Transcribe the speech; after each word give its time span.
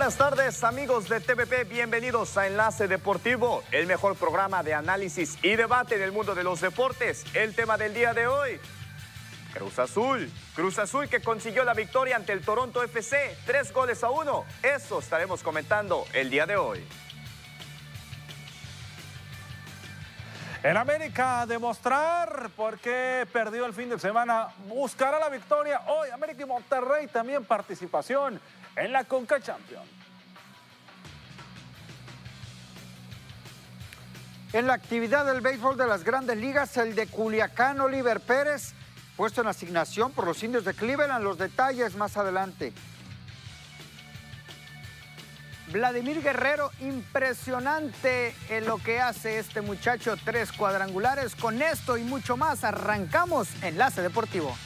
Buenas 0.00 0.16
tardes 0.16 0.64
amigos 0.64 1.10
de 1.10 1.20
TVP, 1.20 1.64
bienvenidos 1.64 2.38
a 2.38 2.46
Enlace 2.46 2.88
Deportivo, 2.88 3.62
el 3.70 3.86
mejor 3.86 4.16
programa 4.16 4.62
de 4.62 4.72
análisis 4.72 5.36
y 5.42 5.56
debate 5.56 5.96
en 5.96 6.00
el 6.00 6.10
mundo 6.10 6.34
de 6.34 6.42
los 6.42 6.62
deportes. 6.62 7.26
El 7.34 7.54
tema 7.54 7.76
del 7.76 7.92
día 7.92 8.14
de 8.14 8.26
hoy, 8.26 8.58
Cruz 9.52 9.78
Azul. 9.78 10.32
Cruz 10.54 10.78
Azul 10.78 11.06
que 11.10 11.20
consiguió 11.20 11.64
la 11.64 11.74
victoria 11.74 12.16
ante 12.16 12.32
el 12.32 12.40
Toronto 12.40 12.82
FC, 12.82 13.36
tres 13.44 13.74
goles 13.74 14.02
a 14.02 14.08
uno. 14.08 14.46
Eso 14.62 15.00
estaremos 15.00 15.42
comentando 15.42 16.06
el 16.14 16.30
día 16.30 16.46
de 16.46 16.56
hoy. 16.56 16.82
En 20.62 20.78
América 20.78 21.44
demostrar 21.46 22.48
por 22.56 22.78
qué 22.78 23.26
perdió 23.30 23.66
el 23.66 23.74
fin 23.74 23.90
de 23.90 23.98
semana, 23.98 24.48
buscará 24.66 25.18
la 25.18 25.28
victoria 25.28 25.82
hoy. 25.88 26.08
América 26.08 26.42
y 26.42 26.46
Monterrey 26.46 27.06
también 27.06 27.44
participación 27.44 28.40
en 28.76 28.92
la 28.92 29.04
Conca 29.04 29.40
Champions. 29.40 29.99
En 34.52 34.66
la 34.66 34.74
actividad 34.74 35.24
del 35.26 35.42
béisbol 35.42 35.76
de 35.76 35.86
las 35.86 36.02
grandes 36.02 36.36
ligas, 36.36 36.76
el 36.76 36.96
de 36.96 37.06
Culiacán, 37.06 37.80
Oliver 37.80 38.18
Pérez, 38.18 38.72
puesto 39.16 39.42
en 39.42 39.46
asignación 39.46 40.10
por 40.10 40.26
los 40.26 40.42
indios 40.42 40.64
de 40.64 40.74
Cleveland. 40.74 41.22
Los 41.22 41.38
detalles 41.38 41.94
más 41.94 42.16
adelante. 42.16 42.72
Vladimir 45.72 46.20
Guerrero, 46.20 46.72
impresionante 46.80 48.34
en 48.48 48.66
lo 48.66 48.78
que 48.78 49.00
hace 49.00 49.38
este 49.38 49.60
muchacho, 49.60 50.16
tres 50.24 50.50
cuadrangulares. 50.50 51.36
Con 51.36 51.62
esto 51.62 51.96
y 51.96 52.02
mucho 52.02 52.36
más, 52.36 52.64
arrancamos 52.64 53.48
Enlace 53.62 54.02
Deportivo. 54.02 54.56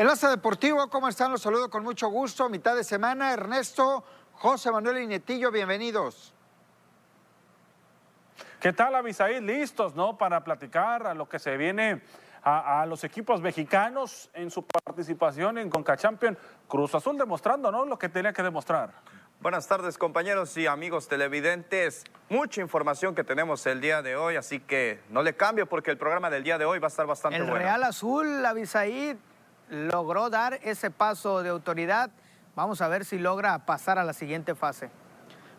Enlace 0.00 0.28
Deportivo, 0.28 0.88
¿cómo 0.88 1.08
están? 1.08 1.30
Los 1.30 1.42
saludo 1.42 1.68
con 1.68 1.82
mucho 1.82 2.08
gusto. 2.08 2.48
Mitad 2.48 2.74
de 2.74 2.84
semana, 2.84 3.34
Ernesto, 3.34 4.02
José 4.32 4.72
Manuel 4.72 5.02
y 5.02 5.06
Netillo, 5.06 5.50
bienvenidos. 5.50 6.32
¿Qué 8.58 8.72
tal, 8.72 8.94
Avisaí? 8.94 9.42
Listos, 9.42 9.94
¿no? 9.94 10.16
Para 10.16 10.42
platicar 10.42 11.06
a 11.06 11.12
lo 11.12 11.28
que 11.28 11.38
se 11.38 11.54
viene 11.58 12.00
a, 12.42 12.80
a, 12.80 12.86
los 12.86 13.04
equipos 13.04 13.42
mexicanos 13.42 14.30
en 14.32 14.50
su 14.50 14.64
participación 14.64 15.58
en 15.58 15.68
Conca 15.68 15.98
Champion. 15.98 16.38
Cruz 16.66 16.94
Azul 16.94 17.18
demostrando, 17.18 17.70
¿no? 17.70 17.84
Lo 17.84 17.98
que 17.98 18.08
tenía 18.08 18.32
que 18.32 18.42
demostrar. 18.42 18.94
Buenas 19.42 19.68
tardes 19.68 19.98
compañeros 19.98 20.56
y 20.56 20.66
amigos 20.66 21.08
televidentes. 21.08 22.04
Mucha 22.30 22.62
información 22.62 23.14
que 23.14 23.22
tenemos 23.22 23.66
el 23.66 23.82
día 23.82 24.00
de 24.00 24.16
hoy, 24.16 24.36
así 24.36 24.60
que 24.60 25.00
no 25.10 25.22
le 25.22 25.36
cambio 25.36 25.66
porque 25.66 25.90
el 25.90 25.98
programa 25.98 26.30
del 26.30 26.42
día 26.42 26.56
de 26.56 26.64
hoy 26.64 26.78
va 26.78 26.86
a 26.86 26.88
estar 26.88 27.06
bastante 27.06 27.36
el 27.36 27.42
bueno. 27.42 27.56
El 27.56 27.62
Real 27.64 27.84
Azul, 27.84 28.46
Avisaí, 28.46 29.18
logró 29.70 30.28
dar 30.30 30.60
ese 30.62 30.90
paso 30.90 31.42
de 31.42 31.48
autoridad. 31.48 32.10
Vamos 32.54 32.80
a 32.80 32.88
ver 32.88 33.04
si 33.04 33.18
logra 33.18 33.64
pasar 33.64 33.98
a 33.98 34.04
la 34.04 34.12
siguiente 34.12 34.54
fase. 34.54 34.90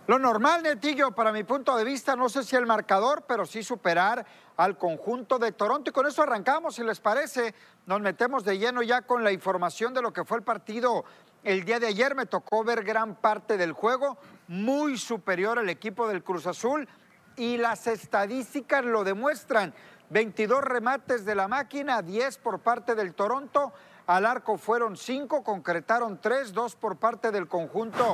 Lo 0.08 0.20
normal, 0.20 0.64
Netillo, 0.64 1.12
para 1.12 1.32
mi 1.32 1.44
punto 1.44 1.76
de 1.78 1.84
vista, 1.84 2.16
no 2.16 2.28
sé 2.28 2.44
si 2.44 2.56
el 2.56 2.66
marcador, 2.66 3.24
pero 3.28 3.46
sí 3.46 3.64
superar 3.64 4.26
al 4.58 4.78
conjunto 4.78 5.40
de 5.40 5.52
Toronto. 5.52 5.90
Y 5.90 5.94
con 5.94 6.08
eso 6.08 6.24
arrancamos, 6.24 6.76
si 6.76 6.84
les 6.84 7.00
parece, 7.00 7.54
nos 7.86 8.02
metemos 8.02 8.44
de 8.44 8.58
lleno 8.58 8.82
ya 8.82 9.04
con 9.04 9.24
la 9.24 9.32
información 9.32 9.94
de 9.94 10.02
lo 10.02 10.12
que 10.12 10.26
fue 10.26 10.38
el 10.38 10.44
partido 10.44 11.06
el 11.44 11.64
día 11.66 11.80
de 11.80 11.88
ayer. 11.88 12.16
Me 12.16 12.26
tocó 12.26 12.64
ver 12.64 12.84
gran 12.84 13.16
parte 13.16 13.58
del 13.58 13.74
juego, 13.74 14.18
muy 14.48 14.98
superior 14.98 15.60
al 15.60 15.70
equipo 15.70 16.08
del 16.08 16.24
Cruz 16.24 16.48
Azul 16.48 16.90
y 17.38 17.58
las 17.58 17.88
estadísticas 17.88 18.84
lo 18.84 19.04
demuestran. 19.04 19.74
22 20.10 20.62
remates 20.64 21.24
de 21.24 21.36
la 21.36 21.48
máquina, 21.48 22.02
10 22.02 22.38
por 22.40 22.60
parte 22.60 22.96
del 22.96 23.14
Toronto. 23.14 23.72
Al 24.08 24.26
arco 24.26 24.58
fueron 24.58 24.98
5, 24.98 25.44
concretaron 25.44 26.20
3, 26.20 26.54
2 26.54 26.76
por 26.76 26.98
parte 26.98 27.32
del 27.32 27.48
conjunto 27.48 28.14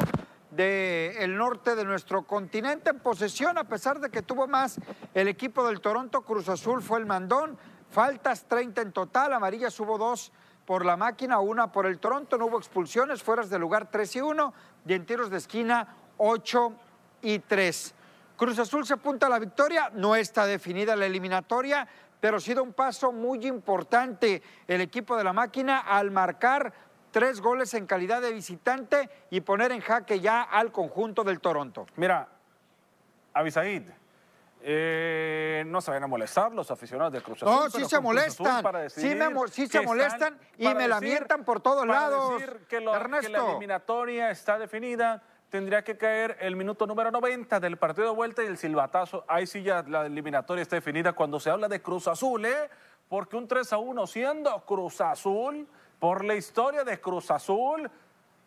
del 0.51 1.37
norte 1.37 1.75
de 1.75 1.85
nuestro 1.85 2.23
continente 2.23 2.89
en 2.89 2.99
posesión, 2.99 3.57
a 3.57 3.65
pesar 3.65 3.99
de 3.99 4.09
que 4.09 4.21
tuvo 4.21 4.47
más. 4.47 4.79
El 5.13 5.27
equipo 5.27 5.65
del 5.67 5.81
Toronto, 5.81 6.21
Cruz 6.21 6.49
Azul 6.49 6.81
fue 6.81 6.99
el 6.99 7.05
mandón, 7.05 7.57
faltas 7.89 8.45
30 8.45 8.81
en 8.81 8.91
total, 8.91 9.33
amarillas 9.33 9.79
hubo 9.79 9.97
2 9.97 10.31
por 10.65 10.85
la 10.85 10.97
máquina, 10.97 11.39
una 11.39 11.71
por 11.71 11.85
el 11.85 11.99
Toronto, 11.99 12.37
no 12.37 12.47
hubo 12.47 12.57
expulsiones, 12.57 13.23
fueras 13.23 13.49
de 13.49 13.59
lugar 13.59 13.89
3 13.89 14.15
y 14.17 14.21
1, 14.21 14.53
y 14.85 14.93
en 14.93 15.05
tiros 15.05 15.29
de 15.29 15.37
esquina 15.37 15.95
8 16.17 16.73
y 17.21 17.39
3. 17.39 17.93
Cruz 18.37 18.59
Azul 18.59 18.85
se 18.85 18.93
apunta 18.93 19.25
a 19.25 19.29
la 19.29 19.39
victoria, 19.39 19.89
no 19.93 20.15
está 20.15 20.45
definida 20.45 20.95
la 20.95 21.07
eliminatoria, 21.07 21.87
pero 22.19 22.37
ha 22.37 22.39
sido 22.39 22.63
un 22.63 22.71
paso 22.71 23.11
muy 23.11 23.45
importante 23.47 24.43
el 24.67 24.79
equipo 24.79 25.17
de 25.17 25.23
la 25.23 25.33
máquina 25.33 25.79
al 25.79 26.11
marcar 26.11 26.71
tres 27.11 27.41
goles 27.41 27.73
en 27.73 27.87
calidad 27.87 28.21
de 28.21 28.31
visitante 28.31 29.09
y 29.31 29.41
poner 29.41 29.71
en 29.71 29.81
jaque 29.81 30.19
ya 30.19 30.43
al 30.43 30.71
conjunto 30.71 31.23
del 31.23 31.39
Toronto. 31.39 31.87
Mira, 31.95 32.27
Avisaid, 33.33 33.83
eh, 34.61 35.63
no 35.65 35.81
se 35.81 35.91
vayan 35.91 36.03
a 36.03 36.07
molestar 36.07 36.51
los 36.51 36.69
aficionados 36.69 37.13
de 37.13 37.21
Cruz 37.21 37.41
Azul. 37.41 37.55
No, 37.55 37.69
sí 37.71 37.85
se 37.85 37.99
molestan, 37.99 38.63
sí, 38.89 39.15
me, 39.15 39.29
sí 39.49 39.67
se 39.67 39.81
molestan 39.81 40.37
y 40.57 40.67
me 40.67 40.87
la 40.87 40.99
mientan 40.99 41.43
por 41.43 41.59
todos 41.59 41.87
lados. 41.87 42.39
Decir 42.39 42.65
que, 42.67 42.81
lo, 42.81 42.91
que 42.91 43.29
la 43.29 43.49
eliminatoria 43.49 44.29
está 44.29 44.59
definida, 44.59 45.23
tendría 45.49 45.83
que 45.83 45.97
caer 45.97 46.37
el 46.41 46.55
minuto 46.55 46.85
número 46.85 47.11
90 47.11 47.59
del 47.59 47.77
partido 47.77 48.09
de 48.09 48.15
vuelta 48.15 48.43
y 48.43 48.47
el 48.47 48.57
silbatazo. 48.57 49.23
Ahí 49.27 49.47
sí 49.47 49.63
ya 49.63 49.83
la 49.87 50.05
eliminatoria 50.05 50.61
está 50.61 50.75
definida 50.75 51.13
cuando 51.13 51.39
se 51.39 51.49
habla 51.49 51.67
de 51.67 51.81
Cruz 51.81 52.07
Azul, 52.07 52.45
¿eh? 52.45 52.69
Porque 53.07 53.37
un 53.37 53.47
3 53.47 53.71
a 53.73 53.77
1 53.77 54.07
siendo 54.07 54.65
Cruz 54.65 54.99
Azul, 54.99 55.67
por 55.99 56.25
la 56.25 56.35
historia 56.35 56.83
de 56.83 56.99
Cruz 56.99 57.31
Azul, 57.31 57.89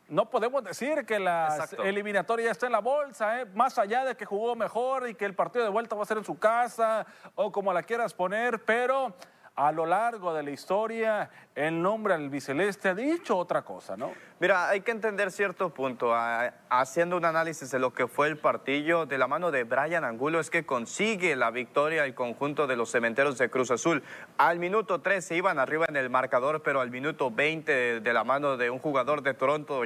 no 0.09 0.29
podemos 0.29 0.63
decir 0.65 1.07
que 1.07 1.19
la 1.19 1.49
Exacto. 1.51 1.85
eliminatoria 1.85 2.47
ya 2.47 2.53
está 2.53 2.67
en 2.67 2.73
la 2.73 2.81
bolsa, 2.81 3.41
¿eh? 3.41 3.47
más 3.55 3.79
allá 3.79 4.05
de 4.05 4.17
que 4.17 4.25
jugó 4.27 4.57
mejor 4.57 5.09
y 5.09 5.15
que 5.15 5.25
el 5.25 5.35
partido 5.35 5.65
de 5.65 5.71
vuelta 5.71 5.95
va 5.97 6.03
a 6.03 6.07
ser 6.07 6.19
en 6.19 6.25
su 6.25 6.39
casa 6.39 7.07
o 7.37 7.51
como 7.53 7.73
la 7.73 7.85
quieras 7.85 8.13
poner, 8.13 8.63
pero 8.65 9.15
a 9.55 9.73
lo 9.73 9.87
largo 9.87 10.35
de 10.35 10.43
la 10.43 10.51
historia 10.51 11.31
el 11.67 11.83
nombre 11.83 12.15
albiceleste 12.15 12.89
ha 12.89 12.95
dicho 12.95 13.37
otra 13.37 13.63
cosa, 13.63 13.97
¿no? 13.97 14.13
Mira, 14.39 14.71
hay 14.71 14.81
que 14.81 14.91
entender 14.91 15.31
cierto 15.31 15.69
punto. 15.69 16.15
A, 16.15 16.55
haciendo 16.71 17.19
un 17.19 17.25
análisis 17.27 17.71
de 17.71 17.79
lo 17.79 17.93
que 17.93 18.07
fue 18.07 18.29
el 18.29 18.39
partido 18.39 19.05
de 19.05 19.19
la 19.19 19.27
mano 19.27 19.51
de 19.51 19.65
Brian 19.65 20.05
Angulo, 20.05 20.41
es 20.41 20.49
que 20.49 20.65
consigue 20.65 21.37
la 21.37 21.51
victoria 21.51 22.07
el 22.07 22.15
conjunto 22.15 22.67
de 22.67 22.77
los 22.77 22.91
cementeros 22.91 23.37
de 23.37 23.51
Cruz 23.51 23.71
Azul. 23.71 24.03
Al 24.39 24.59
minuto 24.59 25.03
3 25.03 25.23
se 25.23 25.37
iban 25.37 25.59
arriba 25.59 25.85
en 25.89 25.97
el 25.97 26.09
marcador, 26.09 26.63
pero 26.63 26.81
al 26.81 26.91
minuto 26.91 27.31
20 27.31 28.01
de, 28.01 28.13
la 28.15 28.25
mano 28.25 28.57
de 28.57 28.71
un 28.71 28.79
jugador 28.79 29.23
de 29.23 29.35
Toronto 29.35 29.83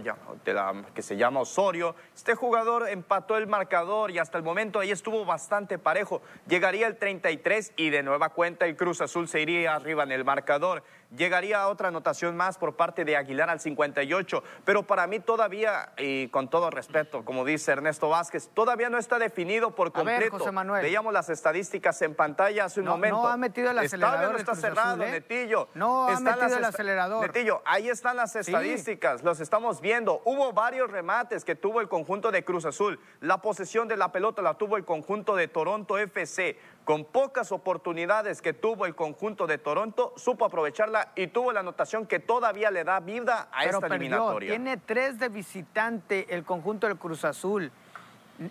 que 0.94 1.02
se 1.02 1.16
llama 1.16 1.40
Osorio, 1.40 1.96
este 2.14 2.36
jugador 2.36 2.88
empató 2.88 3.36
el 3.36 3.48
marcador 3.48 4.12
y 4.12 4.18
hasta 4.18 4.38
el 4.38 4.44
momento 4.44 4.78
ahí 4.78 4.92
estuvo 4.92 5.24
bastante 5.24 5.78
parejo. 5.78 6.22
Llegaría 6.46 6.86
el 6.86 6.96
33 6.96 7.72
y 7.76 7.90
de 7.90 8.04
nueva 8.04 8.28
cuenta 8.28 8.66
el 8.66 8.76
Cruz 8.76 9.00
Azul 9.00 9.26
se 9.26 9.40
iría 9.40 9.74
arriba 9.74 10.04
en 10.04 10.12
el 10.12 10.24
marcador. 10.24 10.84
Llegaría 11.16 11.68
otra 11.68 11.88
anotación 11.88 12.36
más 12.36 12.58
por 12.58 12.74
parte 12.74 13.04
de 13.04 13.16
Aguilar 13.16 13.48
al 13.48 13.60
58, 13.60 14.42
pero 14.64 14.82
para 14.82 15.06
mí 15.06 15.20
todavía, 15.20 15.92
y 15.96 16.28
con 16.28 16.48
todo 16.48 16.70
respeto, 16.70 17.24
como 17.24 17.44
dice 17.44 17.70
Ernesto 17.72 18.08
Vázquez, 18.08 18.48
todavía 18.52 18.90
no 18.90 18.98
está 18.98 19.18
definido 19.18 19.74
por 19.74 19.88
A 19.94 20.02
ver, 20.02 20.14
completo. 20.14 20.38
José 20.38 20.50
Manuel. 20.50 20.82
Veíamos 20.82 21.12
las 21.12 21.28
estadísticas 21.28 22.02
en 22.02 22.14
pantalla 22.16 22.64
hace 22.64 22.80
un 22.80 22.86
No- 22.86 22.92
momento. 22.92 23.22
no 23.22 23.28
ha 23.28 23.36
metido 23.36 23.70
el 23.70 23.76
Está, 23.78 23.86
acelerador 23.86 24.24
no 24.30 24.30
el 24.34 24.36
está 24.40 24.54
cerrado, 24.56 24.90
Azul, 24.94 25.02
¿eh? 25.02 25.10
Netillo. 25.12 25.68
No 25.74 26.08
ha 26.08 26.18
metido 26.20 26.56
el 26.56 26.64
acelerador. 26.64 27.26
Netillo, 27.26 27.62
ahí 27.64 27.88
están 27.88 28.16
las 28.16 28.34
estadísticas, 28.34 29.22
los 29.22 29.38
estamos 29.40 29.80
viendo. 29.80 30.20
Hubo 30.24 30.52
varios 30.52 30.90
remates 30.90 31.44
que 31.44 31.54
tuvo 31.54 31.80
el 31.80 31.88
conjunto 31.88 32.32
de 32.32 32.44
Cruz 32.44 32.64
Azul. 32.64 32.98
La 33.20 33.38
posesión 33.38 33.86
de 33.86 33.96
la 33.96 34.10
pelota 34.10 34.42
la 34.42 34.54
tuvo 34.54 34.76
el 34.76 34.84
conjunto 34.84 35.36
de 35.36 35.46
Toronto 35.48 35.96
FC. 35.98 36.58
Con 36.84 37.06
pocas 37.06 37.50
oportunidades 37.50 38.42
que 38.42 38.52
tuvo 38.52 38.84
el 38.84 38.94
conjunto 38.94 39.46
de 39.46 39.56
Toronto, 39.56 40.12
supo 40.16 40.44
aprovecharla 40.44 41.12
y 41.14 41.28
tuvo 41.28 41.50
la 41.52 41.60
anotación 41.60 42.06
que 42.06 42.18
todavía 42.18 42.70
le 42.70 42.84
da 42.84 43.00
vida 43.00 43.48
a 43.52 43.60
Pero 43.60 43.70
esta 43.78 43.80
perdió. 43.80 43.96
eliminatoria. 43.96 44.50
Tiene 44.50 44.76
tres 44.76 45.18
de 45.18 45.30
visitante 45.30 46.26
el 46.34 46.44
conjunto 46.44 46.86
del 46.86 46.98
Cruz 46.98 47.24
Azul. 47.24 47.72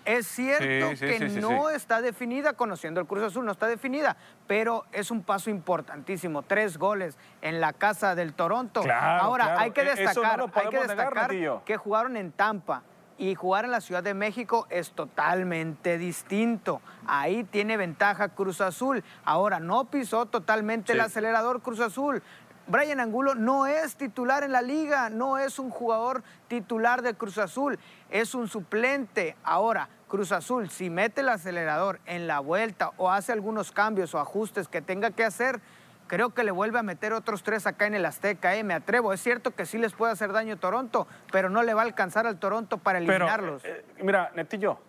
Es 0.05 0.27
cierto 0.27 0.63
Sí, 0.91 0.95
sí, 0.97 1.05
que 1.05 1.19
sí, 1.19 1.29
sí, 1.29 1.39
no 1.41 1.69
sí. 1.69 1.75
está 1.75 2.01
definida, 2.01 2.53
conociendo 2.53 3.01
el 3.01 3.05
Cruz 3.05 3.21
Azul, 3.21 3.45
no 3.45 3.51
está 3.51 3.67
definida, 3.67 4.15
pero 4.47 4.85
es 4.93 5.11
un 5.11 5.21
paso 5.23 5.49
importantísimo. 5.51 6.41
Tres 6.41 6.77
goles 6.79 7.17
en 7.41 7.59
la 7.61 7.73
casa 7.73 8.15
del 8.15 8.33
Toronto. 8.33 8.81
Claro, 8.81 9.23
Ahora, 9.25 9.43
claro. 9.43 9.59
hay 9.59 9.71
que 9.71 9.81
E- 9.81 9.85
no 9.85 9.89
destacar, 9.91 10.41
hay 10.55 10.87
negar, 10.87 11.63
que 11.65 11.77
jugaron 11.77 12.17
en 12.17 12.31
Tampa 12.31 12.81
y 13.23 13.35
jugar 13.35 13.63
en 13.63 13.71
la 13.71 13.79
Ciudad 13.79 14.03
de 14.03 14.13
México 14.13 14.67
es 14.69 14.91
totalmente 14.91 15.97
distinto. 15.97 16.81
Ahí 17.07 17.45
tiene 17.45 17.77
ventaja 17.77 18.27
Cruz 18.27 18.59
Azul. 18.59 19.01
Ahora, 19.23 19.61
no 19.61 19.85
pisó 19.85 20.25
totalmente 20.25 20.91
el 20.91 20.99
acelerador 20.99 21.61
Cruz 21.61 21.79
Azul. 21.79 22.21
Brian 22.67 22.99
Angulo 22.99 23.33
no 23.33 23.65
es 23.65 23.95
titular 23.95 24.43
en 24.43 24.51
la 24.51 24.61
liga, 24.61 25.09
no 25.09 25.37
es 25.37 25.57
un 25.57 25.69
jugador 25.69 26.21
titular 26.49 27.01
de 27.01 27.13
Cruz 27.13 27.37
Azul, 27.37 27.79
es 28.09 28.35
un 28.35 28.49
suplente. 28.49 29.37
Ahora, 29.45 29.87
Cruz 30.09 30.33
Azul, 30.33 30.69
si 30.69 30.89
mete 30.89 31.21
el 31.21 31.29
acelerador 31.29 32.01
en 32.05 32.27
la 32.27 32.41
vuelta 32.41 32.91
o 32.97 33.09
hace 33.09 33.31
algunos 33.31 33.71
cambios 33.71 34.13
o 34.13 34.19
ajustes 34.19 34.67
que 34.67 34.81
tenga 34.81 35.11
que 35.11 35.23
hacer, 35.23 35.61
creo 36.07 36.33
que 36.33 36.43
le 36.43 36.51
vuelve 36.51 36.79
a 36.79 36.83
meter 36.83 37.13
otros 37.13 37.43
tres 37.43 37.67
acá 37.67 37.87
en 37.87 37.95
el 37.95 38.05
Azteca, 38.05 38.55
¿eh? 38.55 38.63
me 38.63 38.73
atrevo. 38.73 39.13
Es 39.13 39.21
cierto 39.21 39.51
que 39.51 39.65
sí 39.65 39.77
les 39.77 39.93
puede 39.93 40.11
hacer 40.11 40.31
daño 40.31 40.57
Toronto, 40.57 41.07
pero 41.31 41.49
no 41.49 41.63
le 41.63 41.73
va 41.73 41.81
a 41.81 41.85
alcanzar 41.85 42.27
al 42.27 42.39
Toronto 42.39 42.77
para 42.77 42.99
eliminarlos. 42.99 43.61
Pero, 43.61 43.75
eh, 43.75 43.85
mira, 44.01 44.31
Netillo, 44.35 44.79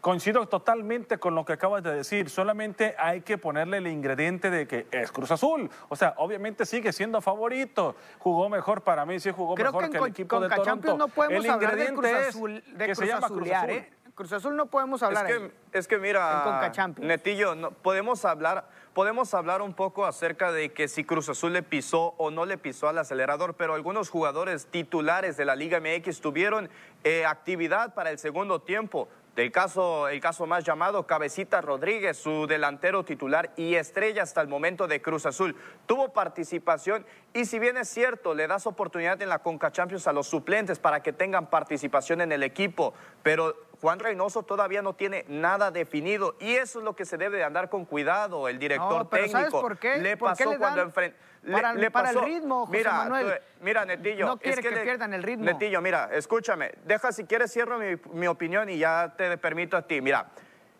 Coincido 0.00 0.46
totalmente 0.46 1.18
con 1.18 1.34
lo 1.34 1.44
que 1.44 1.54
acabas 1.54 1.82
de 1.82 1.92
decir, 1.92 2.30
solamente 2.30 2.94
hay 2.98 3.22
que 3.22 3.36
ponerle 3.36 3.78
el 3.78 3.88
ingrediente 3.88 4.48
de 4.48 4.68
que 4.68 4.86
es 4.92 5.10
Cruz 5.10 5.32
Azul. 5.32 5.68
O 5.88 5.96
sea, 5.96 6.14
obviamente 6.18 6.64
sigue 6.66 6.92
siendo 6.92 7.20
favorito. 7.20 7.96
Jugó 8.20 8.48
mejor 8.48 8.82
para 8.82 9.04
mí, 9.04 9.18
sí 9.18 9.32
jugó 9.32 9.56
mejor 9.56 9.90
que, 9.90 9.98
el 9.98 10.06
equipo 10.06 10.38
de 10.38 10.48
Toronto. 10.48 10.96
no 10.96 11.08
podemos 11.08 11.44
el 11.44 11.50
hablar 11.50 11.74
de 11.74 11.86
Cruz 11.86 12.12
Azul, 12.28 12.64
de 12.76 12.86
que 12.86 12.94
se 12.94 13.06
llama 13.06 13.26
Cruz 13.26 13.50
Azul. 13.50 13.70
¿eh? 13.70 13.90
Cruz 14.14 14.32
Azul 14.32 14.56
no 14.56 14.66
podemos 14.66 15.02
hablar. 15.02 15.28
Es 15.28 15.38
que, 15.38 15.52
es 15.72 15.88
que 15.88 15.98
mira, 15.98 16.70
Netillo, 16.98 17.56
no, 17.56 17.72
podemos 17.72 18.24
hablar 18.24 18.68
podemos 18.98 19.32
hablar 19.32 19.62
un 19.62 19.74
poco 19.74 20.06
acerca 20.06 20.50
de 20.50 20.72
que 20.72 20.88
si 20.88 21.04
Cruz 21.04 21.28
Azul 21.28 21.52
le 21.52 21.62
pisó 21.62 22.14
o 22.16 22.32
no 22.32 22.44
le 22.44 22.58
pisó 22.58 22.88
al 22.88 22.98
acelerador, 22.98 23.54
pero 23.54 23.74
algunos 23.74 24.10
jugadores 24.10 24.66
titulares 24.66 25.36
de 25.36 25.44
la 25.44 25.54
Liga 25.54 25.78
MX 25.78 26.20
tuvieron 26.20 26.68
eh, 27.04 27.24
actividad 27.24 27.94
para 27.94 28.10
el 28.10 28.18
segundo 28.18 28.60
tiempo. 28.60 29.08
Del 29.36 29.52
caso, 29.52 30.08
el 30.08 30.18
caso 30.18 30.46
más 30.46 30.64
llamado, 30.64 31.06
Cabecita 31.06 31.60
Rodríguez, 31.60 32.16
su 32.16 32.48
delantero 32.48 33.04
titular 33.04 33.52
y 33.56 33.76
estrella 33.76 34.24
hasta 34.24 34.40
el 34.40 34.48
momento 34.48 34.88
de 34.88 35.00
Cruz 35.00 35.26
Azul. 35.26 35.54
Tuvo 35.86 36.12
participación 36.12 37.06
y 37.32 37.44
si 37.44 37.60
bien 37.60 37.76
es 37.76 37.88
cierto, 37.88 38.34
le 38.34 38.48
das 38.48 38.66
oportunidad 38.66 39.22
en 39.22 39.28
la 39.28 39.38
Conca 39.38 39.70
Champions 39.70 40.08
a 40.08 40.12
los 40.12 40.26
suplentes 40.26 40.80
para 40.80 41.04
que 41.04 41.12
tengan 41.12 41.50
participación 41.50 42.20
en 42.20 42.32
el 42.32 42.42
equipo, 42.42 42.94
pero 43.22 43.54
Juan 43.80 43.98
Reynoso 43.98 44.42
todavía 44.42 44.82
no 44.82 44.94
tiene 44.94 45.24
nada 45.28 45.70
definido 45.70 46.36
y 46.40 46.54
eso 46.54 46.80
es 46.80 46.84
lo 46.84 46.96
que 46.96 47.04
se 47.04 47.16
debe 47.16 47.38
de 47.38 47.44
andar 47.44 47.68
con 47.68 47.84
cuidado. 47.84 48.48
El 48.48 48.58
director 48.58 49.08
técnico 49.08 49.32
¿sabes 49.32 49.50
por 49.52 49.78
qué? 49.78 49.98
le 49.98 50.16
pasó 50.16 50.56
cuando 50.58 50.82
enfrentó 50.82 51.28
para, 51.50 51.72
le, 51.72 51.90
para 51.90 52.10
el 52.10 52.20
ritmo, 52.20 52.66
José 52.66 52.78
mira, 52.78 52.92
Manuel. 52.92 53.40
Mira, 53.60 53.84
Netillo. 53.84 54.26
No 54.26 54.38
quiere 54.38 54.60
que, 54.62 54.70
pierdan 54.70 55.14
el 55.14 55.22
ritmo. 55.22 55.44
Netillo, 55.44 55.80
mira, 55.80 56.10
escúchame. 56.12 56.72
Deja 56.84 57.12
si 57.12 57.24
quieres 57.24 57.52
cierro 57.52 57.78
mi, 57.78 57.96
mi 58.12 58.26
opinión 58.26 58.68
y 58.68 58.78
ya 58.78 59.14
te 59.16 59.38
permito 59.38 59.76
a 59.76 59.82
ti. 59.82 60.00
Mira, 60.00 60.26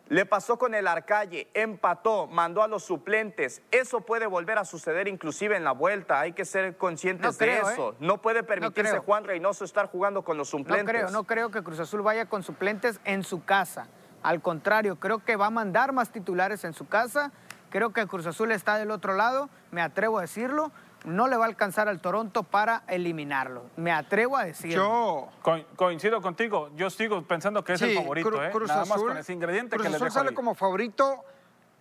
le 0.08 0.24
pasó 0.24 0.58
con 0.58 0.74
el 0.74 0.86
Arcalle, 0.86 1.48
empató, 1.54 2.26
mandó 2.26 2.62
a 2.62 2.68
los 2.68 2.84
suplentes. 2.84 3.62
Eso 3.70 4.00
puede 4.00 4.26
volver 4.26 4.58
a 4.58 4.64
suceder 4.64 5.06
inclusive 5.06 5.56
en 5.56 5.64
la 5.64 5.72
vuelta. 5.72 6.20
Hay 6.20 6.32
que 6.32 6.44
ser 6.44 6.76
conscientes 6.76 7.36
de 7.38 7.58
eso. 7.58 7.92
¿eh? 7.92 7.96
No 8.00 8.22
puede 8.22 8.42
permitirse 8.42 8.98
Juan 8.98 9.24
Reynoso 9.24 9.64
estar 9.64 9.86
jugando 9.86 10.22
con 10.22 10.38
los 10.38 10.48
suplentes. 10.48 10.84
No 10.84 10.90
creo, 10.90 11.10
no 11.10 11.24
creo 11.24 11.50
que 11.50 11.62
Cruz 11.62 11.78
Azul 11.80 12.02
vaya 12.02 12.26
con 12.26 12.42
suplentes 12.42 13.00
en 13.04 13.22
su 13.22 13.44
casa. 13.44 13.88
Al 14.22 14.40
contrario, 14.40 14.96
creo 14.98 15.18
que 15.20 15.36
va 15.36 15.46
a 15.46 15.50
mandar 15.50 15.92
más 15.92 16.10
titulares 16.10 16.64
en 16.64 16.72
su 16.72 16.88
casa. 16.88 17.30
Creo 17.70 17.92
que 17.92 18.06
Cruz 18.06 18.26
Azul 18.26 18.50
está 18.50 18.78
del 18.78 18.90
otro 18.90 19.14
lado, 19.14 19.50
me 19.70 19.82
atrevo 19.82 20.18
a 20.18 20.22
decirlo 20.22 20.72
no 21.04 21.28
le 21.28 21.36
va 21.36 21.44
a 21.44 21.48
alcanzar 21.48 21.88
al 21.88 22.00
Toronto 22.00 22.42
para 22.42 22.82
eliminarlo. 22.88 23.64
Me 23.76 23.92
atrevo 23.92 24.36
a 24.36 24.44
decirlo. 24.44 25.30
Yo 25.42 25.64
coincido 25.76 26.20
contigo. 26.20 26.70
Yo 26.76 26.90
sigo 26.90 27.22
pensando 27.22 27.64
que 27.64 27.74
es 27.74 27.82
el 27.82 27.96
favorito, 27.96 28.42
¿eh? 28.42 28.52
Nada 28.66 28.84
más 28.84 29.00
con 29.00 29.16
ese 29.16 29.32
ingrediente 29.32 29.76
Cruz 29.76 29.88
que 29.88 29.96
Azul 29.96 30.10
sale 30.10 30.34
como 30.34 30.54
favorito, 30.54 31.24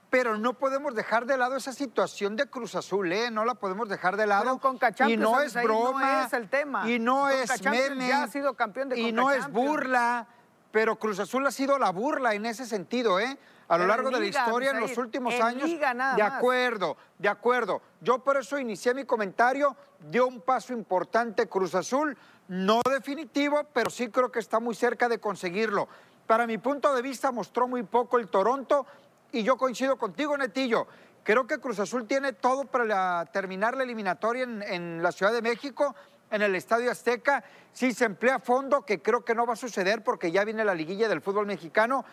pero 0.10 0.38
no 0.38 0.54
podemos 0.54 0.96
dejar 0.96 1.26
de 1.26 1.38
lado 1.38 1.56
esa 1.56 1.74
situación 1.74 2.36
de 2.36 2.48
Cruz 2.48 2.76
Azul, 2.76 3.12
¿eh? 3.12 3.32
No 3.32 3.44
la 3.46 3.56
podemos 3.56 3.90
dejar 3.90 4.18
de 4.18 4.28
lado. 4.28 4.60
con 4.60 4.80
y 5.08 5.18
no 5.18 5.42
es 5.42 5.54
broma. 5.54 6.02
No 6.02 6.26
es 6.26 6.34
el 6.34 6.50
tema. 6.50 6.90
Y 6.90 7.00
no 7.00 7.30
es 7.30 7.62
meme. 7.64 8.08
Ya 8.08 8.24
ha 8.24 8.28
sido 8.28 8.54
campeón 8.54 8.90
de 8.90 9.00
Y 9.00 9.12
no 9.12 9.32
es 9.32 9.50
burla. 9.50 10.28
Pero 10.72 10.98
Cruz 10.98 11.20
Azul 11.20 11.46
ha 11.48 11.52
sido 11.52 11.80
la 11.80 11.92
burla 11.92 12.34
en 12.34 12.46
ese 12.46 12.66
sentido, 12.66 13.20
¿eh? 13.20 13.38
A 13.68 13.78
lo 13.78 13.88
largo 13.88 14.10
de 14.10 14.20
la 14.20 14.26
historia 14.26 14.72
en 14.72 14.80
los 14.80 14.98
últimos 14.98 15.34
años. 15.40 15.70
de 15.70 16.22
acuerdo, 16.22 16.98
de 17.18 17.30
acuerdo. 17.30 17.82
Yo 18.02 18.20
por 18.20 18.38
eso 18.38 18.58
inicié 18.58 18.94
mi 18.94 19.06
comentario, 19.06 19.76
dio 20.10 20.28
un 20.28 20.42
paso 20.42 20.74
importante 20.74 21.48
Cruz 21.48 21.76
Azul, 21.76 22.18
no 22.48 22.82
definitivo, 22.90 23.66
pero 23.74 23.90
sí 23.90 24.10
creo 24.10 24.32
que 24.32 24.40
está 24.40 24.60
muy 24.60 24.76
cerca 24.76 25.10
de 25.10 25.20
conseguirlo. 25.20 25.88
Para 26.26 26.48
mi 26.48 26.58
punto 26.58 26.94
de 26.94 27.02
vista 27.02 27.32
mostró 27.32 27.68
muy 27.68 27.84
poco 27.84 28.18
el 28.18 28.28
Toronto 28.28 28.86
y 29.32 29.44
yo 29.44 29.58
coincido 29.58 29.98
contigo, 29.98 30.38
Netillo. 30.38 30.88
Creo 31.24 31.46
que 31.46 31.58
Cruz 31.58 31.80
Azul 31.80 32.08
tiene 32.08 32.32
todo 32.32 32.64
para 32.64 33.26
terminar 33.26 33.76
la 33.76 33.84
eliminatoria 33.84 34.44
en, 34.44 34.64
en 34.64 35.04
la 35.04 35.12
Ciudad 35.12 35.34
de 35.34 35.42
México 35.42 35.94
en 36.32 36.42
el 36.42 36.56
Estadio 36.56 36.92
Azteca, 36.92 37.44
si 37.74 37.94
se 37.94 38.06
emplea 38.06 38.40
fondo, 38.40 38.86
que 38.86 39.02
creo 39.02 39.24
que 39.24 39.36
no 39.36 39.46
va 39.46 39.54
a 39.54 39.58
suceder 39.58 40.04
porque 40.04 40.32
ya 40.32 40.44
viene 40.44 40.66
la 40.66 40.76
liguilla 40.76 41.08
del 41.08 41.22
fútbol 41.22 41.46
mexicano, 41.46 42.06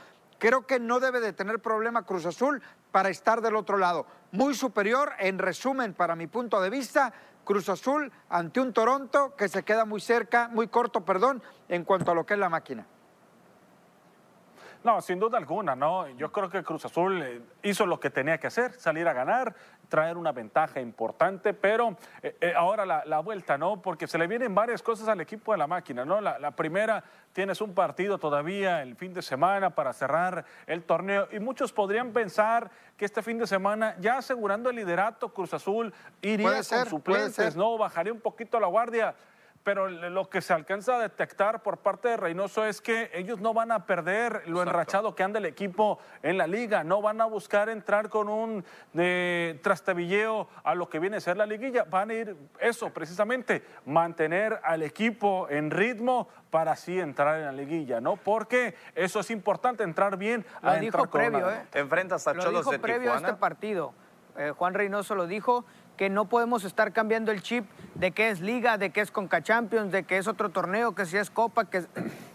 Creo 0.45 0.67
que 0.67 0.79
no 0.79 1.01
debe 1.01 1.21
de 1.21 1.33
tener 1.33 1.59
problema 1.61 2.03
Cruz 2.03 2.27
Azul 2.27 2.61
para 2.93 3.09
estar 3.09 3.41
del 3.41 3.57
otro 3.57 3.79
lado. 3.79 4.05
Muy 4.31 4.53
superior, 4.53 5.13
en 5.19 5.39
resumen, 5.39 5.95
para 5.95 6.17
mi 6.17 6.27
punto 6.27 6.61
de 6.61 6.69
vista, 6.69 7.15
Cruz 7.47 7.71
Azul 7.71 8.13
ante 8.29 8.61
un 8.61 8.75
Toronto 8.75 9.35
que 9.37 9.49
se 9.49 9.63
queda 9.63 9.87
muy 9.87 10.03
cerca, 10.03 10.49
muy 10.49 10.69
corto, 10.69 11.03
perdón, 11.03 11.43
en 11.71 11.85
cuanto 11.85 12.11
a 12.11 12.15
lo 12.15 12.27
que 12.27 12.35
es 12.35 12.41
la 12.41 12.51
máquina. 12.51 12.87
No, 14.85 15.01
sin 15.01 15.19
duda 15.19 15.39
alguna, 15.39 15.75
¿no? 15.75 16.07
Yo 16.11 16.31
creo 16.31 16.51
que 16.51 16.63
Cruz 16.63 16.85
Azul 16.85 17.23
eh, 17.23 17.41
hizo 17.63 17.87
lo 17.87 17.99
que 17.99 18.11
tenía 18.11 18.37
que 18.37 18.49
hacer, 18.49 18.75
salir 18.75 19.09
a 19.09 19.15
ganar, 19.15 19.55
traer 19.89 20.19
una 20.19 20.31
ventaja 20.31 20.79
importante, 20.79 21.55
pero 21.55 21.97
eh, 22.23 22.37
eh, 22.39 22.53
ahora 22.55 22.85
la, 22.85 23.19
vuelta, 23.21 23.57
¿no? 23.57 23.81
Porque 23.81 24.07
se 24.07 24.19
le 24.19 24.27
vienen 24.27 24.55
varias 24.55 24.83
cosas 24.83 25.09
al 25.09 25.23
equipo 25.23 25.53
de 25.53 25.59
la 25.59 25.67
máquina, 25.67 26.05
¿no? 26.05 26.21
La, 26.21 26.51
primera, 26.51 27.03
tienes 27.33 27.63
un 27.63 27.73
partido 27.73 28.19
todavía 28.19 28.83
el 28.83 28.95
fin 28.95 29.15
de 29.15 29.23
semana 29.23 29.71
para 29.71 29.95
cerrar 29.95 30.45
el 30.67 30.83
torneo 30.83 31.29
y 31.33 31.41
muchos 31.41 31.73
podrían 31.73 32.13
pensar 32.13 32.71
que 32.99 33.07
este 33.07 33.23
fin 33.23 33.39
de 33.39 33.47
semana, 33.47 33.97
ya 34.01 34.19
asegurando 34.19 34.69
el 34.69 34.77
liderato, 34.77 35.33
Cruz 35.33 35.55
Azul 35.55 35.95
iría 36.21 36.63
con 36.63 36.87
suplentes, 36.87 37.57
¿no? 37.57 37.79
Bajaría 37.79 38.13
un 38.13 38.21
poquito 38.21 38.61
la 38.61 38.67
guardia 38.67 39.15
pero 39.65 39.89
lo 39.89 40.29
que 40.29 40.43
se 40.43 40.53
alcanza 40.53 40.97
a 40.97 40.99
detectar 40.99 41.63
por 41.63 41.79
parte 41.79 42.09
de 42.09 42.17
Reynoso 42.19 42.67
es 42.67 42.83
que 42.83 43.11
ellos 43.15 43.41
no 43.41 43.55
van 43.55 43.73
a 43.73 43.87
perder 43.87 44.43
lo 44.47 44.63
enrachado 44.63 45.15
que 45.15 45.23
anda 45.23 45.39
el 45.39 45.47
equipo 45.47 45.99
en 46.23 46.37
la 46.37 46.47
liga, 46.47 46.85
no 46.85 47.01
van 47.01 47.21
a 47.23 47.25
buscar 47.25 47.71
entrar 47.71 48.11
con 48.11 48.29
un 48.29 48.63
de 48.93 49.59
trastabilleo 49.63 50.49
a 50.63 50.75
lo 50.75 50.91
que 50.91 50.99
viene 50.99 51.17
a 51.17 51.21
ser 51.21 51.39
la 51.39 51.47
liguilla, 51.47 51.85
van 51.85 52.11
a 52.11 52.15
ir 52.15 52.37
eso 52.61 52.91
precisamente, 52.91 53.65
mantener 53.87 54.61
al 54.63 54.83
equipo 54.83 55.49
en 55.49 55.71
ritmo 55.71 56.29
para 56.51 56.73
así 56.73 57.01
entrar 57.01 57.39
en 57.39 57.47
la 57.47 57.53
liguilla, 57.53 58.03
¿no? 58.03 58.17
Porque 58.17 58.77
eso 58.95 59.21
es 59.21 59.31
importante, 59.31 59.83
entrar 59.83 60.19
bien. 60.19 60.45
Lo 60.63 60.71
a 60.71 60.77
dijo 60.77 61.07
previo, 61.07 61.51
¿eh? 61.51 61.67
Enfrentas 61.73 62.29
a 62.29 62.35
Lo 62.35 62.51
dijo 62.51 62.71
previo 62.81 63.15
a 63.15 63.17
este 63.17 63.35
partido. 63.35 63.95
Eh, 64.37 64.53
Juan 64.57 64.75
Reynoso 64.75 65.15
lo 65.15 65.27
dijo, 65.27 65.65
que 65.97 66.11
no 66.11 66.27
podemos 66.27 66.65
estar 66.65 66.93
cambiando 66.93 67.31
el 67.31 67.43
chip 67.43 67.65
de 67.95 68.11
que 68.11 68.31
es 68.31 68.41
liga, 68.41 68.79
de 68.79 68.91
que 68.91 69.01
es 69.01 69.11
Conca 69.11 69.43
Champions, 69.43 69.93
de 69.93 70.03
que 70.03 70.19
es 70.19 70.27
otro 70.27 70.51
torneo, 70.51 70.95
que 70.95 71.07
si 71.07 71.17
es 71.17 71.31
Copa, 71.31 71.67
que 71.67 71.85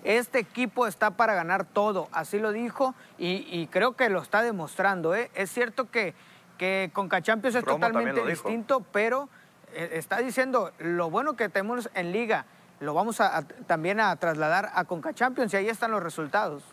este 0.04 0.40
equipo 0.40 0.88
está 0.88 1.12
para 1.12 1.34
ganar 1.34 1.66
todo, 1.66 2.08
así 2.12 2.40
lo 2.40 2.52
dijo 2.52 2.96
y, 3.18 3.68
creo 3.68 3.96
que 3.96 4.10
lo 4.10 4.22
está 4.22 4.42
demostrando. 4.42 5.14
¿eh? 5.16 5.30
Es 5.36 5.52
cierto 5.52 5.92
que, 5.92 6.14
que 6.58 6.90
Conca 6.94 7.22
Champions 7.22 7.56
es 7.56 7.66
totalmente 7.66 8.26
distinto, 8.26 8.86
pero 8.92 9.28
eh, 9.74 9.92
está 9.94 10.18
diciendo 10.18 10.72
lo 10.80 11.10
bueno 11.10 11.36
que 11.36 11.50
tenemos 11.50 11.90
en 11.94 12.12
liga, 12.14 12.46
lo 12.80 12.94
vamos 12.94 13.20
a, 13.20 13.44
también 13.68 14.00
a 14.00 14.16
trasladar 14.16 14.72
a 14.74 14.86
Conca 14.86 15.14
Champions 15.14 15.54
y 15.54 15.58
ahí 15.58 15.70
están 15.70 15.92
los 15.92 16.02
resultados. 16.02 16.64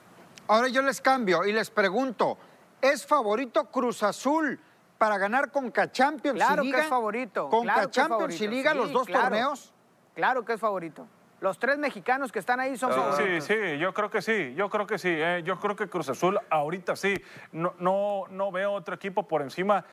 Ahora 0.46 0.68
yo 0.68 0.82
les 0.82 1.00
cambio 1.00 1.44
y 1.44 1.52
les 1.52 1.70
pregunto, 1.70 2.38
¿es 2.80 3.04
favorito 3.04 3.64
Cruz 3.64 4.04
Azul? 4.04 4.60
Para 4.98 5.18
ganar 5.18 5.50
con 5.50 5.72
Champions 5.72 6.36
claro 6.36 6.62
y 6.62 6.66
Liga. 6.66 6.78
que 6.78 6.84
es 6.84 6.88
favorito. 6.88 7.48
Con 7.48 7.68
Champions 7.90 8.40
y 8.40 8.48
Liga 8.48 8.74
los 8.74 8.92
dos 8.92 9.06
torneos. 9.06 9.72
Claro 10.14 10.44
que 10.44 10.54
es 10.54 10.60
favorito. 10.60 11.06
Los 11.40 11.58
tres 11.58 11.76
mexicanos 11.76 12.32
que 12.32 12.38
están 12.38 12.60
ahí 12.60 12.78
son 12.78 12.92
favoritos. 12.92 13.44
Sí, 13.44 13.54
sí, 13.54 13.78
yo 13.78 13.92
creo 13.92 14.10
que 14.10 14.22
sí, 14.22 14.54
yo 14.54 14.70
creo 14.70 14.86
que 14.86 14.96
sí. 14.96 15.10
Eh, 15.10 15.42
yo 15.44 15.60
creo 15.60 15.76
que 15.76 15.86
Cruz 15.86 16.08
Azul 16.08 16.40
ahorita 16.48 16.96
sí. 16.96 17.14
No, 17.52 17.74
no, 17.78 18.24
no 18.30 18.50
veo 18.50 18.72
otro 18.72 18.94
equipo 18.94 19.28
por 19.28 19.42
encima 19.42 19.84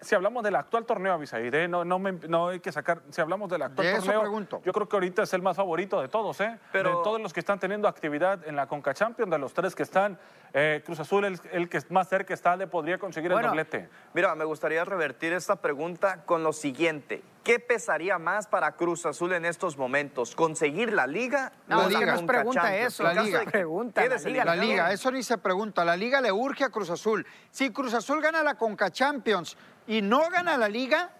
si 0.00 0.14
hablamos 0.14 0.42
del 0.42 0.56
actual 0.56 0.86
torneo, 0.86 1.12
Avisaide, 1.12 1.68
no, 1.68 1.84
no, 1.84 1.98
no 1.98 2.48
hay 2.48 2.60
que 2.60 2.72
sacar, 2.72 3.02
si 3.10 3.20
hablamos 3.20 3.50
del 3.50 3.62
actual 3.62 4.02
torneo, 4.02 4.62
yo 4.64 4.72
creo 4.72 4.88
que 4.88 4.96
ahorita 4.96 5.22
es 5.22 5.34
el 5.34 5.42
más 5.42 5.56
favorito 5.56 6.00
de 6.00 6.08
todos, 6.08 6.40
¿eh? 6.40 6.58
Pero, 6.72 6.98
de 6.98 7.04
todos 7.04 7.20
los 7.20 7.32
que 7.32 7.40
están 7.40 7.58
teniendo 7.58 7.86
actividad 7.86 8.46
en 8.46 8.56
la 8.56 8.66
Conca 8.66 8.94
Champions, 8.94 9.30
de 9.30 9.38
los 9.38 9.52
tres 9.52 9.74
que 9.74 9.82
están, 9.82 10.18
eh, 10.54 10.82
Cruz 10.84 11.00
Azul, 11.00 11.24
el, 11.24 11.40
el, 11.52 11.68
que 11.68 11.80
más 11.90 12.08
cerca 12.08 12.32
está, 12.32 12.56
le 12.56 12.66
podría 12.66 12.98
conseguir 12.98 13.30
el 13.32 13.42
doblete. 13.42 13.88
Mira, 14.14 14.34
me 14.34 14.44
gustaría 14.44 14.84
revertir 14.84 15.32
esta 15.32 15.56
pregunta 15.56 16.24
con 16.24 16.42
lo 16.42 16.52
siguiente. 16.52 17.22
¿Qué 17.44 17.58
pesaría 17.58 18.18
más 18.18 18.46
para 18.46 18.72
Cruz 18.72 19.06
Azul 19.06 19.32
en 19.32 19.46
estos 19.46 19.78
momentos? 19.78 20.34
¿Conseguir 20.34 20.92
la 20.92 21.06
liga? 21.06 21.52
No, 21.68 21.88
la 21.88 21.88
liga. 21.88 22.14
no 22.14 22.26
pregunta 22.26 22.76
eso. 22.76 23.02
La 23.02 23.14
liga. 23.22 23.44
Pregunta, 23.44 24.04
la, 24.06 24.16
liga, 24.16 24.44
la 24.44 24.56
liga. 24.56 24.92
Eso 24.92 25.10
ni 25.10 25.22
se 25.22 25.38
pregunta. 25.38 25.84
La 25.84 25.96
liga 25.96 26.20
le 26.20 26.30
urge 26.30 26.64
a 26.64 26.70
Cruz 26.70 26.90
Azul. 26.90 27.26
Si 27.50 27.70
Cruz 27.70 27.94
Azul 27.94 28.20
gana 28.20 28.42
la 28.42 28.56
Conca 28.56 28.90
Champions 28.90 29.56
y 29.90 30.02
no 30.02 30.30
gana 30.30 30.56
la 30.56 30.68
liga, 30.68 31.10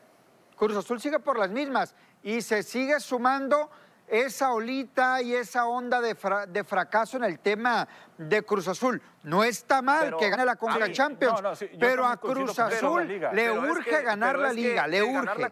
Cruz 0.56 0.76
Azul 0.76 1.00
sigue 1.00 1.18
por 1.18 1.36
las 1.36 1.50
mismas 1.50 1.92
y 2.22 2.40
se 2.40 2.62
sigue 2.62 3.00
sumando 3.00 3.68
esa 4.06 4.52
olita 4.52 5.20
y 5.22 5.34
esa 5.34 5.66
onda 5.66 6.00
de, 6.00 6.14
fra- 6.14 6.46
de 6.46 6.62
fracaso 6.62 7.16
en 7.16 7.24
el 7.24 7.40
tema 7.40 7.88
de 8.16 8.42
Cruz 8.44 8.68
Azul. 8.68 9.02
No 9.24 9.42
está 9.42 9.82
mal 9.82 10.04
Pero- 10.04 10.18
que 10.18 10.30
gane 10.30 10.44
la 10.44 10.54
Conca 10.56 10.78
Champions, 10.92 11.42
no, 11.42 11.48
no, 11.50 11.56
sí, 11.56 11.68
pero 11.80 12.06
a 12.06 12.16
Cruz 12.16 12.56
Azul 12.58 13.06
le 13.32 13.50
urge 13.70 14.02
ganar 14.02 14.38
la 14.38 14.52
liga, 14.52 14.86
le 14.86 15.00
ganar 15.12 15.24
urge. 15.36 15.50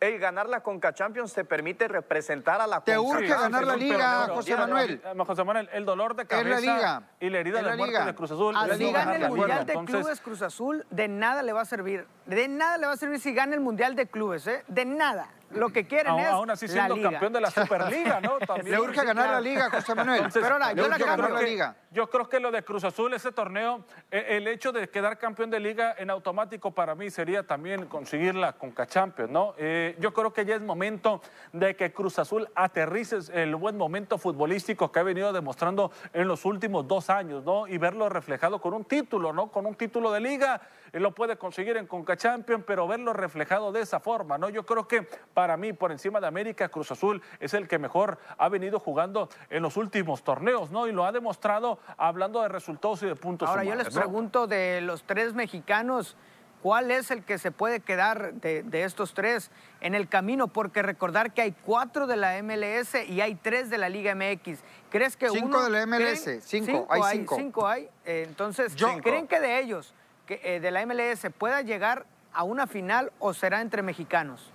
La 0.00 0.06
el 0.06 0.18
ganar 0.18 0.48
la 0.48 0.62
Conca 0.62 0.92
Champions 0.92 1.32
te 1.32 1.44
permite 1.44 1.88
representar 1.88 2.60
a 2.60 2.66
la 2.66 2.80
Te 2.82 2.94
Conca 2.96 3.08
urge 3.10 3.28
Champions. 3.28 3.40
ganar 3.42 3.64
la 3.66 3.76
liga, 3.76 4.20
pero, 4.24 4.34
José 4.36 4.56
Manuel. 4.56 5.02
José 5.26 5.44
Manuel, 5.44 5.68
el 5.72 5.84
dolor 5.84 6.14
de 6.16 6.22
Es 6.24 6.28
la 6.30 6.36
cabeza 6.36 6.60
liga. 6.60 7.02
y 7.20 7.30
la 7.30 7.38
herida 7.38 7.62
la 7.62 7.70
de 7.70 7.76
muerte 7.76 7.92
liga. 7.94 8.06
de 8.06 8.14
Cruz 8.14 8.30
Azul. 8.30 8.54
la 8.54 8.66
no 8.66 8.72
Así 8.72 8.84
liga, 8.84 9.06
de 9.06 9.14
el 9.16 9.20
la. 9.22 9.28
Mundial 9.28 9.66
de 9.66 9.72
Entonces, 9.72 9.96
Clubes 10.00 10.20
Cruz 10.20 10.42
Azul, 10.42 10.86
de 10.90 11.08
nada 11.08 11.42
le 11.42 11.52
va 11.52 11.62
a 11.62 11.64
servir. 11.64 12.06
De 12.26 12.48
nada 12.48 12.76
le 12.78 12.86
va 12.86 12.92
a 12.92 12.96
servir 12.96 13.20
si 13.20 13.32
gana 13.34 13.54
el 13.54 13.60
Mundial 13.60 13.94
de 13.96 14.06
Clubes, 14.06 14.46
¿eh? 14.46 14.64
De 14.68 14.84
nada. 14.84 15.28
Lo 15.50 15.70
que 15.70 15.86
quieren 15.86 16.08
aún, 16.12 16.20
es 16.20 16.26
aún 16.28 16.50
así 16.50 16.66
la 16.66 16.72
siendo 16.72 16.96
liga. 16.96 17.10
campeón 17.10 17.32
de 17.32 17.40
la 17.40 17.50
Superliga, 17.50 18.20
¿no? 18.20 18.38
También. 18.46 18.70
Le 18.72 18.80
urge 18.80 19.04
ganar 19.04 19.30
la 19.30 19.40
liga, 19.40 19.70
José 19.70 19.94
Manuel. 19.94 20.16
Entonces, 20.24 20.42
Pero 20.42 20.54
ahora, 20.54 20.72
le 20.72 20.82
yo 20.82 20.88
la 20.88 20.98
ganar 20.98 21.30
la 21.30 21.40
que- 21.40 21.46
liga. 21.46 21.76
Yo 21.92 22.10
creo 22.10 22.28
que 22.28 22.40
lo 22.40 22.50
de 22.50 22.62
Cruz 22.62 22.84
Azul, 22.84 23.14
ese 23.14 23.32
torneo, 23.32 23.84
eh, 24.10 24.26
el 24.36 24.46
hecho 24.48 24.70
de 24.70 24.88
quedar 24.90 25.16
campeón 25.18 25.50
de 25.50 25.60
liga 25.60 25.94
en 25.96 26.10
automático 26.10 26.72
para 26.72 26.94
mí 26.94 27.08
sería 27.10 27.42
también 27.46 27.86
conseguir 27.86 28.34
la 28.34 28.52
Conca 28.52 28.86
Champions, 28.86 29.30
¿no? 29.30 29.54
Eh, 29.56 29.96
yo 29.98 30.12
creo 30.12 30.30
que 30.32 30.44
ya 30.44 30.56
es 30.56 30.60
momento 30.60 31.22
de 31.54 31.74
que 31.74 31.92
Cruz 31.92 32.18
Azul 32.18 32.46
aterrice 32.54 33.16
el 33.32 33.54
buen 33.56 33.78
momento 33.78 34.18
futbolístico 34.18 34.92
que 34.92 34.98
ha 34.98 35.02
venido 35.04 35.32
demostrando 35.32 35.90
en 36.12 36.28
los 36.28 36.44
últimos 36.44 36.86
dos 36.86 37.08
años, 37.08 37.44
¿no? 37.44 37.66
Y 37.66 37.78
verlo 37.78 38.08
reflejado 38.10 38.60
con 38.60 38.74
un 38.74 38.84
título, 38.84 39.32
¿no? 39.32 39.50
Con 39.50 39.64
un 39.64 39.74
título 39.74 40.12
de 40.12 40.20
liga, 40.20 40.60
lo 41.00 41.12
puede 41.14 41.36
conseguir 41.36 41.76
en 41.76 41.86
Conca 41.86 42.16
Champions, 42.16 42.64
pero 42.66 42.86
verlo 42.88 43.12
reflejado 43.12 43.72
de 43.72 43.80
esa 43.80 44.00
forma, 44.00 44.38
¿no? 44.38 44.48
Yo 44.48 44.64
creo 44.64 44.86
que 44.88 45.02
para 45.34 45.56
mí, 45.56 45.72
por 45.72 45.92
encima 45.92 46.20
de 46.20 46.26
América, 46.26 46.68
Cruz 46.68 46.90
Azul 46.90 47.22
es 47.40 47.54
el 47.54 47.68
que 47.68 47.78
mejor 47.78 48.18
ha 48.38 48.48
venido 48.48 48.80
jugando 48.80 49.28
en 49.50 49.62
los 49.62 49.76
últimos 49.76 50.22
torneos, 50.22 50.70
¿no? 50.70 50.86
Y 50.86 50.92
lo 50.92 51.04
ha 51.04 51.12
demostrado 51.12 51.78
hablando 51.96 52.40
de 52.42 52.48
resultados 52.48 53.02
y 53.02 53.06
de 53.06 53.16
puntos 53.16 53.48
Ahora 53.48 53.64
yo 53.64 53.74
les 53.74 53.94
¿no? 53.94 54.00
pregunto 54.00 54.46
de 54.46 54.80
los 54.80 55.02
tres 55.04 55.34
mexicanos, 55.34 56.16
¿cuál 56.62 56.90
es 56.90 57.10
el 57.10 57.22
que 57.24 57.38
se 57.38 57.50
puede 57.52 57.80
quedar 57.80 58.34
de, 58.34 58.62
de 58.62 58.84
estos 58.84 59.12
tres 59.14 59.50
en 59.80 59.94
el 59.94 60.08
camino? 60.08 60.48
Porque 60.48 60.82
recordar 60.82 61.32
que 61.32 61.42
hay 61.42 61.52
cuatro 61.52 62.06
de 62.06 62.16
la 62.16 62.42
MLS 62.42 62.94
y 63.08 63.20
hay 63.20 63.34
tres 63.34 63.70
de 63.70 63.78
la 63.78 63.88
Liga 63.88 64.14
MX. 64.14 64.60
¿Crees 64.90 65.16
que 65.16 65.28
Cinco 65.30 65.46
uno... 65.46 65.64
de 65.64 65.70
la 65.70 65.86
MLS, 65.86 66.24
creen- 66.26 66.40
cinco, 66.42 66.86
hay 66.90 67.02
cinco. 67.18 67.36
Cinco 67.36 67.66
hay. 67.68 67.88
Eh, 68.04 68.24
entonces, 68.26 68.74
Yo- 68.76 68.98
¿creen 69.02 69.26
que 69.28 69.40
de 69.40 69.60
ellos, 69.60 69.94
que, 70.26 70.40
eh, 70.42 70.60
de 70.60 70.70
la 70.70 70.84
MLS, 70.86 71.26
pueda 71.38 71.62
llegar 71.62 72.06
a 72.32 72.42
una 72.42 72.66
final 72.66 73.12
o 73.18 73.32
será 73.34 73.60
entre 73.60 73.82
mexicanos? 73.82 74.50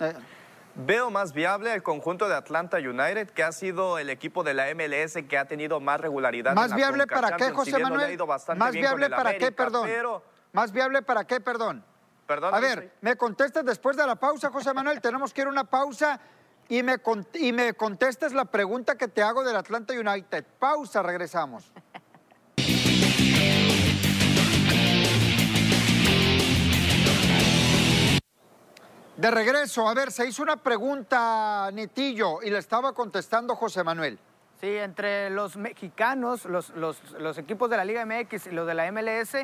Eh, 0.00 0.14
Veo 0.80 1.10
más 1.10 1.32
viable 1.32 1.74
el 1.74 1.82
conjunto 1.82 2.28
de 2.28 2.36
Atlanta 2.36 2.76
United, 2.76 3.30
que 3.30 3.42
ha 3.42 3.50
sido 3.50 3.98
el 3.98 4.10
equipo 4.10 4.44
de 4.44 4.54
la 4.54 4.72
MLS 4.76 5.24
que 5.28 5.36
ha 5.36 5.46
tenido 5.46 5.80
más 5.80 6.00
regularidad. 6.00 6.54
¿Más 6.54 6.66
en 6.66 6.70
la 6.70 6.76
viable 6.76 6.98
Conca 7.00 7.14
para 7.16 7.26
qué, 7.30 7.30
Champions, 7.46 7.56
José 7.56 7.70
bien 7.72 7.82
no 7.82 7.88
le 7.88 7.94
ha 7.94 7.96
Manuel? 7.98 8.12
ido 8.14 8.26
bastante 8.26 8.58
¿Más 8.60 8.72
bien 8.72 8.84
con 8.84 8.90
viable 8.90 9.06
el 9.06 9.12
para 9.12 9.36
qué, 9.38 9.50
perdón? 9.50 9.86
Pero, 9.88 10.22
¿Más 10.52 10.70
viable 10.70 11.02
para 11.02 11.24
qué, 11.24 11.40
perdón? 11.40 11.84
perdón, 12.28 12.54
A 12.54 12.60
ver, 12.60 12.92
me 13.00 13.16
contestas 13.16 13.64
después 13.64 13.96
de 13.96 14.06
la 14.06 14.14
pausa, 14.14 14.50
José 14.52 14.72
Manuel. 14.72 15.00
Tenemos 15.02 15.34
que 15.34 15.40
ir 15.40 15.48
a 15.48 15.50
una 15.50 15.64
pausa 15.64 16.20
y 16.68 16.84
me, 16.84 16.98
con- 16.98 17.26
y 17.34 17.52
me 17.52 17.74
contestes 17.74 18.32
la 18.32 18.44
pregunta 18.44 18.96
que 18.96 19.08
te 19.08 19.20
hago 19.20 19.42
del 19.42 19.56
Atlanta 19.56 19.94
United. 19.94 20.44
Pausa, 20.60 21.02
regresamos. 21.02 21.72
De 29.18 29.30
regreso, 29.32 29.88
a 29.88 29.94
ver, 29.94 30.12
se 30.12 30.28
hizo 30.28 30.44
una 30.44 30.56
pregunta, 30.56 31.70
Netillo, 31.72 32.40
y 32.40 32.50
le 32.50 32.58
estaba 32.58 32.92
contestando 32.92 33.56
José 33.56 33.82
Manuel. 33.82 34.16
Sí, 34.60 34.68
entre 34.76 35.28
los 35.30 35.56
mexicanos, 35.56 36.44
los, 36.44 36.70
los- 36.70 37.02
los 37.18 37.36
equipos 37.36 37.68
de 37.68 37.76
la 37.78 37.84
Liga 37.84 38.06
MX 38.06 38.46
y 38.46 38.50
los 38.52 38.64
de 38.66 38.74
la 38.74 38.90
MLS, 38.92 39.36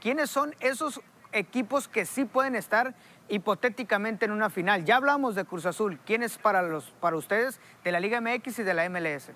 ¿quiénes 0.00 0.30
son 0.30 0.54
esos 0.60 1.00
equipos 1.32 1.88
que 1.88 2.04
sí 2.04 2.26
pueden 2.26 2.54
estar 2.56 2.94
hipotéticamente 3.28 4.26
en 4.26 4.32
una 4.32 4.50
final? 4.50 4.84
Ya 4.84 4.96
hablamos 4.96 5.34
de 5.34 5.46
Cruz 5.46 5.64
Azul. 5.64 5.98
¿Quién 6.04 6.22
es 6.22 6.36
para, 6.36 6.60
los, 6.60 6.90
para 7.00 7.16
ustedes 7.16 7.58
de 7.84 7.92
la 7.92 8.00
Liga 8.00 8.20
MX 8.20 8.58
y 8.58 8.62
de 8.64 8.74
la 8.74 8.86
MLS? 8.90 9.30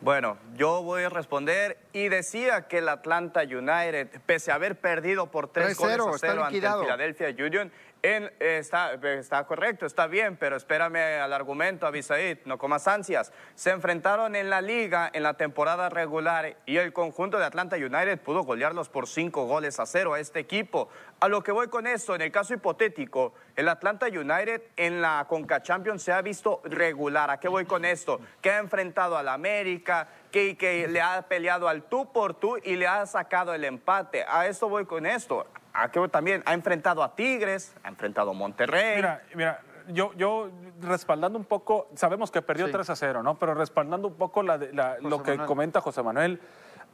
Bueno, 0.00 0.38
yo 0.56 0.82
voy 0.82 1.02
a 1.02 1.08
responder 1.08 1.76
y 1.92 2.08
decía 2.08 2.68
que 2.68 2.78
el 2.78 2.88
Atlanta 2.88 3.42
United, 3.42 4.08
pese 4.26 4.52
a 4.52 4.54
haber 4.54 4.76
perdido 4.76 5.26
por 5.26 5.48
tres 5.48 5.76
3-0, 5.76 5.98
goles 5.98 6.00
a 6.00 6.18
cero 6.18 6.44
ante 6.44 6.60
el. 6.60 6.82
Philadelphia 6.82 7.34
Union, 7.46 7.72
está 8.02 9.44
correcto, 9.46 9.86
está 9.86 10.06
bien, 10.06 10.36
pero 10.36 10.56
espérame 10.56 11.20
al 11.22 11.32
argumento, 11.32 11.86
Abisaid, 11.86 12.38
no 12.44 12.58
comas 12.58 12.86
ansias. 12.88 13.32
Se 13.54 13.70
enfrentaron 13.70 14.36
en 14.36 14.50
la 14.50 14.60
liga 14.60 15.10
en 15.12 15.22
la 15.22 15.34
temporada 15.34 15.88
regular 15.88 16.56
y 16.66 16.76
el 16.76 16.92
conjunto 16.92 17.38
de 17.38 17.44
Atlanta 17.44 17.76
United 17.76 18.20
pudo 18.20 18.42
golearlos 18.42 18.88
por 18.88 19.08
cinco 19.08 19.46
goles 19.46 19.80
a 19.80 19.86
cero 19.86 20.14
a 20.14 20.20
este 20.20 20.40
equipo. 20.40 20.88
A 21.20 21.28
lo 21.28 21.42
que 21.42 21.52
voy 21.52 21.68
con 21.68 21.86
esto, 21.86 22.14
en 22.14 22.22
el 22.22 22.30
caso 22.30 22.54
hipotético, 22.54 23.34
el 23.56 23.68
Atlanta 23.68 24.06
United 24.06 24.62
en 24.76 25.02
la 25.02 25.26
Conca 25.28 25.62
Champions 25.62 26.02
se 26.02 26.12
ha 26.12 26.22
visto 26.22 26.60
regular. 26.64 27.30
¿A 27.30 27.40
qué 27.40 27.48
voy 27.48 27.64
con 27.64 27.84
esto? 27.84 28.20
Que 28.40 28.50
ha 28.50 28.58
enfrentado 28.58 29.16
al 29.16 29.28
América, 29.28 30.08
que, 30.30 30.56
que 30.56 30.86
le 30.86 31.00
ha 31.00 31.22
peleado 31.22 31.68
al 31.68 31.82
tú 31.82 32.12
por 32.12 32.34
tú 32.34 32.56
y 32.62 32.76
le 32.76 32.86
ha 32.86 33.04
sacado 33.06 33.52
el 33.54 33.64
empate. 33.64 34.24
A 34.28 34.46
esto 34.46 34.68
voy 34.68 34.84
con 34.84 35.06
esto. 35.06 35.46
¿A 35.80 35.90
qué 35.90 35.98
voy 36.00 36.08
también? 36.08 36.42
Ha 36.44 36.54
enfrentado 36.54 37.02
a 37.04 37.14
Tigres, 37.14 37.74
ha 37.84 37.88
enfrentado 37.88 38.30
a 38.30 38.34
Monterrey. 38.34 38.96
Mira, 38.96 39.22
mira, 39.34 39.60
yo, 39.88 40.12
yo 40.14 40.50
respaldando 40.82 41.38
un 41.38 41.44
poco, 41.44 41.88
sabemos 41.94 42.30
que 42.32 42.42
perdió 42.42 42.66
Sí. 42.66 42.72
3 42.72 42.90
a 42.90 42.96
0, 42.96 43.22
¿no? 43.22 43.38
Pero 43.38 43.54
respaldando 43.54 44.08
un 44.08 44.14
poco 44.14 44.42
la 44.42 44.58
de- 44.58 44.72
la- 44.72 44.96
lo 45.00 45.22
que 45.22 45.30
Manuel. 45.32 45.46
comenta 45.46 45.80
José 45.80 46.02
Manuel, 46.02 46.40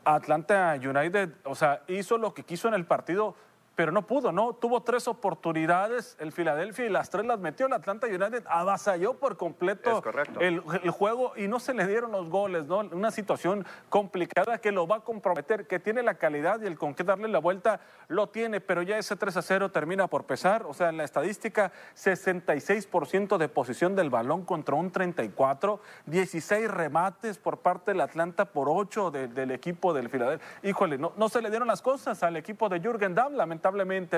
Atlanta 0.05 0.75
United, 0.75 1.31
o 1.45 1.55
sea, 1.55 1.83
hizo 1.88 2.19
lo 2.19 2.35
que 2.35 2.43
quiso 2.45 2.69
en 2.69 2.75
el 2.75 2.85
partido, 2.85 3.35
pero 3.75 3.90
no 3.93 4.07
pudo, 4.07 4.31
¿no? 4.33 4.52
Tuvo 4.54 4.83
tres 4.83 5.09
oportunidades 5.09 6.16
el 6.21 6.33
Filadelfia 6.33 6.87
y 6.87 6.88
las 6.88 7.11
tres 7.11 7.26
las 7.26 7.40
metió 7.40 7.66
el 7.66 7.73
Atlanta 7.73 8.07
United, 8.07 8.45
avasalló 8.49 9.14
por 9.14 9.37
completo 9.37 10.00
el, 10.40 10.62
el 10.83 10.90
juego 10.90 11.33
y 11.37 11.49
no 11.49 11.59
se 11.61 11.75
le 11.75 11.87
dieron 11.87 12.12
los 12.12 12.28
goles, 12.28 12.66
¿no? 12.66 12.78
Una 12.81 13.11
situación 13.11 13.66
complicada 13.88 14.59
que 14.59 14.73
lo 14.73 14.87
va 14.87 14.97
a 14.97 15.00
comprometer, 15.00 15.66
que 15.66 15.78
tiene 15.78 16.02
la 16.02 16.14
calidad 16.14 16.61
y 16.62 16.66
el 16.66 16.78
con 16.78 16.95
qué 16.95 17.04
darle 17.04 17.28
la 17.28 17.38
vuelta 17.40 17.81
lo 18.09 18.28
tiene, 18.28 18.61
pero 18.61 18.83
ya 18.83 18.97
ese 18.99 19.16
3 19.16 19.37
a 19.37 19.43
0 19.43 19.71
termina 19.71 20.07
por 20.07 20.25
pesar, 20.25 20.64
o 20.66 20.75
sea, 20.75 20.88
en 20.90 20.97
la 20.97 21.04
estadística 21.04 21.73
66% 21.97 23.37
de 23.38 23.49
posición 23.49 23.97
del 23.97 24.11
balón 24.11 24.45
contra 24.45 24.75
un 24.75 24.90
34, 24.90 25.81
16 26.07 26.71
remates 26.71 27.38
por 27.38 27.59
parte 27.59 27.90
del 27.93 28.00
Atlanta 28.00 28.45
por 28.47 28.69
8 28.69 29.11
de- 29.11 29.28
del 29.28 29.50
equipo 29.50 29.93
del 29.93 30.09
Filadelfia. 30.09 30.47
Híjole, 30.62 30.99
no, 30.99 31.12
no 31.16 31.28
se 31.28 31.43
le 31.43 31.50
dieron 31.50 31.69
las 31.69 31.83
cosas 31.83 32.23
al 32.23 32.37
equipo 32.37 32.69
de 32.69 32.81
Jürgen 32.81 33.14
Damm, 33.14 33.35
lamentablemente, 33.35 33.63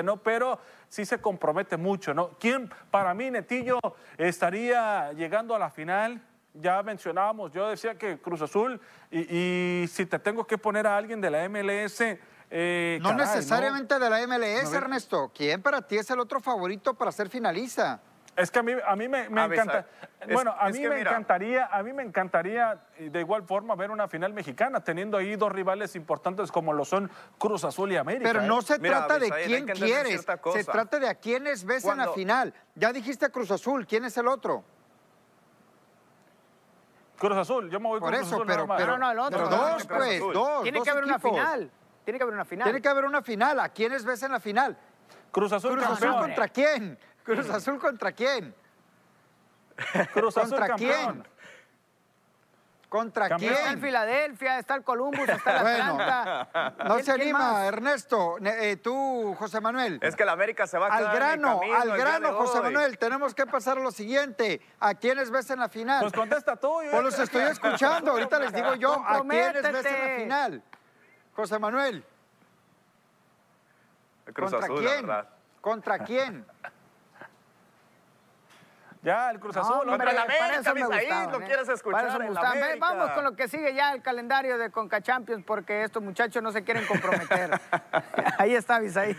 ¿no? 0.03 0.17
Pero 0.17 0.59
sí 0.89 1.05
se 1.05 1.19
compromete 1.19 1.77
mucho, 1.77 2.13
¿no? 2.13 2.31
¿Quién, 2.39 2.69
para 2.91 3.13
mí, 3.13 3.31
Netillo, 3.31 3.79
estaría 4.17 5.13
llegando 5.13 5.55
a 5.55 5.59
la 5.59 5.69
final? 5.69 6.21
Ya 6.53 6.81
mencionábamos, 6.81 7.51
yo 7.51 7.69
decía 7.69 7.97
que 7.97 8.17
Cruz 8.19 8.41
Azul, 8.41 8.81
y, 9.11 9.19
y 9.83 9.87
si 9.87 10.05
te 10.05 10.17
tengo 10.17 10.45
que 10.47 10.57
poner 10.57 10.87
a 10.87 10.97
alguien 10.97 11.21
de 11.21 11.29
la 11.29 11.47
MLS... 11.47 12.01
eh, 12.49 12.97
No 13.01 13.09
caray, 13.09 13.25
necesariamente 13.27 13.99
de 13.99 14.09
la 14.09 14.25
MLS. 14.25 14.73
Ernesto. 14.73 15.31
¿Quién 15.35 15.61
para 15.61 15.81
ti 15.81 15.97
es 15.97 16.09
el 16.09 16.19
otro 16.19 16.39
favorito 16.39 16.93
para 16.93 17.11
ser 17.11 17.29
finalista? 17.29 18.01
Es 18.37 18.51
que 18.51 18.59
a 18.59 18.63
mí, 18.63 18.71
a 18.85 18.95
mí 18.95 19.07
me, 19.07 19.27
me 19.29 19.45
encanta. 19.45 19.87
es- 20.21 20.31
bueno, 20.31 20.53
a 20.59 20.69
mí 20.69 20.79
me 20.79 20.89
mira. 20.95 21.09
encantaría, 21.09 21.65
a 21.65 21.81
mí 21.81 21.91
me 21.91 22.03
encantaría 22.03 22.79
de 22.99 23.19
igual 23.19 23.41
forma 23.41 23.73
ver 23.75 23.89
una 23.89 24.07
final 24.07 24.31
mexicana, 24.31 24.83
teniendo 24.83 25.17
ahí 25.17 25.35
dos 25.35 25.51
rivales 25.51 25.95
importantes 25.95 26.51
como 26.51 26.71
lo 26.71 26.85
son 26.85 27.09
Cruz 27.39 27.63
Azul 27.63 27.91
y 27.91 27.97
América. 27.97 28.29
Pero 28.31 28.43
¿eh? 28.43 28.47
no 28.47 28.61
se 28.61 28.77
Mira, 28.77 29.07
trata 29.07 29.17
de 29.17 29.31
quién 29.43 29.65
quieres, 29.65 30.23
se 30.53 30.63
trata 30.63 30.99
de 30.99 31.09
a 31.09 31.15
quiénes 31.15 31.65
ves 31.65 31.83
en 31.85 31.97
la 31.97 32.09
final. 32.09 32.53
Ya 32.75 32.93
dijiste 32.93 33.27
Cruz 33.31 33.49
Azul, 33.49 33.87
¿quién 33.87 34.05
es 34.05 34.15
el 34.17 34.27
otro? 34.27 34.63
Cruz 37.17 37.37
Azul, 37.37 37.71
yo 37.71 37.79
me 37.79 37.87
voy 37.87 37.99
Por 37.99 38.09
con 38.11 38.17
Cruz 38.19 38.27
eso, 38.27 38.35
Azul 38.35 38.47
pero, 38.47 38.67
más. 38.67 38.77
pero, 38.79 38.97
No, 38.99 39.11
el 39.11 39.17
otro. 39.17 39.45
pero 39.45 39.49
dos, 39.49 39.85
Cruz 39.85 39.97
pues, 39.97 40.19
dos. 40.31 40.61
Tiene 40.61 40.77
dos 40.77 40.85
que 40.85 40.91
haber 40.91 41.03
una 41.05 41.17
final. 41.17 41.71
Tiene 42.05 42.19
que 42.19 42.23
haber 42.23 42.35
una 42.35 42.45
final. 42.45 42.63
Tiene 42.65 42.81
que 42.83 42.87
haber 42.89 43.05
una 43.05 43.21
final. 43.23 43.59
¿A 43.59 43.69
quiénes 43.69 44.05
ves 44.05 44.21
en 44.21 44.31
la 44.31 44.39
final? 44.39 44.77
Cruz 45.31 45.51
Azul 45.51 45.71
Cruz 45.71 45.85
Azul 45.87 46.15
contra 46.15 46.47
quién? 46.49 46.97
Cruz 47.27 47.49
Azul 47.49 47.77
contra 47.79 48.11
quién? 48.13 48.55
Cruz 50.13 50.37
Azul 50.37 50.49
¿Contra 50.51 50.67
campeón. 50.69 51.13
quién? 51.23 51.37
¿Contra 52.89 53.27
Campeón. 53.27 53.51
Está 53.53 53.63
el 53.65 53.69
quién? 53.75 53.81
Filadelfia, 53.81 54.59
está 54.59 54.75
el 54.75 54.83
Columbus, 54.85 55.27
está 55.27 55.57
el 55.57 55.61
Bueno, 55.63 56.01
Atlanta. 56.01 56.73
No 56.85 56.93
¿Quién- 56.95 57.05
se 57.05 57.11
quién 57.15 57.21
anima, 57.21 57.39
más? 57.51 57.63
Ernesto. 57.65 58.37
Ne- 58.39 58.71
eh, 58.71 58.77
tú, 58.77 59.35
José 59.37 59.59
Manuel. 59.59 59.99
Es 60.01 60.15
que 60.15 60.23
el 60.23 60.29
América 60.29 60.65
se 60.67 60.77
va 60.77 60.87
a 60.87 60.93
Al 60.93 60.99
quedar 60.99 61.15
en 61.15 61.15
el 61.15 61.19
grano, 61.41 61.59
camino 61.59 61.75
al 61.81 61.97
grano, 61.97 62.33
José. 62.35 62.61
Manuel. 62.61 62.97
Tenemos 62.97 63.35
que 63.35 63.45
pasar 63.45 63.77
a 63.77 63.81
lo 63.81 63.91
siguiente. 63.91 64.61
¿A 64.79 64.93
quiénes 64.95 65.29
ves 65.29 65.49
en 65.49 65.59
la 65.59 65.67
final? 65.67 65.99
Pues 65.99 66.13
contesta 66.13 66.55
tú. 66.55 66.81
yo- 66.81 66.91
Pues 66.91 67.03
los 67.03 67.19
estoy 67.19 67.43
escuchando. 67.43 68.11
Ahorita 68.11 68.39
les 68.39 68.53
digo 68.53 68.73
yo 68.75 68.93
a 69.05 69.21
quiénes 69.21 69.61
ves 69.63 69.85
en 69.85 70.09
la 70.09 70.15
final. 70.23 70.63
José 71.35 71.59
Manuel. 71.59 72.05
Cruz 74.33 74.51
¿Contra 74.51 74.59
Azul, 74.59 74.83
la 74.83 74.89
quién? 74.91 75.11
¿Contra 75.59 75.99
quién? 75.99 76.45
Ya, 79.07 79.31
el 79.31 79.39
Cruz 79.39 79.55
No, 79.55 79.61
Azul. 79.61 79.73
hombre, 79.89 79.91
Contra 79.91 80.13
la 80.13 80.25
para 80.25 80.45
América, 80.59 80.73
Misaí, 80.73 81.07
lo 81.31 81.39
¿eh? 81.41 81.45
quieres 81.45 81.69
escuchar, 81.69 81.99
Para 82.01 82.09
eso 82.09 82.19
me 82.19 82.25
el 82.25 82.31
gustaban. 82.31 82.53
Ve, 82.59 82.63
América. 82.65 82.85
Vamos 82.89 83.11
con 83.11 83.23
lo 83.23 83.35
que 83.37 83.47
sigue 83.47 83.73
ya, 83.73 83.93
el 83.93 84.01
calendario 84.01 84.57
de 84.57 84.69
Conca 84.69 84.99
Champions, 85.01 85.45
porque 85.47 85.83
estos 85.83 86.03
muchachos 86.03 86.43
no 86.43 86.51
se 86.51 86.63
quieren 86.65 86.85
comprometer. 86.85 87.51
Ahí 88.37 88.53
está, 88.53 88.79
Bisaí. 88.79 89.15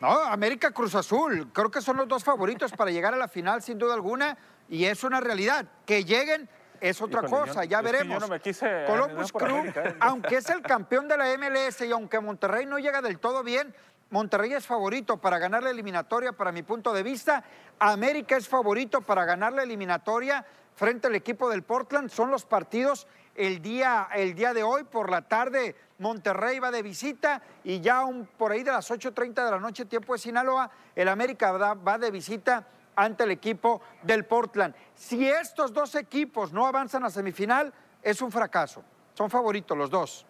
No, 0.00 0.10
América 0.22 0.70
Cruz 0.70 0.94
Azul. 0.94 1.50
Creo 1.52 1.68
que 1.70 1.80
son 1.80 1.96
los 1.96 2.06
dos 2.06 2.22
favoritos 2.22 2.70
para 2.72 2.92
llegar 2.92 3.12
a 3.12 3.16
la 3.16 3.26
final, 3.26 3.60
sin 3.60 3.76
duda 3.76 3.94
alguna. 3.94 4.36
Y 4.68 4.84
es 4.84 5.02
una 5.02 5.20
realidad. 5.20 5.66
Que 5.84 6.04
lleguen 6.04 6.48
es 6.80 7.02
otra 7.02 7.22
Híjole, 7.24 7.48
cosa, 7.48 7.64
yo- 7.64 7.70
ya 7.70 7.80
veremos. 7.80 8.20
no 8.20 8.28
me 8.28 8.38
quise 8.38 8.84
Columbus 8.86 9.32
Crew, 9.32 9.56
América, 9.56 9.82
¿eh? 9.84 9.96
aunque 9.98 10.36
es 10.36 10.48
el 10.50 10.60
campeón 10.62 11.08
de 11.08 11.16
la 11.16 11.26
MLS 11.38 11.80
y 11.86 11.90
aunque 11.90 12.20
Monterrey 12.20 12.66
no 12.66 12.78
llega 12.78 13.00
del 13.02 13.18
todo 13.18 13.42
bien, 13.42 13.74
Monterrey 14.10 14.52
es 14.52 14.66
favorito 14.66 15.16
para 15.16 15.38
ganar 15.38 15.62
la 15.62 15.70
eliminatoria, 15.70 16.32
para 16.32 16.52
mi 16.52 16.62
punto 16.62 16.92
de 16.92 17.02
vista. 17.02 17.42
América 17.78 18.36
es 18.36 18.48
favorito 18.48 19.00
para 19.00 19.24
ganar 19.24 19.52
la 19.52 19.64
eliminatoria 19.64 20.44
frente 20.74 21.08
al 21.08 21.16
equipo 21.16 21.48
del 21.50 21.62
Portland. 21.62 22.10
Son 22.10 22.30
los 22.30 22.44
partidos 22.44 23.08
el 23.34 23.60
día, 23.60 24.08
el 24.14 24.34
día 24.34 24.54
de 24.54 24.62
hoy 24.62 24.84
por 24.84 25.10
la 25.10 25.22
tarde. 25.22 25.74
Monterrey 25.98 26.58
va 26.58 26.70
de 26.70 26.82
visita 26.82 27.42
y 27.64 27.80
ya 27.80 28.04
por 28.36 28.52
ahí 28.52 28.62
de 28.62 28.70
las 28.70 28.90
8.30 28.90 29.44
de 29.44 29.50
la 29.50 29.58
noche, 29.58 29.86
tiempo 29.86 30.12
de 30.12 30.18
Sinaloa, 30.20 30.70
el 30.94 31.08
América 31.08 31.52
va, 31.52 31.74
va 31.74 31.98
de 31.98 32.10
visita 32.10 32.66
ante 32.94 33.24
el 33.24 33.32
equipo 33.32 33.80
del 34.02 34.24
Portland. 34.24 34.74
Si 34.94 35.28
estos 35.28 35.72
dos 35.72 35.94
equipos 35.96 36.52
no 36.52 36.66
avanzan 36.66 37.04
a 37.04 37.10
semifinal, 37.10 37.72
es 38.02 38.22
un 38.22 38.30
fracaso. 38.30 38.82
Son 39.14 39.30
favoritos 39.30 39.76
los 39.76 39.90
dos. 39.90 40.26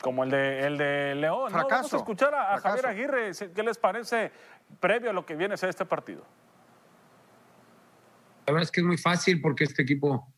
Como 0.00 0.24
el 0.24 0.30
de, 0.30 0.66
el 0.66 0.78
de 0.78 1.14
León. 1.14 1.52
¿no? 1.52 1.68
Vamos 1.68 1.92
a 1.92 1.96
escuchar 1.96 2.34
a. 2.34 2.58
Javier 2.58 2.86
Aguirre. 2.86 3.32
¿Qué 3.54 3.62
les 3.62 3.78
parece 3.78 4.32
previo 4.80 5.10
a 5.10 5.12
lo 5.12 5.26
que 5.26 5.36
viene 5.36 5.54
a 5.54 5.56
ser 5.56 5.68
este 5.68 5.84
partido? 5.84 6.24
La 8.46 8.54
verdad 8.54 8.64
es 8.64 8.70
que 8.70 8.80
es 8.80 8.86
muy 8.86 8.96
fácil 8.96 9.40
porque 9.40 9.64
este 9.64 9.82
equipo 9.82 10.32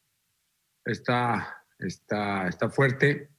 está, 0.85 1.65
está, 1.79 2.49
está 2.49 2.69
fuerte. 2.69 3.31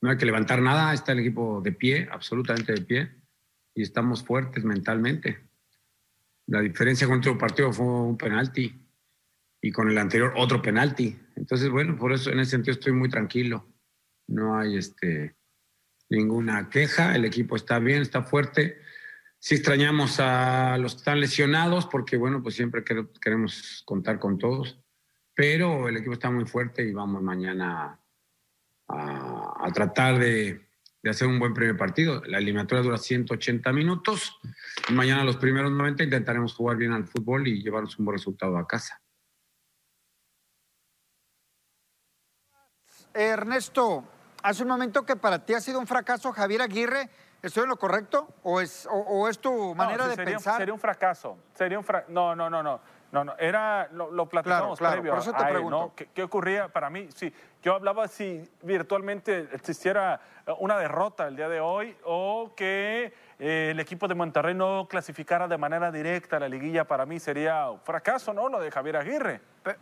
No 0.00 0.10
hay 0.10 0.16
que 0.16 0.24
levantar 0.24 0.62
nada, 0.62 0.94
está 0.94 1.12
el 1.12 1.20
equipo 1.20 1.60
de 1.60 1.72
pie, 1.72 2.08
absolutamente 2.10 2.72
de 2.72 2.80
pie, 2.80 3.10
y 3.74 3.82
estamos 3.82 4.24
fuertes 4.24 4.64
mentalmente. 4.64 5.50
La 6.46 6.60
diferencia 6.60 7.06
con 7.06 7.18
otro 7.18 7.36
partido 7.36 7.72
fue 7.72 7.86
un 7.86 8.16
penalti 8.16 8.74
y 9.60 9.70
con 9.70 9.90
el 9.90 9.98
anterior 9.98 10.32
otro 10.36 10.62
penalti. 10.62 11.18
Entonces, 11.36 11.68
bueno, 11.68 11.96
por 11.96 12.12
eso 12.12 12.30
en 12.30 12.40
ese 12.40 12.52
sentido 12.52 12.72
estoy 12.72 12.92
muy 12.92 13.10
tranquilo. 13.10 13.68
No 14.26 14.58
hay 14.58 14.76
este, 14.76 15.36
ninguna 16.10 16.68
queja, 16.68 17.14
el 17.14 17.24
equipo 17.24 17.56
está 17.56 17.78
bien, 17.78 18.02
está 18.02 18.22
fuerte. 18.22 18.80
Sí 19.38 19.54
extrañamos 19.54 20.20
a 20.20 20.76
los 20.76 20.92
que 20.94 20.98
están 20.98 21.20
lesionados 21.20 21.86
porque, 21.86 22.16
bueno, 22.18 22.42
pues 22.42 22.56
siempre 22.56 22.84
quer- 22.84 23.08
queremos 23.20 23.82
contar 23.86 24.18
con 24.18 24.36
todos, 24.36 24.78
pero 25.34 25.88
el 25.88 25.96
equipo 25.96 26.12
está 26.12 26.30
muy 26.30 26.44
fuerte 26.44 26.82
y 26.82 26.92
vamos 26.92 27.22
mañana 27.22 27.98
a, 28.88 29.54
a 29.66 29.72
tratar 29.72 30.18
de, 30.18 30.68
de 31.02 31.10
hacer 31.10 31.26
un 31.28 31.38
buen 31.38 31.54
primer 31.54 31.76
partido. 31.78 32.22
La 32.26 32.36
eliminatoria 32.38 32.82
dura 32.82 32.98
180 32.98 33.72
minutos 33.72 34.38
y 34.88 34.92
mañana 34.92 35.24
los 35.24 35.36
primeros 35.36 35.70
90 35.72 36.04
intentaremos 36.04 36.52
jugar 36.52 36.76
bien 36.76 36.92
al 36.92 37.06
fútbol 37.06 37.46
y 37.48 37.62
llevarnos 37.62 37.98
un 37.98 38.04
buen 38.04 38.18
resultado 38.18 38.58
a 38.58 38.66
casa. 38.66 39.00
Ernesto, 43.14 44.04
hace 44.42 44.62
un 44.62 44.68
momento 44.68 45.04
que 45.04 45.16
para 45.16 45.44
ti 45.44 45.54
ha 45.54 45.60
sido 45.60 45.78
un 45.78 45.86
fracaso 45.86 46.32
Javier 46.32 46.62
Aguirre. 46.62 47.08
¿Estoy 47.42 47.62
en 47.62 47.70
lo 47.70 47.78
correcto? 47.78 48.28
¿O 48.42 48.60
es, 48.60 48.86
o, 48.86 48.92
o 48.92 49.28
es 49.28 49.38
tu 49.38 49.74
manera 49.74 50.04
No, 50.04 50.10
de 50.10 50.14
sería, 50.16 50.34
pensar? 50.34 50.58
Sería 50.58 50.74
un 50.74 50.80
fracaso. 50.80 51.38
Sería 51.54 51.78
un 51.78 51.84
fra- 51.84 52.04
No, 52.08 52.36
no, 52.36 52.50
no, 52.50 52.62
no. 52.62 52.80
No, 53.12 53.24
no, 53.24 53.34
era, 53.38 53.88
lo, 53.90 54.08
lo 54.12 54.28
platicamos 54.28 54.78
claro, 54.78 54.96
previo 54.96 55.10
por 55.10 55.20
eso 55.20 55.32
te 55.32 55.42
él, 55.42 55.48
pregunto. 55.48 55.78
¿no? 55.80 55.92
¿Qué, 55.96 56.10
qué 56.14 56.22
ocurría 56.22 56.68
para 56.68 56.90
mí? 56.90 57.08
Sí, 57.12 57.34
yo 57.60 57.74
hablaba 57.74 58.06
si 58.06 58.48
virtualmente 58.62 59.48
existiera 59.52 60.20
una 60.60 60.78
derrota 60.78 61.26
el 61.26 61.34
día 61.34 61.48
de 61.48 61.58
hoy 61.60 61.96
o 62.04 62.52
que 62.54 63.12
el 63.40 63.80
equipo 63.80 64.06
de 64.06 64.14
Monterrey 64.14 64.54
no 64.54 64.86
clasificara 64.86 65.48
de 65.48 65.56
manera 65.56 65.90
directa 65.90 66.36
a 66.36 66.40
la 66.40 66.48
liguilla, 66.48 66.84
para 66.84 67.06
mí 67.06 67.18
sería 67.18 67.70
un 67.70 67.80
fracaso, 67.80 68.34
¿no? 68.34 68.50
Lo 68.50 68.60
de 68.60 68.70
Javier 68.70 68.98
Aguirre. 68.98 69.40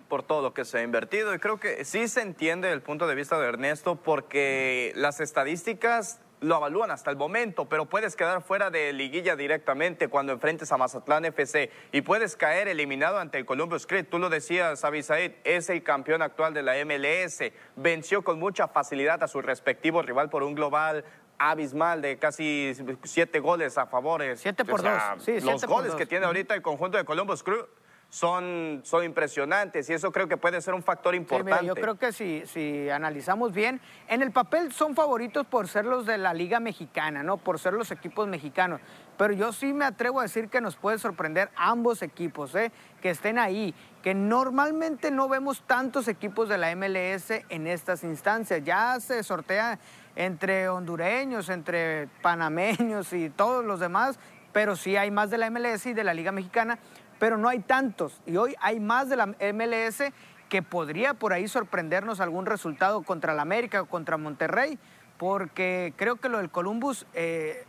por 0.08 0.22
todo 0.22 0.42
lo 0.42 0.54
que 0.54 0.64
se 0.64 0.78
ha 0.78 0.82
invertido. 0.82 1.34
Y 1.34 1.38
creo 1.38 1.58
que 1.58 1.84
sí 1.84 2.08
se 2.08 2.22
entiende 2.22 2.72
el 2.72 2.82
punto 2.82 3.06
de 3.06 3.14
vista 3.14 3.38
de 3.38 3.48
Ernesto 3.48 3.96
porque 3.96 4.92
las 4.96 5.20
estadísticas 5.20 6.20
lo 6.40 6.54
avalúan 6.54 6.90
hasta 6.90 7.10
el 7.10 7.16
momento, 7.16 7.68
pero 7.68 7.86
puedes 7.86 8.14
quedar 8.14 8.42
fuera 8.42 8.70
de 8.70 8.92
liguilla 8.92 9.34
directamente 9.34 10.08
cuando 10.08 10.32
enfrentes 10.32 10.70
a 10.70 10.76
Mazatlán 10.76 11.24
FC 11.24 11.70
y 11.90 12.02
puedes 12.02 12.36
caer 12.36 12.68
eliminado 12.68 13.18
ante 13.18 13.38
el 13.38 13.44
Columbus 13.44 13.86
Crew. 13.86 14.04
Tú 14.04 14.18
lo 14.18 14.28
decías, 14.28 14.84
Abisaid, 14.84 15.32
es 15.44 15.68
el 15.68 15.82
campeón 15.82 16.22
actual 16.22 16.54
de 16.54 16.62
la 16.62 16.74
MLS, 16.84 17.52
venció 17.76 18.22
con 18.22 18.38
mucha 18.38 18.68
facilidad 18.68 19.22
a 19.22 19.28
su 19.28 19.42
respectivo 19.42 20.02
rival 20.02 20.30
por 20.30 20.42
un 20.42 20.54
global 20.54 21.04
abismal 21.38 22.02
de 22.02 22.18
casi 22.18 22.72
siete 23.04 23.40
goles 23.40 23.78
a 23.78 23.86
favor. 23.86 24.22
Siete 24.36 24.64
por 24.64 24.82
dos. 24.82 25.00
Sí, 25.24 25.34
los 25.40 25.42
siete 25.60 25.66
goles 25.66 25.88
dos. 25.92 25.96
que 25.96 26.06
tiene 26.06 26.26
ahorita 26.26 26.54
el 26.54 26.62
conjunto 26.62 26.98
de 26.98 27.04
Columbus 27.04 27.42
Crew 27.42 27.66
son, 28.10 28.80
son 28.84 29.04
impresionantes 29.04 29.90
y 29.90 29.92
eso 29.92 30.10
creo 30.12 30.28
que 30.28 30.38
puede 30.38 30.62
ser 30.62 30.72
un 30.72 30.82
factor 30.82 31.12
Sí, 31.12 31.18
importante. 31.18 31.60
mira, 31.62 31.74
yo 31.74 31.74
creo 31.80 31.98
que 31.98 32.10
si, 32.12 32.42
si 32.46 32.88
analizamos 32.88 33.52
bien, 33.52 33.82
en 34.08 34.22
el 34.22 34.32
papel 34.32 34.72
son 34.72 34.94
favoritos 34.94 35.46
por 35.46 35.68
ser 35.68 35.84
los 35.84 36.06
de 36.06 36.16
la 36.16 36.32
Liga 36.32 36.58
Mexicana, 36.58 37.22
¿no? 37.22 37.36
Por 37.36 37.58
ser 37.58 37.74
los 37.74 37.90
equipos 37.90 38.26
mexicanos. 38.26 38.80
Pero 39.18 39.34
yo 39.34 39.52
sí 39.52 39.74
me 39.74 39.84
atrevo 39.84 40.20
a 40.20 40.22
decir 40.22 40.48
que 40.48 40.60
nos 40.62 40.76
puede 40.76 40.98
sorprender 40.98 41.50
ambos 41.56 42.00
equipos, 42.02 42.54
¿eh? 42.54 42.72
Que 43.02 43.10
estén 43.10 43.38
ahí. 43.38 43.74
Que 44.02 44.14
normalmente 44.14 45.10
no 45.10 45.28
vemos 45.28 45.60
tantos 45.66 46.08
equipos 46.08 46.48
de 46.48 46.56
la 46.56 46.74
MLS 46.76 47.30
en 47.50 47.66
estas 47.66 48.04
instancias. 48.04 48.62
Ya 48.64 48.98
se 49.00 49.22
sortea 49.24 49.78
entre 50.18 50.68
hondureños, 50.68 51.48
entre 51.48 52.08
panameños 52.22 53.12
y 53.12 53.30
todos 53.30 53.64
los 53.64 53.78
demás, 53.78 54.18
pero 54.52 54.74
sí 54.74 54.96
hay 54.96 55.12
más 55.12 55.30
de 55.30 55.38
la 55.38 55.48
MLS 55.48 55.86
y 55.86 55.94
de 55.94 56.02
la 56.02 56.12
Liga 56.12 56.32
Mexicana, 56.32 56.80
pero 57.20 57.38
no 57.38 57.48
hay 57.48 57.60
tantos. 57.60 58.20
Y 58.26 58.36
hoy 58.36 58.56
hay 58.60 58.80
más 58.80 59.08
de 59.08 59.16
la 59.16 59.26
MLS 59.26 60.02
que 60.48 60.60
podría 60.60 61.14
por 61.14 61.32
ahí 61.32 61.46
sorprendernos 61.46 62.18
algún 62.18 62.46
resultado 62.46 63.02
contra 63.02 63.32
la 63.32 63.42
América 63.42 63.82
o 63.82 63.86
contra 63.86 64.16
Monterrey, 64.16 64.76
porque 65.18 65.94
creo 65.96 66.16
que 66.16 66.28
lo 66.28 66.38
del 66.38 66.50
Columbus 66.50 67.06
eh, 67.14 67.64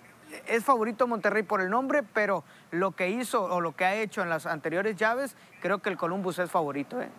es 0.47 0.65
favorito 0.65 1.05
Monterrey 1.05 1.43
por 1.43 1.61
el 1.61 1.69
nombre, 1.69 2.01
pero 2.01 2.43
lo 2.71 2.93
que 2.93 3.11
hizo 3.11 3.43
o 3.43 3.61
lo 3.61 3.75
que 3.75 3.85
ha 3.85 3.93
hecho 3.95 4.23
en 4.23 4.29
las 4.29 4.47
anteriores 4.47 4.95
llaves, 4.95 5.35
creo 5.61 5.83
que 5.83 5.89
el 5.89 5.97
Columbus 5.97 6.39
es 6.39 6.49
favorito. 6.49 6.99
¿eh? 6.99 7.09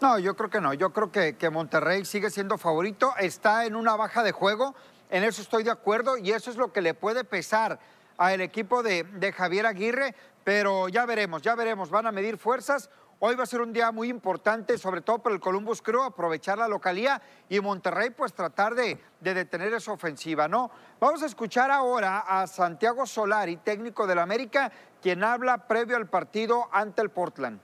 No, 0.00 0.16
yo 0.18 0.36
creo 0.36 0.48
que 0.48 0.60
no. 0.60 0.74
Yo 0.74 0.92
creo 0.92 1.10
que, 1.10 1.50
Monterrey 1.50 2.04
sigue 2.04 2.30
siendo 2.30 2.56
favorito. 2.56 3.14
Está 3.18 3.66
en 3.66 3.74
una 3.74 3.96
baja 3.96 4.22
de 4.22 4.30
juego. 4.30 4.74
En 5.10 5.24
eso 5.24 5.42
estoy 5.42 5.64
de 5.64 5.72
acuerdo 5.72 6.16
y 6.16 6.30
eso 6.30 6.50
es 6.50 6.56
lo 6.56 6.72
que 6.72 6.80
le 6.80 6.94
puede 6.94 7.24
pesar 7.24 7.80
al 8.16 8.40
equipo 8.40 8.82
de, 8.82 9.02
de 9.02 9.32
Javier 9.32 9.66
Aguirre. 9.66 10.14
Pero 10.44 10.88
ya 10.88 11.04
veremos, 11.04 11.42
ya 11.42 11.56
veremos. 11.56 11.90
Van 11.90 12.06
a 12.06 12.12
medir 12.12 12.38
fuerzas. 12.38 12.90
Hoy 13.18 13.34
va 13.34 13.42
a 13.42 13.46
ser 13.46 13.60
un 13.60 13.72
día 13.72 13.90
muy 13.90 14.08
importante, 14.08 14.78
sobre 14.78 15.00
todo 15.00 15.18
para 15.18 15.34
el 15.34 15.40
Columbus 15.40 15.82
Crew, 15.82 16.04
aprovechar 16.04 16.56
la 16.56 16.68
localía 16.68 17.20
y 17.48 17.58
Monterrey, 17.58 18.10
pues 18.10 18.32
tratar 18.32 18.76
de, 18.76 18.96
de 19.18 19.34
detener 19.34 19.74
esa 19.74 19.90
ofensiva, 19.90 20.46
¿no? 20.46 20.70
Vamos 21.00 21.24
a 21.24 21.26
escuchar 21.26 21.72
ahora 21.72 22.20
a 22.20 22.46
Santiago 22.46 23.04
Solari, 23.06 23.56
técnico 23.56 24.06
del 24.06 24.20
América, 24.20 24.70
quien 25.02 25.24
habla 25.24 25.66
previo 25.66 25.96
al 25.96 26.08
partido 26.08 26.68
ante 26.70 27.02
el 27.02 27.10
Portland. 27.10 27.60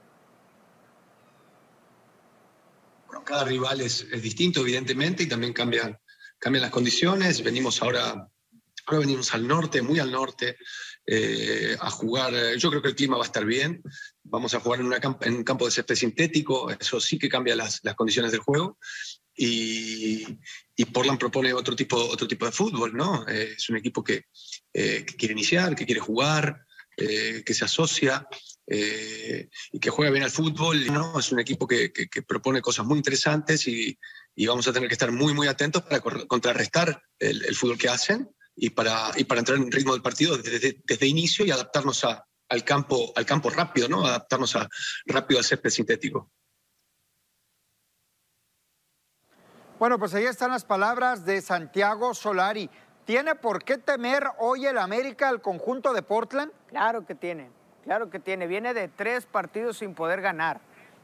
Bueno, 3.14 3.26
cada 3.26 3.44
rival 3.44 3.80
es, 3.80 4.08
es 4.10 4.22
distinto, 4.22 4.62
evidentemente, 4.62 5.22
y 5.22 5.28
también 5.28 5.52
cambian, 5.52 5.96
cambian 6.36 6.62
las 6.62 6.72
condiciones. 6.72 7.44
Venimos 7.44 7.80
ahora, 7.80 8.28
ahora 8.86 8.98
venimos 8.98 9.32
al 9.32 9.46
norte, 9.46 9.82
muy 9.82 10.00
al 10.00 10.10
norte, 10.10 10.56
eh, 11.06 11.76
a 11.78 11.90
jugar. 11.90 12.56
Yo 12.56 12.70
creo 12.70 12.82
que 12.82 12.88
el 12.88 12.96
clima 12.96 13.16
va 13.16 13.22
a 13.22 13.26
estar 13.26 13.44
bien. 13.44 13.80
Vamos 14.24 14.52
a 14.54 14.58
jugar 14.58 14.80
en, 14.80 14.86
una 14.86 14.98
en 15.20 15.34
un 15.36 15.44
campo 15.44 15.64
de 15.64 15.70
césped 15.70 15.94
sintético, 15.94 16.68
eso 16.72 16.98
sí 16.98 17.16
que 17.16 17.28
cambia 17.28 17.54
las, 17.54 17.78
las 17.84 17.94
condiciones 17.94 18.32
del 18.32 18.40
juego. 18.40 18.78
Y, 19.36 20.26
y 20.74 20.84
Portland 20.86 21.20
propone 21.20 21.52
otro 21.52 21.76
tipo, 21.76 21.96
otro 21.96 22.26
tipo 22.26 22.46
de 22.46 22.52
fútbol, 22.52 22.96
¿no? 22.96 23.28
Eh, 23.28 23.54
es 23.56 23.68
un 23.70 23.76
equipo 23.76 24.02
que, 24.02 24.24
eh, 24.72 25.04
que 25.06 25.14
quiere 25.14 25.34
iniciar, 25.34 25.76
que 25.76 25.86
quiere 25.86 26.00
jugar, 26.00 26.66
eh, 26.96 27.44
que 27.46 27.54
se 27.54 27.64
asocia 27.64 28.26
eh, 28.66 29.48
y 29.72 29.78
que 29.78 29.90
juega 29.90 30.10
bien 30.12 30.24
al 30.24 30.30
fútbol. 30.30 30.86
¿no? 30.92 31.18
Es 31.18 31.32
un 31.32 31.40
equipo 31.40 31.66
que, 31.66 31.92
que- 31.92 32.08
que 32.08 32.22
propone 32.22 32.60
cosas 32.62 32.86
muy 32.86 32.96
interesantes 32.98 33.66
y, 33.68 33.98
y 34.34 34.46
vamos 34.46 34.66
a 34.68 34.72
tener 34.72 34.88
que 34.88 34.94
estar 34.94 35.12
muy, 35.12 35.34
muy 35.34 35.46
atentos 35.48 35.82
para 35.82 36.00
contrarrestar 36.00 37.02
el, 37.18 37.44
el 37.44 37.54
fútbol 37.54 37.78
que 37.78 37.88
hacen 37.88 38.28
y 38.56 38.70
para, 38.70 39.10
y 39.16 39.24
para 39.24 39.40
entrar 39.40 39.58
en 39.58 39.70
ritmo 39.72 39.92
del 39.92 40.02
partido 40.02 40.36
desde, 40.38 40.80
desde 40.84 41.06
inicio 41.06 41.44
y 41.44 41.50
adaptarnos 41.50 42.04
a- 42.04 42.24
al, 42.48 42.62
campo, 42.64 43.12
al 43.16 43.26
campo 43.26 43.50
rápido, 43.50 43.88
¿no? 43.88 44.06
adaptarnos 44.06 44.54
a, 44.56 44.68
rápido 45.06 45.38
al 45.38 45.44
césped 45.44 45.70
sintético. 45.70 46.30
Bueno, 49.78 49.98
pues 49.98 50.14
ahí 50.14 50.24
están 50.24 50.50
las 50.50 50.64
palabras 50.64 51.24
de 51.26 51.42
Santiago 51.42 52.14
Solari. 52.14 52.70
¿Tiene 53.04 53.34
por 53.34 53.64
qué 53.64 53.76
temer 53.76 54.24
hoy 54.38 54.66
el 54.66 54.78
América 54.78 55.28
al 55.28 55.42
conjunto 55.42 55.92
de 55.92 56.02
Portland? 56.02 56.52
Claro 56.68 57.04
que 57.04 57.14
tiene, 57.14 57.50
claro 57.84 58.10
que 58.10 58.18
tiene. 58.18 58.46
Viene 58.46 58.74
de 58.74 58.88
tres 58.88 59.26
partidos 59.26 59.78
sin 59.78 59.94
poder 59.94 60.20
ganar. 60.20 60.60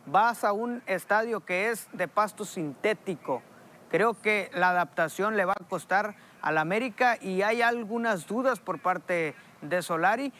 Vas 0.06 0.44
a 0.44 0.52
un 0.52 0.82
estadio 0.86 1.40
que 1.40 1.70
es 1.70 1.88
de 1.92 2.08
pasto 2.08 2.44
sintético. 2.44 3.42
Creo 3.90 4.14
que 4.20 4.50
la 4.54 4.70
adaptación 4.70 5.36
le 5.36 5.44
va 5.44 5.52
a 5.52 5.64
costar 5.68 6.16
al 6.42 6.58
América 6.58 7.18
y 7.20 7.42
hay 7.42 7.62
algunas 7.62 8.26
dudas 8.26 8.58
por 8.60 8.80
parte 8.80 9.34
de 9.60 9.82
Solari. 9.82 10.32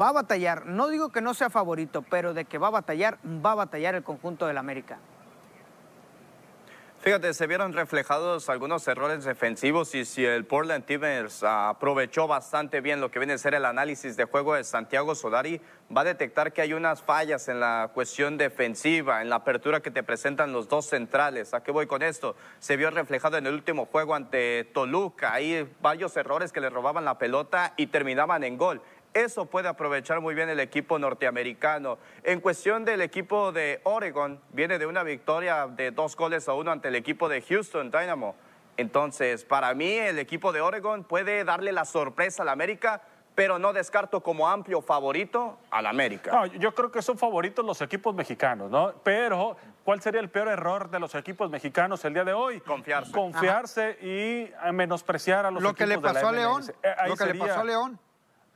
Va 0.00 0.10
a 0.10 0.12
batallar, 0.12 0.66
no 0.66 0.88
digo 0.88 1.08
que 1.08 1.20
no 1.20 1.34
sea 1.34 1.50
favorito, 1.50 2.02
pero 2.02 2.32
de 2.32 2.44
que 2.44 2.58
va 2.58 2.68
a 2.68 2.70
batallar, 2.70 3.18
va 3.24 3.52
a 3.52 3.56
batallar 3.56 3.96
el 3.96 4.04
conjunto 4.04 4.46
del 4.46 4.58
América. 4.58 4.98
Fíjate, 7.02 7.32
se 7.32 7.46
vieron 7.46 7.72
reflejados 7.72 8.50
algunos 8.50 8.86
errores 8.86 9.24
defensivos 9.24 9.94
y 9.94 10.04
si 10.04 10.22
el 10.22 10.44
Portland 10.44 10.84
Timbers 10.84 11.42
aprovechó 11.42 12.28
bastante 12.28 12.82
bien 12.82 13.00
lo 13.00 13.10
que 13.10 13.18
viene 13.18 13.32
a 13.32 13.38
ser 13.38 13.54
el 13.54 13.64
análisis 13.64 14.18
de 14.18 14.26
juego 14.26 14.52
de 14.52 14.64
Santiago 14.64 15.14
Solari, 15.14 15.62
va 15.96 16.02
a 16.02 16.04
detectar 16.04 16.52
que 16.52 16.60
hay 16.60 16.74
unas 16.74 17.00
fallas 17.02 17.48
en 17.48 17.58
la 17.58 17.90
cuestión 17.94 18.36
defensiva, 18.36 19.22
en 19.22 19.30
la 19.30 19.36
apertura 19.36 19.80
que 19.80 19.90
te 19.90 20.02
presentan 20.02 20.52
los 20.52 20.68
dos 20.68 20.90
centrales. 20.90 21.54
¿A 21.54 21.62
qué 21.62 21.72
voy 21.72 21.86
con 21.86 22.02
esto? 22.02 22.36
Se 22.58 22.76
vio 22.76 22.90
reflejado 22.90 23.38
en 23.38 23.46
el 23.46 23.54
último 23.54 23.86
juego 23.86 24.14
ante 24.14 24.64
Toluca, 24.64 25.32
hay 25.32 25.66
varios 25.80 26.14
errores 26.18 26.52
que 26.52 26.60
le 26.60 26.68
robaban 26.68 27.06
la 27.06 27.16
pelota 27.16 27.72
y 27.78 27.86
terminaban 27.86 28.44
en 28.44 28.58
gol. 28.58 28.82
Eso 29.12 29.46
puede 29.46 29.68
aprovechar 29.68 30.20
muy 30.20 30.34
bien 30.34 30.48
el 30.50 30.60
equipo 30.60 30.98
norteamericano. 30.98 31.98
En 32.22 32.40
cuestión 32.40 32.84
del 32.84 33.00
equipo 33.00 33.50
de 33.50 33.80
Oregon, 33.84 34.40
viene 34.50 34.78
de 34.78 34.86
una 34.86 35.02
victoria 35.02 35.66
de 35.66 35.90
dos 35.90 36.16
goles 36.16 36.48
a 36.48 36.52
uno 36.54 36.70
ante 36.70 36.88
el 36.88 36.94
equipo 36.94 37.28
de 37.28 37.42
Houston 37.42 37.90
Dynamo. 37.90 38.36
Entonces, 38.76 39.44
para 39.44 39.74
mí, 39.74 39.92
el 39.94 40.18
equipo 40.18 40.52
de 40.52 40.60
Oregon 40.60 41.02
puede 41.04 41.44
darle 41.44 41.72
la 41.72 41.84
sorpresa 41.84 42.42
al 42.44 42.48
América, 42.50 43.02
pero 43.34 43.58
no 43.58 43.72
descarto 43.72 44.22
como 44.22 44.48
amplio 44.48 44.80
favorito 44.80 45.58
al 45.70 45.86
América. 45.86 46.30
No, 46.32 46.46
yo 46.46 46.74
creo 46.74 46.90
que 46.92 47.02
son 47.02 47.18
favoritos 47.18 47.64
los 47.64 47.80
equipos 47.82 48.14
mexicanos, 48.14 48.70
¿no? 48.70 48.92
Pero, 49.02 49.56
¿cuál 49.84 50.00
sería 50.00 50.20
el 50.20 50.30
peor 50.30 50.48
error 50.48 50.88
de 50.88 51.00
los 51.00 51.14
equipos 51.16 51.50
mexicanos 51.50 52.04
el 52.04 52.14
día 52.14 52.24
de 52.24 52.32
hoy? 52.32 52.60
Confiarse. 52.60 53.12
Confiarse 53.12 53.98
y 54.02 54.50
menospreciar 54.72 55.46
a 55.46 55.50
los 55.50 55.62
lo 55.62 55.70
equipos 55.70 55.78
que 55.78 55.86
le 55.86 55.96
de 55.96 56.02
la 56.02 56.12
pasó 56.12 56.28
a 56.28 56.32
León. 56.32 56.62
Eh, 56.82 56.94
ahí 56.96 57.08
lo 57.10 57.16
que 57.16 57.24
le 57.24 57.30
sería- 57.32 57.46
pasó 57.48 57.60
a 57.60 57.64
León. 57.64 57.98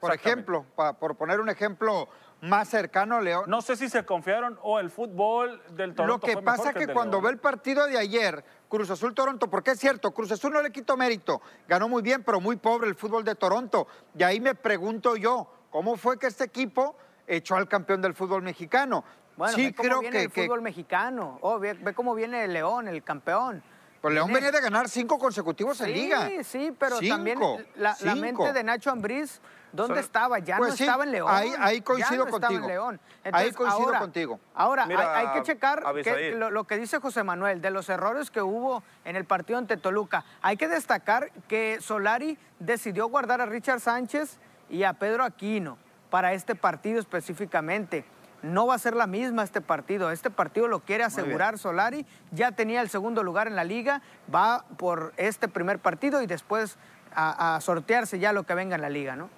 Por 0.08 0.14
ejemplo, 0.14 0.64
pa- 0.76 0.92
por 0.94 1.16
poner 1.16 1.40
un 1.40 1.48
ejemplo 1.48 2.08
más 2.40 2.68
cercano 2.68 3.20
León. 3.20 3.44
No 3.46 3.62
sé 3.62 3.74
si 3.76 3.88
se 3.88 4.04
confiaron 4.04 4.58
o 4.62 4.78
el 4.78 4.90
fútbol 4.90 5.62
del 5.70 5.94
Toronto 5.94 6.04
Lo 6.14 6.20
que 6.20 6.32
fue 6.34 6.42
pasa 6.42 6.70
el 6.70 6.74
que 6.74 6.88
cuando 6.92 7.12
León. 7.16 7.24
ve 7.24 7.30
el 7.30 7.38
partido 7.38 7.86
de 7.86 7.96
ayer, 7.98 8.44
Cruz 8.68 8.90
Azul 8.90 9.14
Toronto, 9.14 9.48
porque 9.48 9.70
es 9.70 9.78
cierto, 9.80 10.12
Cruz 10.12 10.30
Azul 10.32 10.52
no 10.52 10.60
le 10.60 10.70
quito 10.70 10.96
mérito, 10.96 11.40
ganó 11.66 11.88
muy 11.88 12.02
bien, 12.02 12.22
pero 12.22 12.40
muy 12.40 12.56
pobre 12.56 12.88
el 12.88 12.94
fútbol 12.96 13.24
de 13.24 13.34
Toronto. 13.34 13.86
Y 14.18 14.22
ahí 14.24 14.40
me 14.40 14.54
pregunto 14.54 15.16
yo, 15.16 15.48
¿cómo 15.70 15.96
fue 15.96 16.18
que 16.18 16.26
este 16.26 16.44
equipo 16.44 16.96
echó 17.26 17.56
al 17.56 17.66
campeón 17.66 18.02
del 18.02 18.12
fútbol 18.14 18.42
mexicano? 18.42 19.04
Bueno, 19.36 19.54
sí, 19.54 19.64
ve 19.66 19.74
cómo 19.74 19.88
creo 19.88 20.00
viene 20.00 20.16
que, 20.18 20.22
el 20.24 20.30
que- 20.32 20.42
fútbol 20.44 20.60
mexicano. 20.62 21.38
Oh, 21.40 21.58
ve, 21.58 21.72
ve 21.74 21.94
cómo 21.94 22.14
viene 22.14 22.44
el 22.44 22.52
León, 22.52 22.88
el 22.88 23.02
campeón. 23.02 23.62
pues 24.02 24.12
León 24.12 24.26
Viene- 24.26 24.40
venía 24.40 24.52
de 24.52 24.60
ganar 24.62 24.86
cinco 24.90 25.18
consecutivos 25.18 25.80
en 25.80 25.86
sí, 25.86 25.94
liga. 25.94 26.28
Sí, 26.42 26.76
pero 26.78 26.98
Cinco, 26.98 27.14
también 27.16 27.38
la, 27.76 27.96
la 28.00 28.14
mente 28.14 28.52
de 28.52 28.62
Nacho 28.62 28.90
Ambriz, 28.90 29.40
¿dónde 29.74 29.94
Son- 29.96 30.04
estaba? 30.04 30.38
Ya 30.38 30.56
Pues 30.58 30.70
no 30.70 30.76
sí, 30.76 30.84
estaba 30.84 31.04
en 31.04 31.12
León. 31.12 31.28
ahí- 31.30 31.52
ahí 31.58 31.78
ya 31.78 31.84
coincido 31.84 32.24
no 32.24 32.36
estaba 32.36 32.54
en 32.54 32.60
contigo. 32.60 32.92
Ahí 33.32 33.52
coincido 33.52 33.86
ahora- 33.86 33.98
contigo. 33.98 34.40
Ahora, 34.54 34.86
Mira, 34.86 35.16
hay, 35.18 35.26
hay 35.26 35.32
que 35.34 35.42
checar 35.42 35.80
que- 35.82 35.86
Abisaíl. 35.88 36.38
lo, 36.38 36.50
lo 36.50 36.64
que 36.64 36.76
dice 36.76 36.98
José 37.00 37.22
Manuel, 37.24 37.60
de 37.60 37.70
los 37.70 37.88
errores 37.88 38.30
que 38.30 38.40
hubo 38.42 38.82
en 39.04 39.16
el 39.16 39.24
partido 39.24 39.58
ante 39.58 39.76
Toluca. 39.76 40.24
Hay 40.42 40.56
que 40.56 40.68
destacar 40.68 41.30
que 41.48 41.78
Solari 41.80 42.38
decidió 42.58 43.08
guardar 43.08 43.40
a 43.40 43.46
Richard 43.46 43.80
Sánchez 43.80 44.38
y 44.70 44.84
a 44.84 44.92
Pedro 44.94 45.24
Aquino 45.24 45.76
para 46.10 46.32
este 46.32 46.54
partido 46.54 47.00
específicamente. 47.00 48.04
No 48.42 48.66
va 48.66 48.74
a 48.74 48.78
ser 48.78 48.94
la 48.94 49.06
misma 49.06 49.42
este 49.42 49.60
partido. 49.62 50.10
Este 50.10 50.28
partido 50.30 50.68
lo 50.68 50.80
quiere 50.80 51.02
asegurar 51.02 51.58
Solari. 51.58 52.04
Ya 52.30 52.52
tenía 52.52 52.82
el 52.82 52.90
segundo 52.90 53.22
lugar 53.22 53.46
en 53.46 53.56
la 53.56 53.64
liga. 53.64 54.02
Va 54.32 54.64
por 54.76 55.14
este 55.16 55.48
primer 55.48 55.78
partido 55.78 56.20
y 56.20 56.26
después 56.26 56.76
a, 57.16 57.56
a 57.56 57.60
sortearse 57.62 58.18
ya 58.18 58.32
lo 58.34 58.42
que 58.42 58.52
venga 58.54 58.74
en 58.74 58.82
la 58.82 58.90
liga, 58.90 59.16
¿no? 59.16 59.30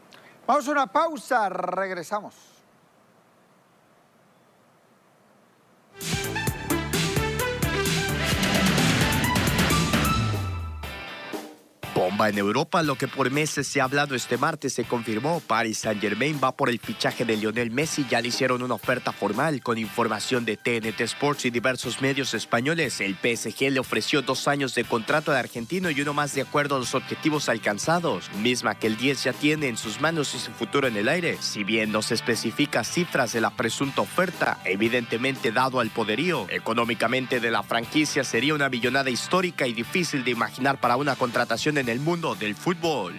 Vamos 0.46 0.68
a 0.68 0.70
una 0.70 0.86
pausa, 0.86 1.48
regresamos. 1.48 2.55
Bomba 11.96 12.28
en 12.28 12.36
Europa, 12.36 12.82
lo 12.82 12.96
que 12.96 13.08
por 13.08 13.30
meses 13.30 13.66
se 13.66 13.80
ha 13.80 13.84
hablado 13.84 14.14
este 14.14 14.36
martes 14.36 14.74
se 14.74 14.84
confirmó. 14.84 15.40
Paris 15.40 15.78
Saint 15.78 15.98
Germain 15.98 16.38
va 16.44 16.54
por 16.54 16.68
el 16.68 16.78
fichaje 16.78 17.24
de 17.24 17.38
Lionel 17.38 17.70
Messi. 17.70 18.04
Ya 18.10 18.20
le 18.20 18.28
hicieron 18.28 18.62
una 18.62 18.74
oferta 18.74 19.12
formal 19.12 19.62
con 19.62 19.78
información 19.78 20.44
de 20.44 20.58
TNT 20.58 21.00
Sports 21.00 21.46
y 21.46 21.50
diversos 21.50 22.02
medios 22.02 22.34
españoles. 22.34 23.00
El 23.00 23.14
PSG 23.14 23.70
le 23.70 23.80
ofreció 23.80 24.20
dos 24.20 24.46
años 24.46 24.74
de 24.74 24.84
contrato 24.84 25.30
al 25.30 25.38
argentino 25.38 25.88
y 25.88 25.98
uno 26.02 26.12
más 26.12 26.34
de 26.34 26.42
acuerdo 26.42 26.76
a 26.76 26.80
los 26.80 26.94
objetivos 26.94 27.48
alcanzados, 27.48 28.30
misma 28.42 28.74
que 28.74 28.88
el 28.88 28.98
10 28.98 29.24
ya 29.24 29.32
tiene 29.32 29.68
en 29.68 29.78
sus 29.78 29.98
manos 30.02 30.34
y 30.34 30.38
su 30.38 30.52
futuro 30.52 30.88
en 30.88 30.98
el 30.98 31.08
aire. 31.08 31.38
Si 31.40 31.64
bien 31.64 31.92
no 31.92 32.02
se 32.02 32.12
especifica 32.12 32.84
cifras 32.84 33.32
de 33.32 33.40
la 33.40 33.56
presunta 33.56 34.02
oferta, 34.02 34.58
evidentemente 34.66 35.50
dado 35.50 35.80
al 35.80 35.88
poderío 35.88 36.46
económicamente 36.50 37.40
de 37.40 37.50
la 37.50 37.62
franquicia 37.62 38.22
sería 38.22 38.52
una 38.52 38.68
millonada 38.68 39.08
histórica 39.08 39.66
y 39.66 39.72
difícil 39.72 40.24
de 40.24 40.32
imaginar 40.32 40.78
para 40.78 40.96
una 40.96 41.16
contratación 41.16 41.78
en 41.78 41.85
el 41.88 42.00
mundo 42.00 42.34
del 42.34 42.54
fútbol. 42.54 43.14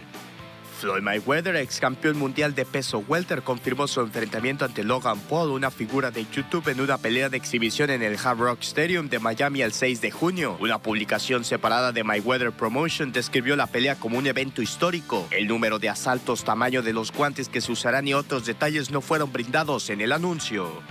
Floyd 0.78 1.02
Mayweather, 1.02 1.56
ex 1.56 1.80
campeón 1.80 2.20
mundial 2.20 2.54
de 2.54 2.64
peso 2.64 3.00
welter, 3.08 3.42
confirmó 3.42 3.88
su 3.88 4.00
enfrentamiento 4.02 4.64
ante 4.64 4.84
Logan 4.84 5.20
Paul, 5.22 5.50
una 5.50 5.72
figura 5.72 6.12
de 6.12 6.28
YouTube, 6.32 6.68
en 6.68 6.80
una 6.80 7.00
pelea 7.00 7.30
de 7.30 7.38
exhibición 7.38 7.90
en 7.90 8.04
el 8.04 8.16
Hard 8.24 8.38
Rock 8.38 8.62
Stadium 8.62 9.10
de 9.10 9.18
Miami 9.18 9.64
el 9.64 9.74
6 9.74 10.02
de 10.02 10.12
junio. 10.12 10.56
Una 10.60 10.78
publicación 10.78 11.44
separada 11.46 11.92
de 11.92 12.04
Mayweather 12.04 12.52
Promotion 12.52 13.12
describió 13.12 13.56
la 13.56 13.66
pelea 13.66 13.96
como 13.96 14.20
un 14.20 14.28
evento 14.28 14.62
histórico. 14.62 15.28
El 15.32 15.48
número 15.48 15.80
de 15.80 15.90
asaltos, 15.90 16.44
tamaño 16.44 16.84
de 16.84 16.94
los 16.94 17.12
guantes 17.12 17.50
que 17.50 17.62
se 17.62 17.72
usarán 17.72 18.08
y 18.08 18.14
otros 18.14 18.46
detalles 18.46 18.92
no 18.92 19.02
fueron 19.02 19.34
brindados 19.34 19.90
en 19.90 20.02
el 20.02 20.12
anuncio. 20.12 20.84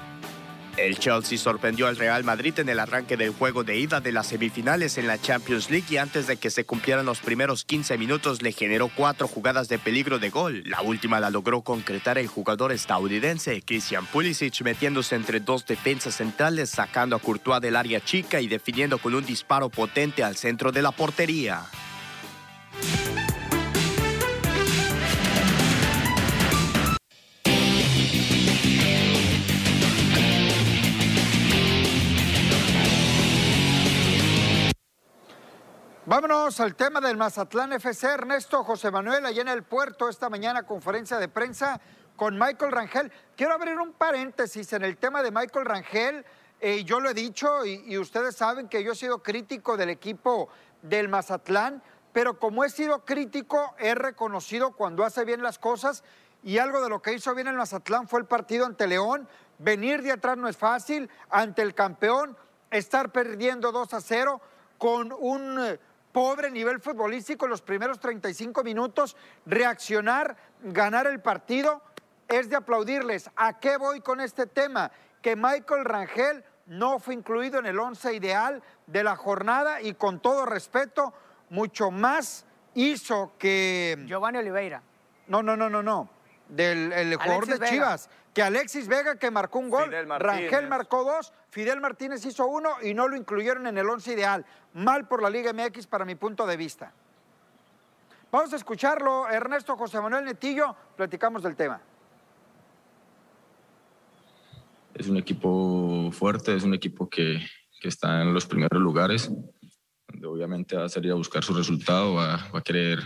El 0.76 0.98
Chelsea 0.98 1.38
sorprendió 1.38 1.86
al 1.86 1.96
Real 1.96 2.22
Madrid 2.22 2.58
en 2.58 2.68
el 2.68 2.78
arranque 2.78 3.16
del 3.16 3.30
juego 3.30 3.64
de 3.64 3.78
ida 3.78 4.00
de 4.00 4.12
las 4.12 4.26
semifinales 4.26 4.98
en 4.98 5.06
la 5.06 5.18
Champions 5.18 5.70
League 5.70 5.86
y 5.88 5.96
antes 5.96 6.26
de 6.26 6.36
que 6.36 6.50
se 6.50 6.64
cumplieran 6.64 7.06
los 7.06 7.20
primeros 7.20 7.64
15 7.64 7.96
minutos 7.96 8.42
le 8.42 8.52
generó 8.52 8.90
cuatro 8.94 9.26
jugadas 9.26 9.68
de 9.68 9.78
peligro 9.78 10.18
de 10.18 10.28
gol. 10.28 10.62
La 10.66 10.82
última 10.82 11.18
la 11.18 11.30
logró 11.30 11.62
concretar 11.62 12.18
el 12.18 12.26
jugador 12.26 12.72
estadounidense 12.72 13.62
Christian 13.62 14.04
Pulisic 14.06 14.60
metiéndose 14.62 15.14
entre 15.14 15.40
dos 15.40 15.64
defensas 15.64 16.16
centrales, 16.16 16.70
sacando 16.70 17.16
a 17.16 17.20
Courtois 17.20 17.62
del 17.62 17.76
área 17.76 18.00
chica 18.00 18.42
y 18.42 18.46
definiendo 18.46 18.98
con 18.98 19.14
un 19.14 19.24
disparo 19.24 19.70
potente 19.70 20.22
al 20.22 20.36
centro 20.36 20.72
de 20.72 20.82
la 20.82 20.92
portería. 20.92 21.62
Vámonos 36.16 36.60
al 36.60 36.74
tema 36.74 36.98
del 37.02 37.18
Mazatlán 37.18 37.74
FC. 37.74 38.06
Ernesto 38.06 38.64
José 38.64 38.90
Manuel, 38.90 39.26
allá 39.26 39.42
en 39.42 39.48
el 39.48 39.64
puerto, 39.64 40.08
esta 40.08 40.30
mañana 40.30 40.62
conferencia 40.62 41.18
de 41.18 41.28
prensa 41.28 41.78
con 42.16 42.38
Michael 42.38 42.72
Rangel. 42.72 43.12
Quiero 43.36 43.52
abrir 43.52 43.78
un 43.78 43.92
paréntesis 43.92 44.72
en 44.72 44.82
el 44.82 44.96
tema 44.96 45.22
de 45.22 45.30
Michael 45.30 45.66
Rangel. 45.66 46.24
Eh, 46.58 46.84
yo 46.84 47.00
lo 47.00 47.10
he 47.10 47.12
dicho 47.12 47.66
y, 47.66 47.98
ustedes 47.98 48.34
saben 48.34 48.66
que 48.66 48.82
yo 48.82 48.92
he 48.92 48.96
sido 48.96 49.22
crítico 49.22 49.76
del 49.76 49.90
equipo 49.90 50.48
del 50.80 51.10
Mazatlán, 51.10 51.82
pero 52.14 52.38
como 52.38 52.64
he 52.64 52.70
sido 52.70 53.04
crítico, 53.04 53.74
he 53.78 53.94
reconocido 53.94 54.72
cuando 54.72 55.04
hace 55.04 55.26
bien 55.26 55.42
las 55.42 55.58
cosas 55.58 56.02
y 56.42 56.56
algo 56.56 56.80
de 56.80 56.88
lo 56.88 57.02
que 57.02 57.12
hizo 57.12 57.34
bien 57.34 57.48
el 57.48 57.56
Mazatlán 57.56 58.08
fue 58.08 58.20
el 58.20 58.26
partido 58.26 58.64
ante 58.64 58.86
León. 58.86 59.28
Venir 59.58 60.00
de 60.00 60.12
atrás 60.12 60.38
no 60.38 60.48
es 60.48 60.56
fácil, 60.56 61.10
ante 61.28 61.60
el 61.60 61.74
campeón, 61.74 62.38
estar 62.70 63.12
perdiendo 63.12 63.70
2 63.70 63.92
a 63.92 64.00
0 64.00 64.40
con 64.78 65.12
un 65.12 65.60
eh, 65.60 65.78
pobre 66.16 66.50
nivel 66.50 66.80
futbolístico 66.80 67.44
en 67.44 67.50
los 67.50 67.60
primeros 67.60 68.00
35 68.00 68.64
minutos, 68.64 69.18
reaccionar, 69.44 70.34
ganar 70.62 71.06
el 71.06 71.20
partido, 71.20 71.82
es 72.26 72.48
de 72.48 72.56
aplaudirles. 72.56 73.28
¿A 73.36 73.60
qué 73.60 73.76
voy 73.76 74.00
con 74.00 74.22
este 74.22 74.46
tema? 74.46 74.90
Que 75.20 75.36
Michael 75.36 75.84
Rangel 75.84 76.42
no 76.64 77.00
fue 77.00 77.12
incluido 77.12 77.58
en 77.58 77.66
el 77.66 77.78
once 77.78 78.14
ideal 78.14 78.62
de 78.86 79.04
la 79.04 79.14
jornada 79.14 79.82
y 79.82 79.92
con 79.92 80.20
todo 80.20 80.46
respeto, 80.46 81.12
mucho 81.50 81.90
más 81.90 82.46
hizo 82.72 83.32
que... 83.38 84.02
Giovanni 84.06 84.38
Oliveira. 84.38 84.82
No, 85.26 85.42
no, 85.42 85.54
no, 85.54 85.68
no, 85.68 85.82
no. 85.82 86.08
Del 86.48 86.92
el 86.92 87.16
jugador 87.16 87.46
de 87.46 87.58
Vega. 87.58 87.70
Chivas. 87.70 88.10
Que 88.32 88.42
Alexis 88.42 88.86
Vega 88.86 89.18
que 89.18 89.30
marcó 89.30 89.58
un 89.58 89.70
gol. 89.70 89.90
Rangel 90.18 90.68
marcó 90.68 91.04
dos. 91.04 91.32
Fidel 91.48 91.80
Martínez 91.80 92.24
hizo 92.26 92.46
uno 92.46 92.70
y 92.82 92.92
no 92.92 93.08
lo 93.08 93.16
incluyeron 93.16 93.66
en 93.66 93.78
el 93.78 93.88
once 93.88 94.12
ideal. 94.12 94.44
Mal 94.74 95.08
por 95.08 95.22
la 95.22 95.30
Liga 95.30 95.52
MX 95.52 95.86
para 95.86 96.04
mi 96.04 96.14
punto 96.14 96.46
de 96.46 96.56
vista. 96.56 96.92
Vamos 98.30 98.52
a 98.52 98.56
escucharlo, 98.56 99.28
Ernesto 99.30 99.76
José 99.76 100.00
Manuel 100.00 100.24
Netillo, 100.24 100.76
platicamos 100.96 101.42
del 101.42 101.56
tema. 101.56 101.80
Es 104.92 105.08
un 105.08 105.16
equipo 105.16 106.10
fuerte, 106.12 106.54
es 106.54 106.64
un 106.64 106.74
equipo 106.74 107.08
que, 107.08 107.40
que 107.80 107.88
está 107.88 108.22
en 108.22 108.34
los 108.34 108.44
primeros 108.44 108.82
lugares, 108.82 109.30
donde 110.08 110.26
obviamente 110.26 110.76
va 110.76 110.84
a 110.84 110.88
salir 110.88 111.12
a 111.12 111.14
buscar 111.14 111.44
su 111.44 111.54
resultado, 111.54 112.14
va, 112.14 112.48
va 112.52 112.58
a 112.58 112.62
querer 112.62 112.98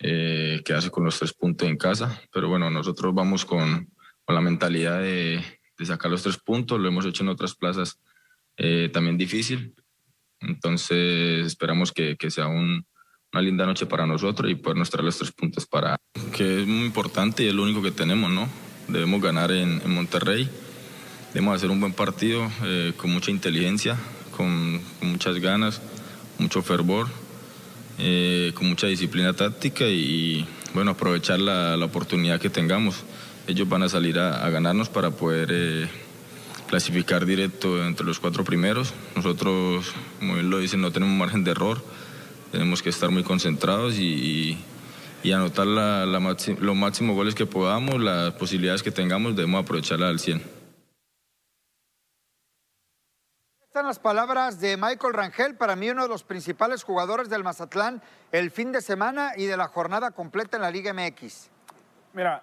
eh, 0.00 0.62
quedarse 0.64 0.90
con 0.90 1.04
los 1.04 1.18
tres 1.18 1.32
puntos 1.32 1.68
en 1.68 1.76
casa, 1.76 2.20
pero 2.32 2.48
bueno, 2.48 2.70
nosotros 2.70 3.14
vamos 3.14 3.44
con, 3.44 3.90
con 4.24 4.34
la 4.34 4.40
mentalidad 4.40 5.00
de, 5.00 5.42
de, 5.76 5.86
sacar 5.86 6.10
los 6.10 6.22
tres 6.22 6.38
puntos, 6.38 6.78
lo 6.78 6.88
hemos 6.88 7.04
hecho 7.04 7.24
en 7.24 7.30
otras 7.30 7.54
plazas 7.54 7.98
eh, 8.56 8.90
también 8.92 9.18
difícil, 9.18 9.74
entonces 10.40 11.46
esperamos 11.46 11.92
que, 11.92 12.16
que 12.16 12.30
sea 12.30 12.46
un, 12.46 12.86
una 13.32 13.42
linda 13.42 13.66
noche 13.66 13.86
para 13.86 14.06
nosotros 14.06 14.50
y 14.50 14.54
poder 14.54 14.86
traer 14.88 15.04
los 15.04 15.18
tres 15.18 15.32
puntos 15.32 15.66
para 15.66 15.96
que 16.32 16.62
es 16.62 16.66
muy 16.66 16.86
importante 16.86 17.42
y 17.42 17.48
es 17.48 17.54
lo 17.54 17.62
único 17.62 17.82
que 17.82 17.90
tenemos, 17.90 18.30
¿no? 18.30 18.48
Debemos 18.88 19.20
ganar 19.20 19.50
en, 19.50 19.82
en 19.82 19.94
Monterrey, 19.94 20.48
debemos 21.34 21.56
hacer 21.56 21.70
un 21.70 21.80
buen 21.80 21.92
partido 21.92 22.50
eh, 22.62 22.92
con 22.96 23.10
mucha 23.10 23.30
inteligencia, 23.30 23.96
con, 24.36 24.80
con, 24.98 25.10
muchas 25.10 25.38
ganas, 25.40 25.82
mucho 26.38 26.62
fervor, 26.62 27.08
eh, 27.98 28.52
con 28.54 28.68
mucha 28.68 28.86
disciplina 28.86 29.32
táctica 29.32 29.84
y, 29.86 30.46
bueno, 30.74 30.92
aprovechar 30.92 31.38
la, 31.40 31.76
la, 31.76 31.84
oportunidad 31.84 32.40
que 32.40 32.50
tengamos. 32.50 33.04
Ellos 33.46 33.68
van 33.68 33.82
a 33.82 33.88
salir 33.88 34.18
a, 34.18 34.48
ganarnos 34.50 34.88
para 34.88 35.10
poder 35.10 35.48
eh, 35.52 35.88
clasificar 36.68 37.26
directo 37.26 37.84
entre 37.84 38.06
los 38.06 38.20
cuatro 38.20 38.44
primeros. 38.44 38.92
Nosotros, 39.16 39.92
como 40.18 40.36
él 40.36 40.50
lo 40.50 40.58
dice, 40.58 40.76
no 40.76 40.92
tenemos 40.92 41.16
margen 41.16 41.44
de 41.44 41.50
error 41.50 41.82
tenemos 42.50 42.82
que 42.82 42.90
estar 42.90 43.10
muy 43.10 43.22
concentrados 43.22 43.98
y, 43.98 44.58
y, 45.22 45.32
anotar 45.32 45.66
la, 45.66 46.06
la 46.06 46.20
máximo, 46.20 46.58
los 46.60 46.76
máximos 46.76 47.14
goles 47.14 47.34
que 47.34 47.46
podamos, 47.46 48.00
las 48.00 48.32
posibilidades 48.34 48.82
que 48.82 48.90
tengamos, 48.90 49.36
debemos 49.36 49.62
aprovecharla 49.62 50.08
al 50.08 50.18
100. 50.18 50.57
Están 53.78 53.86
las 53.86 54.00
palabras 54.00 54.58
de 54.58 54.76
Michael 54.76 55.14
Rangel, 55.14 55.54
para 55.54 55.76
mí 55.76 55.88
uno 55.88 56.02
de 56.02 56.08
los 56.08 56.24
principales 56.24 56.82
jugadores 56.82 57.28
del 57.28 57.44
Mazatlán 57.44 58.02
el 58.32 58.50
fin 58.50 58.72
de 58.72 58.80
semana 58.80 59.34
y 59.36 59.46
de 59.46 59.56
la 59.56 59.68
jornada 59.68 60.10
completa 60.10 60.56
en 60.56 60.62
la 60.64 60.70
Liga 60.72 60.92
MX. 60.92 61.48
Mira, 62.12 62.42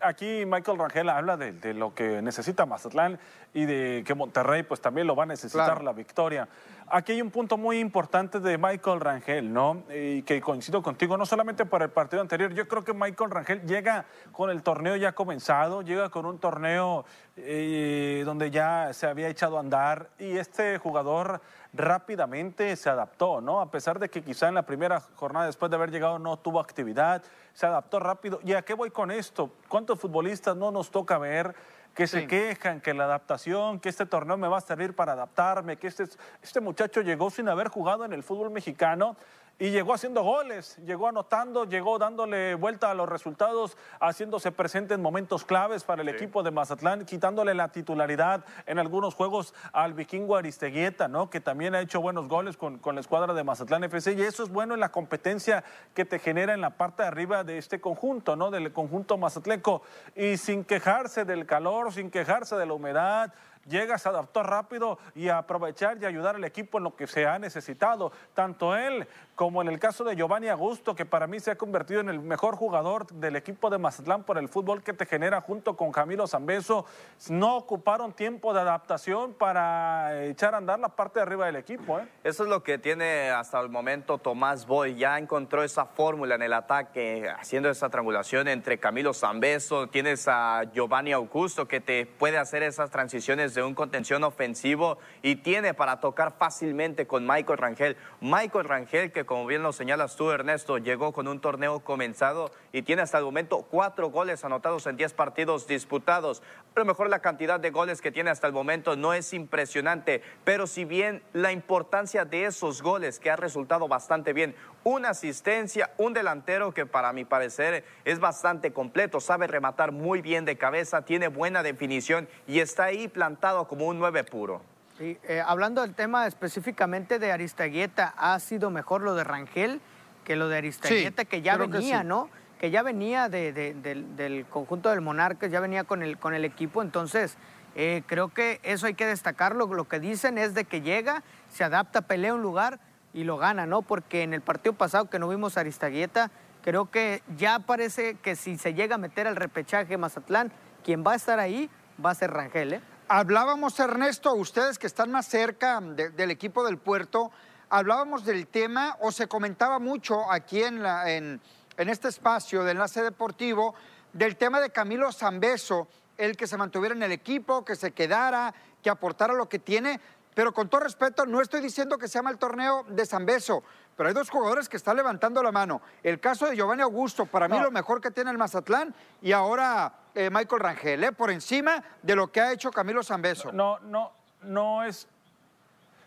aquí 0.00 0.46
Michael 0.46 0.78
Rangel 0.78 1.10
habla 1.10 1.36
de, 1.36 1.52
de, 1.52 1.74
lo 1.74 1.94
que 1.94 2.22
necesita 2.22 2.64
Mazatlán 2.64 3.18
y 3.52 3.66
de 3.66 4.02
que 4.06 4.14
Monterrey 4.14 4.62
pues 4.62 4.80
también 4.80 5.06
lo 5.06 5.14
va 5.14 5.24
a 5.24 5.26
necesitar 5.26 5.66
claro. 5.66 5.82
la 5.82 5.92
victoria. 5.92 6.48
Aquí 6.88 7.12
hay 7.12 7.22
un 7.22 7.30
punto 7.30 7.56
muy 7.56 7.78
importante 7.78 8.40
de 8.40 8.58
Michael 8.58 9.00
Rangel, 9.00 9.52
¿no? 9.52 9.82
Y 9.94 10.22
que 10.22 10.40
coincido 10.40 10.82
contigo, 10.82 11.16
no 11.16 11.24
solamente 11.24 11.64
para 11.64 11.84
el 11.84 11.90
partido 11.90 12.20
anterior, 12.20 12.52
yo 12.52 12.66
creo 12.68 12.84
que 12.84 12.92
Michael 12.92 13.30
Rangel 13.30 13.62
llega 13.66 14.04
con 14.32 14.50
el 14.50 14.62
torneo 14.62 14.96
ya 14.96 15.12
comenzado, 15.12 15.82
llega 15.82 16.10
con 16.10 16.26
un 16.26 16.38
torneo 16.38 17.04
eh, 17.36 18.22
donde 18.24 18.50
ya 18.50 18.92
se 18.92 19.06
había 19.06 19.28
echado 19.28 19.56
a 19.56 19.60
andar 19.60 20.10
y 20.18 20.36
este 20.36 20.78
jugador 20.78 21.40
rápidamente 21.72 22.76
se 22.76 22.90
adaptó, 22.90 23.40
¿no? 23.40 23.60
A 23.60 23.70
pesar 23.70 23.98
de 23.98 24.10
que 24.10 24.22
quizá 24.22 24.48
en 24.48 24.54
la 24.54 24.66
primera 24.66 25.00
jornada 25.14 25.46
después 25.46 25.70
de 25.70 25.76
haber 25.76 25.90
llegado 25.90 26.18
no 26.18 26.36
tuvo 26.38 26.60
actividad, 26.60 27.22
se 27.54 27.66
adaptó 27.66 28.00
rápido. 28.00 28.40
¿Y 28.44 28.52
a 28.52 28.62
qué 28.62 28.74
voy 28.74 28.90
con 28.90 29.10
esto? 29.10 29.50
¿Cuántos 29.68 29.98
futbolistas 29.98 30.56
no 30.56 30.70
nos 30.70 30.90
toca 30.90 31.16
ver? 31.18 31.54
Que 31.94 32.06
sí. 32.06 32.20
se 32.20 32.26
quejan, 32.26 32.80
que 32.80 32.94
la 32.94 33.04
adaptación, 33.04 33.80
que 33.80 33.88
este 33.88 34.06
torneo 34.06 34.36
me 34.36 34.48
va 34.48 34.58
a 34.58 34.60
servir 34.60 34.94
para 34.94 35.12
adaptarme, 35.12 35.76
que 35.76 35.88
este, 35.88 36.04
este 36.42 36.60
muchacho 36.60 37.00
llegó 37.02 37.30
sin 37.30 37.48
haber 37.48 37.68
jugado 37.68 38.04
en 38.04 38.12
el 38.12 38.22
fútbol 38.22 38.50
mexicano 38.50 39.16
y 39.62 39.70
llegó 39.70 39.94
haciendo 39.94 40.24
goles, 40.24 40.76
llegó 40.84 41.06
anotando, 41.06 41.66
llegó 41.66 41.96
dándole 41.96 42.56
vuelta 42.56 42.90
a 42.90 42.94
los 42.94 43.08
resultados, 43.08 43.76
haciéndose 44.00 44.50
presente 44.50 44.94
en 44.94 45.00
momentos 45.00 45.44
claves 45.44 45.84
para 45.84 46.02
el 46.02 46.08
sí. 46.08 46.16
equipo 46.16 46.42
de 46.42 46.50
Mazatlán, 46.50 47.04
quitándole 47.04 47.54
la 47.54 47.68
titularidad 47.68 48.44
en 48.66 48.80
algunos 48.80 49.14
juegos 49.14 49.54
al 49.72 49.94
vikingo 49.94 50.34
Aristeguieta, 50.34 51.06
¿no? 51.06 51.30
que 51.30 51.40
también 51.40 51.76
ha 51.76 51.80
hecho 51.80 52.00
buenos 52.00 52.26
goles 52.26 52.56
con, 52.56 52.78
con, 52.78 52.96
la 52.96 53.02
escuadra 53.02 53.34
de 53.34 53.44
Mazatlán 53.44 53.84
FC, 53.84 54.14
y 54.14 54.22
eso 54.22 54.42
es 54.42 54.48
bueno 54.48 54.74
en 54.74 54.80
la 54.80 54.90
competencia 54.90 55.62
que 55.94 56.04
te 56.04 56.18
genera 56.18 56.54
en 56.54 56.60
la 56.60 56.70
parte 56.70 57.04
de 57.04 57.08
arriba 57.10 57.44
de 57.44 57.58
este 57.58 57.80
conjunto, 57.80 58.34
¿no? 58.34 58.50
del 58.50 58.72
conjunto 58.72 59.16
mazatleco, 59.16 59.82
y 60.16 60.38
sin 60.38 60.64
quejarse 60.64 61.24
del 61.24 61.46
calor, 61.46 61.92
sin 61.92 62.10
quejarse 62.10 62.56
de 62.56 62.66
la 62.66 62.72
humedad, 62.72 63.32
llega, 63.66 63.98
se 63.98 64.08
adaptó 64.08 64.42
rápido 64.42 64.98
y 65.14 65.28
a 65.28 65.38
aprovechar 65.38 65.98
y 66.00 66.06
ayudar 66.06 66.36
al 66.36 66.44
equipo 66.44 66.78
en 66.78 66.84
lo 66.84 66.96
que 66.96 67.06
se 67.06 67.26
ha 67.26 67.38
necesitado. 67.38 68.12
Tanto 68.34 68.76
él 68.76 69.06
como 69.34 69.62
en 69.62 69.68
el 69.68 69.78
caso 69.78 70.04
de 70.04 70.14
Giovanni 70.14 70.48
Augusto, 70.48 70.94
que 70.94 71.06
para 71.06 71.26
mí 71.26 71.40
se 71.40 71.50
ha 71.50 71.56
convertido 71.56 72.00
en 72.00 72.08
el 72.08 72.20
mejor 72.20 72.56
jugador 72.56 73.06
del 73.08 73.36
equipo 73.36 73.70
de 73.70 73.78
Mazatlán 73.78 74.24
por 74.24 74.38
el 74.38 74.48
fútbol 74.48 74.82
que 74.82 74.92
te 74.92 75.06
genera 75.06 75.40
junto 75.40 75.76
con 75.76 75.90
Camilo 75.90 76.26
Zambeso, 76.26 76.84
no 77.28 77.56
ocuparon 77.56 78.12
tiempo 78.12 78.52
de 78.52 78.60
adaptación 78.60 79.32
para 79.32 80.24
echar 80.24 80.54
a 80.54 80.58
andar 80.58 80.78
la 80.78 80.90
parte 80.90 81.18
de 81.18 81.22
arriba 81.22 81.46
del 81.46 81.56
equipo. 81.56 81.98
¿eh? 81.98 82.06
Eso 82.24 82.42
es 82.44 82.48
lo 82.48 82.62
que 82.62 82.78
tiene 82.78 83.30
hasta 83.30 83.58
el 83.60 83.68
momento 83.68 84.18
Tomás 84.18 84.66
Boy. 84.66 84.96
Ya 84.96 85.18
encontró 85.18 85.62
esa 85.62 85.86
fórmula 85.86 86.34
en 86.34 86.42
el 86.42 86.52
ataque, 86.52 87.28
haciendo 87.38 87.70
esa 87.70 87.88
triangulación 87.88 88.48
entre 88.48 88.78
Camilo 88.78 89.14
Zambeso, 89.14 89.88
tienes 89.88 90.28
a 90.28 90.64
Giovanni 90.72 91.12
Augusto 91.12 91.66
que 91.66 91.80
te 91.80 92.06
puede 92.06 92.38
hacer 92.38 92.62
esas 92.62 92.90
transiciones 92.90 93.54
de 93.54 93.62
un 93.62 93.74
contención 93.74 94.24
ofensivo 94.24 94.98
y 95.22 95.36
tiene 95.36 95.74
para 95.74 96.00
tocar 96.00 96.32
fácilmente 96.38 97.06
con 97.06 97.26
Michael 97.26 97.58
Rangel. 97.58 97.96
Michael 98.20 98.68
Rangel 98.68 99.10
que 99.10 99.21
como 99.24 99.46
bien 99.46 99.62
lo 99.62 99.72
señalas 99.72 100.16
tú, 100.16 100.30
Ernesto, 100.30 100.78
llegó 100.78 101.12
con 101.12 101.28
un 101.28 101.40
torneo 101.40 101.80
comenzado 101.80 102.50
y 102.72 102.82
tiene 102.82 103.02
hasta 103.02 103.18
el 103.18 103.24
momento 103.24 103.66
cuatro 103.70 104.10
goles 104.10 104.44
anotados 104.44 104.86
en 104.86 104.96
diez 104.96 105.12
partidos 105.12 105.66
disputados. 105.66 106.42
A 106.74 106.80
lo 106.80 106.84
mejor 106.84 107.08
la 107.08 107.20
cantidad 107.20 107.60
de 107.60 107.70
goles 107.70 108.00
que 108.00 108.10
tiene 108.10 108.30
hasta 108.30 108.46
el 108.46 108.52
momento 108.52 108.96
no 108.96 109.14
es 109.14 109.32
impresionante, 109.32 110.22
pero 110.44 110.66
si 110.66 110.84
bien 110.84 111.22
la 111.32 111.52
importancia 111.52 112.24
de 112.24 112.46
esos 112.46 112.82
goles 112.82 113.18
que 113.18 113.30
ha 113.30 113.36
resultado 113.36 113.88
bastante 113.88 114.32
bien, 114.32 114.54
una 114.84 115.10
asistencia, 115.10 115.92
un 115.98 116.12
delantero 116.12 116.72
que 116.72 116.86
para 116.86 117.12
mi 117.12 117.24
parecer 117.24 117.84
es 118.04 118.18
bastante 118.18 118.72
completo, 118.72 119.20
sabe 119.20 119.46
rematar 119.46 119.92
muy 119.92 120.22
bien 120.22 120.44
de 120.44 120.56
cabeza, 120.56 121.04
tiene 121.04 121.28
buena 121.28 121.62
definición 121.62 122.28
y 122.46 122.60
está 122.60 122.84
ahí 122.84 123.08
plantado 123.08 123.68
como 123.68 123.86
un 123.86 123.98
nueve 123.98 124.24
puro. 124.24 124.71
Sí, 125.02 125.18
eh, 125.24 125.42
hablando 125.44 125.80
del 125.80 125.96
tema 125.96 126.28
específicamente 126.28 127.18
de 127.18 127.32
Aristaguieta, 127.32 128.14
¿ha 128.16 128.38
sido 128.38 128.70
mejor 128.70 129.02
lo 129.02 129.16
de 129.16 129.24
Rangel 129.24 129.80
que 130.22 130.36
lo 130.36 130.46
de 130.46 130.58
Aristaguieta, 130.58 131.22
sí, 131.22 131.26
que 131.26 131.42
ya 131.42 131.56
venía, 131.56 131.80
que 131.80 132.02
sí. 132.02 132.06
¿no? 132.06 132.30
Que 132.60 132.70
ya 132.70 132.84
venía 132.84 133.28
de, 133.28 133.52
de, 133.52 133.74
de, 133.74 133.96
del 134.14 134.46
conjunto 134.46 134.90
del 134.90 135.00
Monarcas, 135.00 135.50
ya 135.50 135.58
venía 135.58 135.82
con 135.82 136.04
el, 136.04 136.18
con 136.18 136.34
el 136.34 136.44
equipo, 136.44 136.82
entonces 136.82 137.36
eh, 137.74 138.04
creo 138.06 138.28
que 138.28 138.60
eso 138.62 138.86
hay 138.86 138.94
que 138.94 139.04
destacarlo. 139.04 139.66
Lo 139.66 139.88
que 139.88 139.98
dicen 139.98 140.38
es 140.38 140.54
de 140.54 140.66
que 140.66 140.82
llega, 140.82 141.24
se 141.48 141.64
adapta, 141.64 142.02
pelea 142.02 142.32
un 142.34 142.42
lugar 142.42 142.78
y 143.12 143.24
lo 143.24 143.38
gana, 143.38 143.66
¿no? 143.66 143.82
Porque 143.82 144.22
en 144.22 144.34
el 144.34 144.40
partido 144.40 144.74
pasado 144.74 145.10
que 145.10 145.18
no 145.18 145.28
vimos 145.28 145.56
a 145.56 145.62
Aristaguieta, 145.62 146.30
creo 146.62 146.92
que 146.92 147.24
ya 147.36 147.58
parece 147.58 148.14
que 148.22 148.36
si 148.36 148.56
se 148.56 148.72
llega 148.74 148.94
a 148.94 148.98
meter 148.98 149.26
al 149.26 149.34
repechaje 149.34 149.98
Mazatlán, 149.98 150.52
quien 150.84 151.02
va 151.04 151.14
a 151.14 151.16
estar 151.16 151.40
ahí 151.40 151.68
va 151.98 152.10
a 152.10 152.14
ser 152.14 152.30
Rangel, 152.30 152.74
¿eh? 152.74 152.80
Hablábamos, 153.14 153.78
Ernesto, 153.78 154.32
ustedes 154.32 154.78
que 154.78 154.86
están 154.86 155.10
más 155.10 155.26
cerca 155.26 155.78
de, 155.82 156.08
del 156.08 156.30
equipo 156.30 156.64
del 156.64 156.78
puerto, 156.78 157.30
hablábamos 157.68 158.24
del 158.24 158.46
tema 158.46 158.96
o 159.00 159.12
se 159.12 159.28
comentaba 159.28 159.78
mucho 159.78 160.32
aquí 160.32 160.62
en, 160.62 160.82
la, 160.82 161.10
en, 161.12 161.38
en 161.76 161.88
este 161.90 162.08
espacio 162.08 162.64
de 162.64 162.70
enlace 162.70 163.02
deportivo 163.02 163.74
del 164.14 164.38
tema 164.38 164.62
de 164.62 164.70
Camilo 164.70 165.12
Zambeso, 165.12 165.88
el 166.16 166.38
que 166.38 166.46
se 166.46 166.56
mantuviera 166.56 166.94
en 166.94 167.02
el 167.02 167.12
equipo, 167.12 167.66
que 167.66 167.76
se 167.76 167.90
quedara, 167.90 168.54
que 168.82 168.88
aportara 168.88 169.34
lo 169.34 169.46
que 169.46 169.58
tiene. 169.58 170.00
Pero 170.34 170.54
con 170.54 170.70
todo 170.70 170.80
respeto, 170.80 171.26
no 171.26 171.42
estoy 171.42 171.60
diciendo 171.60 171.98
que 171.98 172.08
se 172.08 172.14
llama 172.14 172.30
el 172.30 172.38
torneo 172.38 172.86
de 172.88 173.04
Zambeso, 173.04 173.62
pero 173.94 174.08
hay 174.08 174.14
dos 174.14 174.30
jugadores 174.30 174.70
que 174.70 174.78
están 174.78 174.96
levantando 174.96 175.42
la 175.42 175.52
mano. 175.52 175.82
El 176.02 176.18
caso 176.18 176.46
de 176.46 176.56
Giovanni 176.56 176.80
Augusto, 176.80 177.26
para 177.26 177.46
mí 177.46 177.58
no. 177.58 177.64
lo 177.64 177.70
mejor 177.72 178.00
que 178.00 178.10
tiene 178.10 178.30
el 178.30 178.38
Mazatlán, 178.38 178.94
y 179.20 179.32
ahora 179.32 179.92
eh, 180.14 180.30
Michael 180.30 180.60
Rangel, 180.60 181.04
eh, 181.04 181.12
por 181.12 181.30
encima 181.30 181.82
de 182.02 182.16
lo 182.16 182.30
que 182.30 182.40
ha 182.40 182.52
hecho 182.52 182.70
Camilo 182.70 183.02
Zambeso. 183.02 183.52
No, 183.52 183.78
no, 183.80 184.12
no 184.42 184.84
es. 184.84 185.08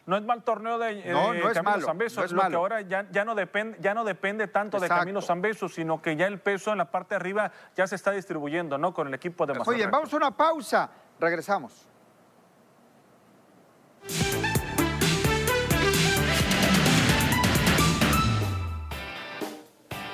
No 0.06 0.18
es 0.18 0.24
mal 0.24 0.44
torneo 0.44 0.78
de 0.78 1.04
no, 1.12 1.34
eh, 1.34 1.40
no 1.40 1.48
Camilo 1.48 1.64
malo, 1.64 1.86
Zambeso, 1.88 2.20
no 2.20 2.26
es 2.26 2.32
lo 2.32 2.38
malo. 2.38 2.52
que 2.52 2.56
ahora 2.58 2.82
ya, 2.82 3.08
ya, 3.10 3.26
no 3.26 3.34
depende, 3.34 3.78
ya 3.82 3.96
no 3.96 4.04
depende 4.04 4.48
tanto 4.48 4.78
Exacto. 4.78 4.94
de 4.94 5.00
Camilo 5.00 5.22
Zambeso, 5.22 5.68
sino 5.68 6.00
que 6.00 6.16
ya 6.16 6.28
el 6.28 6.40
peso 6.40 6.72
en 6.72 6.78
la 6.78 6.92
parte 6.92 7.16
de 7.16 7.16
arriba 7.16 7.52
ya 7.76 7.88
se 7.88 7.96
está 7.96 8.12
distribuyendo, 8.12 8.78
¿no? 8.78 8.94
Con 8.94 9.08
el 9.08 9.16
equipo 9.16 9.48
de 9.48 9.54
Mazatlán. 9.54 9.76
Oye, 9.76 9.88
vamos 9.88 10.14
a 10.14 10.18
una 10.18 10.32
pausa, 10.32 10.90
regresamos. 11.20 11.88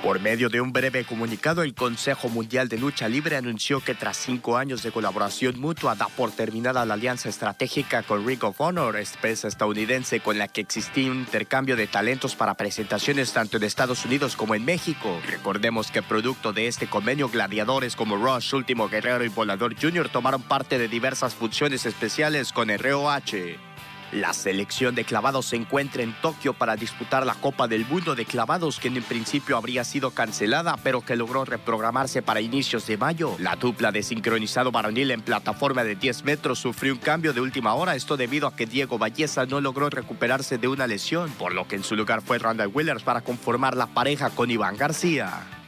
Por 0.04 0.20
medio 0.20 0.50
de 0.50 0.60
un 0.60 0.74
breve 0.74 1.06
comunicado, 1.06 1.62
el 1.62 1.76
Consejo 1.76 2.28
Mundial 2.28 2.68
de 2.68 2.80
Lucha 2.80 3.08
Libre 3.08 3.36
anunció 3.36 3.82
que 3.82 3.94
tras 3.94 4.18
cinco 4.18 4.58
años 4.58 4.82
de 4.82 4.92
colaboración 4.92 5.60
mutua 5.60 5.94
da 5.94 6.08
por 6.08 6.32
terminada 6.32 6.84
la 6.88 6.96
alianza 6.96 7.30
estratégica 7.30 8.02
con 8.02 8.26
Ring 8.26 8.44
of 8.44 8.60
Honor, 8.60 8.98
empresa 8.98 9.48
estadounidense 9.48 10.20
con 10.20 10.40
la 10.40 10.48
que 10.48 10.62
existía 10.62 11.12
un 11.12 11.20
intercambio 11.20 11.76
de 11.76 11.86
talentos 11.86 12.36
para 12.36 12.56
presentaciones 12.56 13.32
tanto 13.32 13.58
en 13.58 13.64
Estados 13.64 14.04
Unidos 14.04 14.36
como 14.36 14.56
en 14.56 14.66
México. 14.66 15.22
Recordemos 15.28 15.92
que 15.92 16.02
producto 16.02 16.52
de 16.52 16.66
este 16.66 16.88
convenio, 16.88 17.30
gladiadores 17.30 17.96
como 17.96 18.16
Rush, 18.16 18.56
Último 18.56 18.90
Guerrero 18.90 19.24
y 19.24 19.30
Volador 19.30 19.76
Jr. 19.80 20.10
tomaron 20.10 20.42
parte 20.42 20.80
de 20.80 20.88
diversas 20.88 21.36
funciones 21.36 21.86
especiales 21.86 22.52
con 22.52 22.70
ROH. 22.76 23.71
La 24.12 24.34
selección 24.34 24.94
de 24.94 25.06
clavados 25.06 25.46
se 25.46 25.56
encuentra 25.56 26.04
en 26.04 26.14
Tokio 26.22 26.54
para 26.54 26.76
disputar 26.76 27.26
la 27.26 27.34
Copa 27.34 27.70
del 27.70 27.86
Mundo 27.86 28.14
de 28.14 28.26
Clavados, 28.26 28.78
que 28.78 28.90
en 28.90 29.02
principio 29.04 29.56
habría 29.56 29.86
sido 29.86 30.12
cancelada, 30.12 30.76
pero 30.84 31.00
que 31.00 31.16
logró 31.16 31.46
reprogramarse 31.46 32.22
para 32.22 32.42
inicios 32.42 32.86
de 32.88 32.98
mayo. 32.98 33.38
La 33.40 33.56
dupla 33.56 33.94
de 33.94 34.04
sincronizado 34.04 34.70
varonil 34.70 35.12
en 35.12 35.22
plataforma 35.22 35.86
de 35.86 35.96
10 35.96 36.26
metros 36.26 36.60
sufrió 36.60 36.92
un 36.92 37.00
cambio 37.00 37.32
de 37.32 37.40
última 37.40 37.74
hora, 37.74 37.96
esto 37.96 38.18
debido 38.18 38.48
a 38.48 38.56
que 38.56 38.66
Diego 38.66 38.98
Valleza 38.98 39.46
no 39.46 39.62
logró 39.62 39.90
recuperarse 39.90 40.58
de 40.58 40.68
una 40.68 40.88
lesión, 40.88 41.32
por 41.32 41.54
lo 41.54 41.68
que 41.70 41.78
en 41.78 41.84
su 41.86 41.96
lugar 41.96 42.22
fue 42.22 42.38
Randall 42.38 42.72
Willers 42.74 43.04
para 43.04 43.22
conformar 43.22 43.78
la 43.78 43.88
pareja 43.88 44.30
con 44.30 44.52
Iván 44.52 44.76
García. 44.76 45.61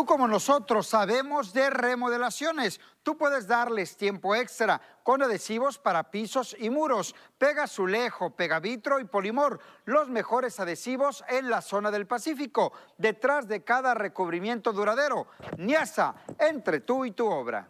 Tú 0.00 0.06
como 0.06 0.26
nosotros 0.26 0.86
sabemos 0.86 1.52
de 1.52 1.68
remodelaciones. 1.68 2.80
Tú 3.02 3.18
puedes 3.18 3.46
darles 3.46 3.98
tiempo 3.98 4.34
extra 4.34 4.80
con 5.02 5.22
adhesivos 5.22 5.76
para 5.76 6.10
pisos 6.10 6.56
y 6.58 6.70
muros. 6.70 7.14
Pega 7.36 7.64
Azulejo, 7.64 8.34
Pegavitro 8.34 8.98
y 8.98 9.04
Polimor, 9.04 9.60
los 9.84 10.08
mejores 10.08 10.58
adhesivos 10.58 11.22
en 11.28 11.50
la 11.50 11.60
zona 11.60 11.90
del 11.90 12.06
Pacífico, 12.06 12.72
detrás 12.96 13.46
de 13.46 13.62
cada 13.62 13.92
recubrimiento 13.92 14.72
duradero. 14.72 15.26
Niasa, 15.58 16.14
entre 16.38 16.80
tú 16.80 17.04
y 17.04 17.10
tu 17.10 17.26
obra. 17.26 17.68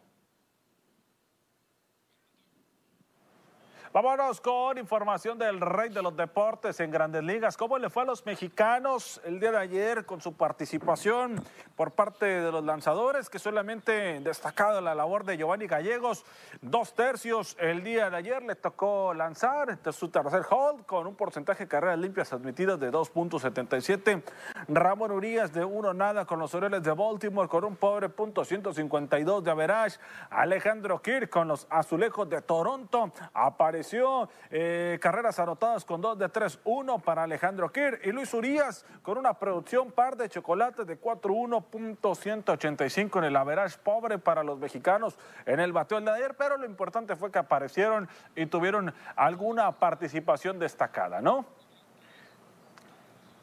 Vámonos 3.93 4.41
con 4.41 4.79
información 4.79 5.37
del 5.37 5.61
rey 5.61 5.89
de 5.89 6.01
los 6.01 6.17
deportes 6.17 6.79
en 6.79 6.93
grandes 6.93 7.25
ligas. 7.25 7.57
¿Cómo 7.57 7.77
le 7.77 7.91
fue 7.91 8.05
a 8.05 8.07
los 8.07 8.25
mexicanos 8.25 9.21
el 9.25 9.41
día 9.41 9.51
de 9.51 9.59
ayer 9.59 10.07
con 10.07 10.21
su 10.21 10.35
participación 10.35 11.43
por 11.75 11.91
parte 11.91 12.25
de 12.25 12.53
los 12.53 12.63
lanzadores? 12.65 13.29
Que 13.29 13.41
solamente 13.41 14.21
destacado 14.21 14.81
la 14.81 14.95
labor 14.95 15.25
de 15.25 15.37
Giovanni 15.37 15.67
Gallegos. 15.67 16.25
Dos 16.63 16.95
tercios 16.95 17.57
el 17.59 17.83
día 17.83 18.11
de 18.11 18.17
ayer 18.17 18.45
le 18.45 18.55
tocó 18.55 19.13
lanzar 19.13 19.77
su 19.93 20.09
tercer 20.09 20.43
hold 20.49 20.87
con 20.87 21.09
un 21.09 21.17
porcentaje 21.17 21.65
de 21.65 21.69
carreras 21.69 21.99
limpias 21.99 22.33
admitidas 22.33 22.79
de 22.79 22.93
2.77. 22.93 24.23
Ramón 24.69 25.11
Urias 25.11 25.53
de 25.53 25.65
uno 25.65 25.93
nada 25.95 26.27
con 26.27 26.39
los 26.39 26.55
Orioles 26.55 26.85
de 26.85 26.93
Baltimore 26.93 27.49
con 27.49 27.65
un 27.65 27.75
pobre 27.75 28.09
punto 28.09 28.45
152 28.45 29.43
de 29.43 29.51
average. 29.51 29.99
Alejandro 30.31 31.03
Kirk 31.03 31.29
con 31.29 31.49
los 31.49 31.67
Azulejos 31.71 32.29
de 32.29 32.41
Toronto 32.41 33.11
apareció 33.35 33.80
eh, 34.51 34.99
carreras 35.01 35.39
anotadas 35.39 35.85
con 35.85 36.01
2 36.01 36.19
de 36.19 36.29
3, 36.29 36.59
1 36.65 36.99
para 36.99 37.23
Alejandro 37.23 37.71
Kir 37.71 38.01
y 38.05 38.11
Luis 38.13 38.35
Urias 38.35 38.85
con 39.03 39.19
una 39.19 39.35
producción 39.35 39.93
par 39.93 40.17
de 40.17 40.29
chocolates 40.29 40.87
de 40.87 41.01
4-1.185 41.01 43.19
en 43.19 43.25
el 43.25 43.37
average 43.37 43.79
pobre 43.79 44.19
para 44.19 44.43
los 44.43 44.59
mexicanos 44.59 45.17
en 45.47 45.61
el 45.61 45.73
bateo 45.73 46.01
de 46.01 46.11
ayer, 46.11 46.35
pero 46.37 46.57
lo 46.57 46.67
importante 46.67 47.15
fue 47.17 47.31
que 47.31 47.39
aparecieron 47.39 48.09
y 48.35 48.47
tuvieron 48.47 48.93
alguna 49.17 49.71
participación 49.73 50.59
destacada, 50.59 51.21
¿no? 51.21 51.45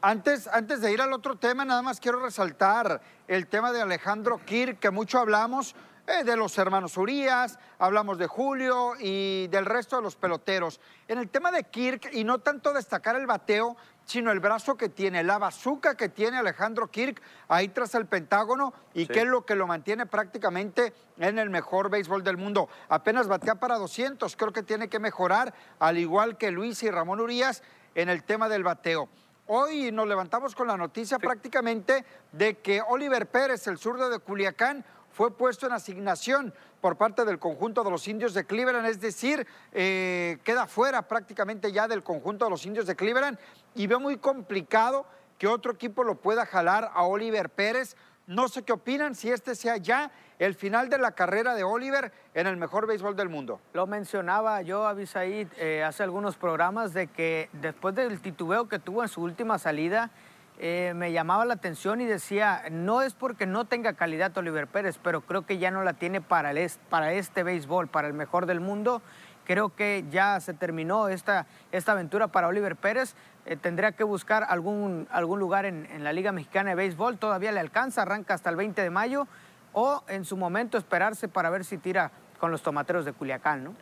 Antes, 0.00 0.46
antes 0.46 0.80
de 0.80 0.92
ir 0.92 1.02
al 1.02 1.12
otro 1.12 1.36
tema, 1.36 1.64
nada 1.64 1.82
más 1.82 1.98
quiero 1.98 2.20
resaltar 2.20 3.00
el 3.26 3.48
tema 3.48 3.72
de 3.72 3.82
Alejandro 3.82 4.40
Kirk, 4.44 4.78
que 4.78 4.90
mucho 4.90 5.18
hablamos, 5.18 5.74
eh, 6.08 6.24
de 6.24 6.36
los 6.36 6.56
hermanos 6.56 6.96
Urias, 6.96 7.58
hablamos 7.78 8.16
de 8.16 8.26
Julio 8.26 8.94
y 8.98 9.46
del 9.48 9.66
resto 9.66 9.96
de 9.96 10.02
los 10.02 10.16
peloteros. 10.16 10.80
En 11.06 11.18
el 11.18 11.28
tema 11.28 11.50
de 11.50 11.64
Kirk, 11.64 12.08
y 12.12 12.24
no 12.24 12.38
tanto 12.38 12.72
destacar 12.72 13.14
el 13.16 13.26
bateo, 13.26 13.76
sino 14.06 14.32
el 14.32 14.40
brazo 14.40 14.76
que 14.76 14.88
tiene, 14.88 15.22
la 15.22 15.36
bazuca 15.36 15.96
que 15.96 16.08
tiene 16.08 16.38
Alejandro 16.38 16.90
Kirk 16.90 17.20
ahí 17.48 17.68
tras 17.68 17.94
el 17.94 18.06
Pentágono 18.06 18.72
y 18.94 19.06
que 19.06 19.20
es 19.20 19.26
lo 19.26 19.44
que 19.44 19.54
lo 19.54 19.66
mantiene 19.66 20.06
prácticamente 20.06 20.94
en 21.18 21.38
el 21.38 21.50
mejor 21.50 21.90
béisbol 21.90 22.24
del 22.24 22.38
mundo. 22.38 22.70
Apenas 22.88 23.28
batea 23.28 23.56
para 23.56 23.76
200, 23.76 24.34
creo 24.34 24.52
que 24.52 24.62
tiene 24.62 24.88
que 24.88 24.98
mejorar, 24.98 25.52
al 25.78 25.98
igual 25.98 26.38
que 26.38 26.50
Luis 26.50 26.82
y 26.84 26.90
Ramón 26.90 27.20
Urias 27.20 27.62
en 27.94 28.08
el 28.08 28.24
tema 28.24 28.48
del 28.48 28.64
bateo. 28.64 29.10
Hoy 29.50 29.92
nos 29.92 30.06
levantamos 30.06 30.54
con 30.54 30.68
la 30.68 30.76
noticia 30.76 31.18
prácticamente 31.18 32.04
de 32.32 32.58
que 32.58 32.82
Oliver 32.86 33.26
Pérez, 33.26 33.66
el 33.66 33.78
zurdo 33.78 34.10
de 34.10 34.18
Culiacán, 34.18 34.84
fue 35.18 35.36
puesto 35.36 35.66
en 35.66 35.72
asignación 35.72 36.54
por 36.80 36.96
parte 36.96 37.24
del 37.24 37.40
conjunto 37.40 37.82
de 37.82 37.90
los 37.90 38.06
indios 38.06 38.34
de 38.34 38.44
Cleveland, 38.44 38.86
es 38.86 39.00
decir, 39.00 39.48
eh, 39.72 40.38
queda 40.44 40.68
fuera 40.68 41.02
prácticamente 41.08 41.72
ya 41.72 41.88
del 41.88 42.04
conjunto 42.04 42.44
de 42.44 42.52
los 42.52 42.64
indios 42.64 42.86
de 42.86 42.94
Cleveland 42.94 43.36
y 43.74 43.88
veo 43.88 43.98
muy 43.98 44.18
complicado 44.18 45.06
que 45.36 45.48
otro 45.48 45.72
equipo 45.72 46.04
lo 46.04 46.14
pueda 46.14 46.46
jalar 46.46 46.92
a 46.94 47.02
Oliver 47.02 47.50
Pérez. 47.50 47.96
No 48.28 48.46
sé 48.46 48.62
qué 48.62 48.72
opinan, 48.72 49.16
si 49.16 49.28
este 49.28 49.56
sea 49.56 49.76
ya 49.76 50.12
el 50.38 50.54
final 50.54 50.88
de 50.88 50.98
la 50.98 51.10
carrera 51.10 51.56
de 51.56 51.64
Oliver 51.64 52.12
en 52.34 52.46
el 52.46 52.56
mejor 52.56 52.86
béisbol 52.86 53.16
del 53.16 53.28
mundo. 53.28 53.60
Lo 53.72 53.88
mencionaba 53.88 54.62
yo, 54.62 54.86
Abisaid, 54.86 55.48
eh, 55.56 55.82
hace 55.82 56.04
algunos 56.04 56.36
programas 56.36 56.94
de 56.94 57.08
que 57.08 57.50
después 57.54 57.92
del 57.96 58.20
titubeo 58.20 58.68
que 58.68 58.78
tuvo 58.78 59.02
en 59.02 59.08
su 59.08 59.20
última 59.20 59.58
salida, 59.58 60.12
eh, 60.60 60.92
me 60.96 61.12
llamaba 61.12 61.44
la 61.44 61.54
atención 61.54 62.00
y 62.00 62.04
decía, 62.06 62.64
no 62.70 63.02
es 63.02 63.14
porque 63.14 63.46
no 63.46 63.64
tenga 63.66 63.92
calidad 63.92 64.36
Oliver 64.36 64.66
Pérez, 64.66 64.98
pero 65.00 65.20
creo 65.20 65.46
que 65.46 65.58
ya 65.58 65.70
no 65.70 65.84
la 65.84 65.92
tiene 65.92 66.20
para, 66.20 66.50
el, 66.50 66.70
para 66.90 67.12
este 67.12 67.44
béisbol, 67.44 67.86
para 67.86 68.08
el 68.08 68.14
mejor 68.14 68.46
del 68.46 68.58
mundo. 68.58 69.00
Creo 69.46 69.74
que 69.74 70.04
ya 70.10 70.40
se 70.40 70.54
terminó 70.54 71.08
esta, 71.08 71.46
esta 71.70 71.92
aventura 71.92 72.26
para 72.26 72.48
Oliver 72.48 72.74
Pérez. 72.74 73.14
Eh, 73.46 73.56
tendría 73.56 73.92
que 73.92 74.02
buscar 74.02 74.44
algún, 74.48 75.06
algún 75.10 75.38
lugar 75.38 75.64
en, 75.64 75.86
en 75.92 76.02
la 76.02 76.12
Liga 76.12 76.32
Mexicana 76.32 76.70
de 76.70 76.76
Béisbol. 76.76 77.18
Todavía 77.18 77.52
le 77.52 77.60
alcanza, 77.60 78.02
arranca 78.02 78.34
hasta 78.34 78.50
el 78.50 78.56
20 78.56 78.82
de 78.82 78.90
mayo. 78.90 79.28
O 79.72 80.02
en 80.08 80.24
su 80.24 80.36
momento 80.36 80.76
esperarse 80.76 81.28
para 81.28 81.50
ver 81.50 81.64
si 81.64 81.78
tira 81.78 82.10
con 82.40 82.50
los 82.50 82.62
tomateros 82.62 83.04
de 83.04 83.12
Culiacán, 83.12 83.62
¿no? 83.62 83.74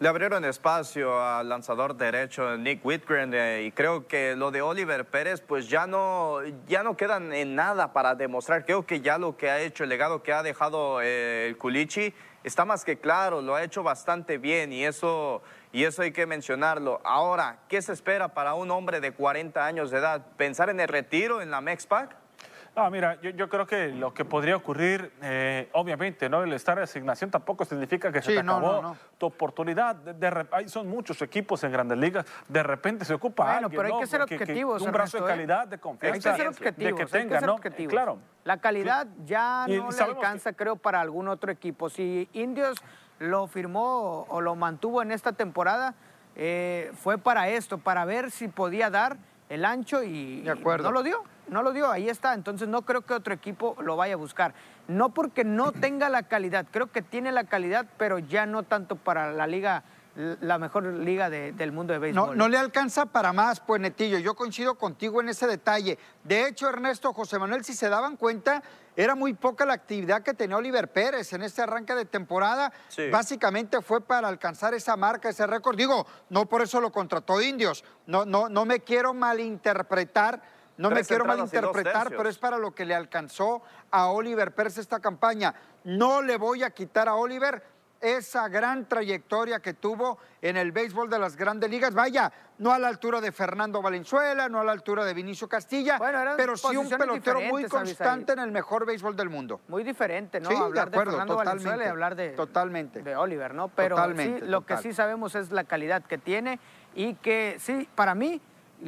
Le 0.00 0.08
abrieron 0.08 0.44
espacio 0.44 1.22
al 1.22 1.48
lanzador 1.48 1.96
derecho 1.96 2.56
Nick 2.56 2.84
Whitgren 2.84 3.32
eh, 3.32 3.62
y 3.62 3.70
creo 3.70 4.08
que 4.08 4.34
lo 4.34 4.50
de 4.50 4.60
Oliver 4.60 5.04
Pérez 5.04 5.40
pues 5.40 5.68
ya 5.68 5.86
no, 5.86 6.40
ya 6.66 6.82
no 6.82 6.96
quedan 6.96 7.32
en 7.32 7.54
nada 7.54 7.92
para 7.92 8.16
demostrar. 8.16 8.64
Creo 8.64 8.84
que 8.84 9.00
ya 9.00 9.18
lo 9.18 9.36
que 9.36 9.50
ha 9.50 9.60
hecho, 9.60 9.84
el 9.84 9.90
legado 9.90 10.24
que 10.24 10.32
ha 10.32 10.42
dejado 10.42 11.00
eh, 11.00 11.46
el 11.46 11.56
Culichi 11.56 12.12
está 12.42 12.64
más 12.64 12.84
que 12.84 12.98
claro, 12.98 13.40
lo 13.40 13.54
ha 13.54 13.62
hecho 13.62 13.84
bastante 13.84 14.36
bien 14.36 14.72
y 14.72 14.84
eso, 14.84 15.42
y 15.72 15.84
eso 15.84 16.02
hay 16.02 16.10
que 16.10 16.26
mencionarlo. 16.26 17.00
Ahora, 17.04 17.60
¿qué 17.68 17.80
se 17.80 17.92
espera 17.92 18.34
para 18.34 18.54
un 18.54 18.72
hombre 18.72 19.00
de 19.00 19.12
40 19.12 19.64
años 19.64 19.92
de 19.92 19.98
edad? 19.98 20.26
¿Pensar 20.36 20.70
en 20.70 20.80
el 20.80 20.88
retiro 20.88 21.40
en 21.40 21.52
la 21.52 21.60
Mexpac? 21.60 22.23
Ah, 22.76 22.90
mira, 22.90 23.20
yo, 23.20 23.48
creo 23.48 23.66
que 23.66 23.88
lo 23.88 24.12
que 24.12 24.24
podría 24.24 24.56
ocurrir, 24.56 25.12
eh, 25.22 25.68
obviamente, 25.72 26.28
¿no? 26.28 26.42
El 26.42 26.52
estar 26.52 26.76
de 26.76 26.82
asignación 26.82 27.30
tampoco 27.30 27.64
significa 27.64 28.10
que 28.10 28.20
se 28.20 28.32
te 28.32 28.40
acabó 28.40 28.96
tu 29.16 29.26
oportunidad. 29.26 29.94
De, 29.94 30.46
hay, 30.50 30.68
son 30.68 30.88
muchos 30.88 31.22
equipos 31.22 31.62
en 31.62 31.70
grandes 31.70 31.98
ligas, 31.98 32.26
de 32.48 32.62
repente 32.64 33.04
se 33.04 33.14
ocupa 33.14 33.44
bueno, 33.44 33.70
pero 33.70 33.82
hay 33.82 34.00
que 34.00 34.06
ser 34.08 34.22
objetivos. 34.22 34.82
un 34.82 34.90
brazo 34.90 35.18
de 35.18 35.24
¿eh? 35.24 35.26
calidad, 35.26 35.68
de 35.68 35.78
confianza. 35.78 36.30
Hay 36.30 36.36
que 36.36 36.42
ser 36.42 36.48
objetivos. 36.48 36.98
De 36.98 37.04
que 37.04 37.10
tenga, 37.10 37.40
¿no? 37.40 37.58
Claro. 37.88 38.18
La 38.42 38.56
calidad 38.56 39.06
ya 39.24 39.66
no 39.68 39.90
le 39.90 40.02
alcanza, 40.02 40.52
creo, 40.52 40.74
para 40.74 41.00
algún 41.00 41.28
otro 41.28 41.52
equipo. 41.52 41.88
Si 41.88 42.28
Indios 42.32 42.78
lo 43.20 43.46
firmó 43.46 44.26
o 44.28 44.40
lo 44.40 44.56
mantuvo 44.56 45.00
en 45.00 45.12
esta 45.12 45.32
temporada, 45.32 45.94
eh, 46.34 46.90
fue 46.96 47.18
para 47.18 47.48
esto, 47.48 47.78
para 47.78 48.04
ver 48.04 48.32
si 48.32 48.48
podía 48.48 48.90
dar 48.90 49.16
el 49.48 49.64
ancho 49.64 50.02
y, 50.02 50.40
de 50.40 50.50
acuerdo. 50.50 50.88
no 50.88 50.92
lo 50.92 51.04
dio 51.04 51.22
no 51.48 51.62
lo 51.62 51.72
dio, 51.72 51.90
ahí 51.90 52.08
está. 52.08 52.34
Entonces 52.34 52.68
no 52.68 52.82
creo 52.82 53.02
que 53.02 53.14
otro 53.14 53.34
equipo 53.34 53.76
lo 53.80 53.96
vaya 53.96 54.14
a 54.14 54.16
buscar. 54.16 54.54
No 54.88 55.10
porque 55.10 55.44
no 55.44 55.72
tenga 55.80 56.08
la 56.08 56.24
calidad, 56.24 56.66
creo 56.70 56.90
que 56.90 57.02
tiene 57.02 57.32
la 57.32 57.44
calidad, 57.44 57.86
pero 57.96 58.18
ya 58.18 58.46
no 58.46 58.62
tanto 58.62 58.96
para 58.96 59.32
la 59.32 59.46
liga, 59.46 59.84
la 60.14 60.58
mejor 60.58 60.84
liga 60.84 61.28
del 61.30 61.72
mundo 61.72 61.92
de 61.92 61.98
béisbol. 61.98 62.28
No, 62.28 62.34
no 62.34 62.48
le 62.48 62.56
alcanza 62.56 63.06
para 63.06 63.32
más, 63.32 63.60
pues 63.60 63.80
Netillo. 63.80 64.18
Yo 64.18 64.34
coincido 64.34 64.76
contigo 64.76 65.20
en 65.20 65.28
ese 65.28 65.46
detalle. 65.46 65.98
De 66.22 66.46
hecho, 66.46 66.68
Ernesto, 66.68 67.12
José 67.12 67.38
Manuel, 67.38 67.64
si 67.64 67.74
se 67.74 67.88
daban 67.88 68.16
cuenta, 68.16 68.62
era 68.96 69.16
muy 69.16 69.34
poca 69.34 69.66
la 69.66 69.74
actividad 69.74 70.22
que 70.22 70.34
tenía 70.34 70.56
Oliver 70.56 70.92
Pérez 70.92 71.32
en 71.32 71.42
este 71.42 71.62
arranque 71.62 71.94
de 71.94 72.04
temporada. 72.04 72.72
Básicamente 73.10 73.82
fue 73.82 74.00
para 74.00 74.28
alcanzar 74.28 74.72
esa 74.72 74.96
marca, 74.96 75.28
ese 75.28 75.46
récord. 75.46 75.76
Digo, 75.76 76.06
no 76.30 76.46
por 76.46 76.62
eso 76.62 76.80
lo 76.80 76.92
contrató 76.92 77.42
Indios. 77.42 77.84
No, 78.06 78.24
no, 78.24 78.48
no 78.48 78.64
me 78.64 78.80
quiero 78.80 79.12
malinterpretar 79.12 80.40
No 80.76 80.90
me 80.90 81.04
quiero 81.04 81.24
malinterpretar, 81.24 82.10
pero 82.10 82.28
es 82.28 82.38
para 82.38 82.58
lo 82.58 82.74
que 82.74 82.84
le 82.84 82.94
alcanzó 82.94 83.62
a 83.90 84.08
Oliver 84.08 84.54
Pérez 84.54 84.78
esta 84.78 85.00
campaña. 85.00 85.54
No 85.84 86.22
le 86.22 86.36
voy 86.36 86.62
a 86.62 86.70
quitar 86.70 87.08
a 87.08 87.14
Oliver 87.14 87.62
esa 88.04 88.48
gran 88.48 88.86
trayectoria 88.86 89.60
que 89.60 89.72
tuvo 89.72 90.18
en 90.42 90.58
el 90.58 90.72
béisbol 90.72 91.08
de 91.08 91.18
las 91.18 91.36
grandes 91.36 91.70
ligas. 91.70 91.94
Vaya, 91.94 92.30
no 92.58 92.70
a 92.70 92.78
la 92.78 92.88
altura 92.88 93.20
de 93.20 93.32
Fernando 93.32 93.80
Valenzuela, 93.80 94.48
no 94.48 94.60
a 94.60 94.64
la 94.64 94.72
altura 94.72 95.04
de 95.06 95.14
Vinicio 95.14 95.48
Castilla, 95.48 95.96
Bueno, 95.96 96.34
pero 96.36 96.54
sí 96.56 96.76
un 96.76 96.88
pelotero 96.88 97.40
muy 97.40 97.64
constante 97.64 98.34
en 98.34 98.40
el 98.40 98.52
mejor 98.52 98.84
béisbol 98.84 99.16
del 99.16 99.30
mundo. 99.30 99.62
Muy 99.68 99.84
diferente, 99.84 100.38
¿no? 100.38 100.50
Sí, 100.50 100.54
hablar 100.54 100.90
de, 100.90 100.96
acuerdo, 100.96 101.12
Fernando 101.12 101.36
Valenzuela 101.36 101.84
y 101.84 101.88
hablar 101.88 102.14
de, 102.14 102.30
totalmente. 102.30 103.02
de 103.02 103.16
Oliver, 103.16 103.54
¿no? 103.54 103.68
Pero 103.68 103.96
sí, 104.16 104.36
lo 104.42 104.66
que 104.66 104.76
sí 104.76 104.92
sabemos 104.92 105.34
es 105.34 105.50
la 105.50 105.64
calidad 105.64 106.02
que 106.02 106.18
tiene 106.18 106.60
y 106.94 107.14
que 107.14 107.56
sí, 107.58 107.88
para 107.94 108.14
mí, 108.14 108.40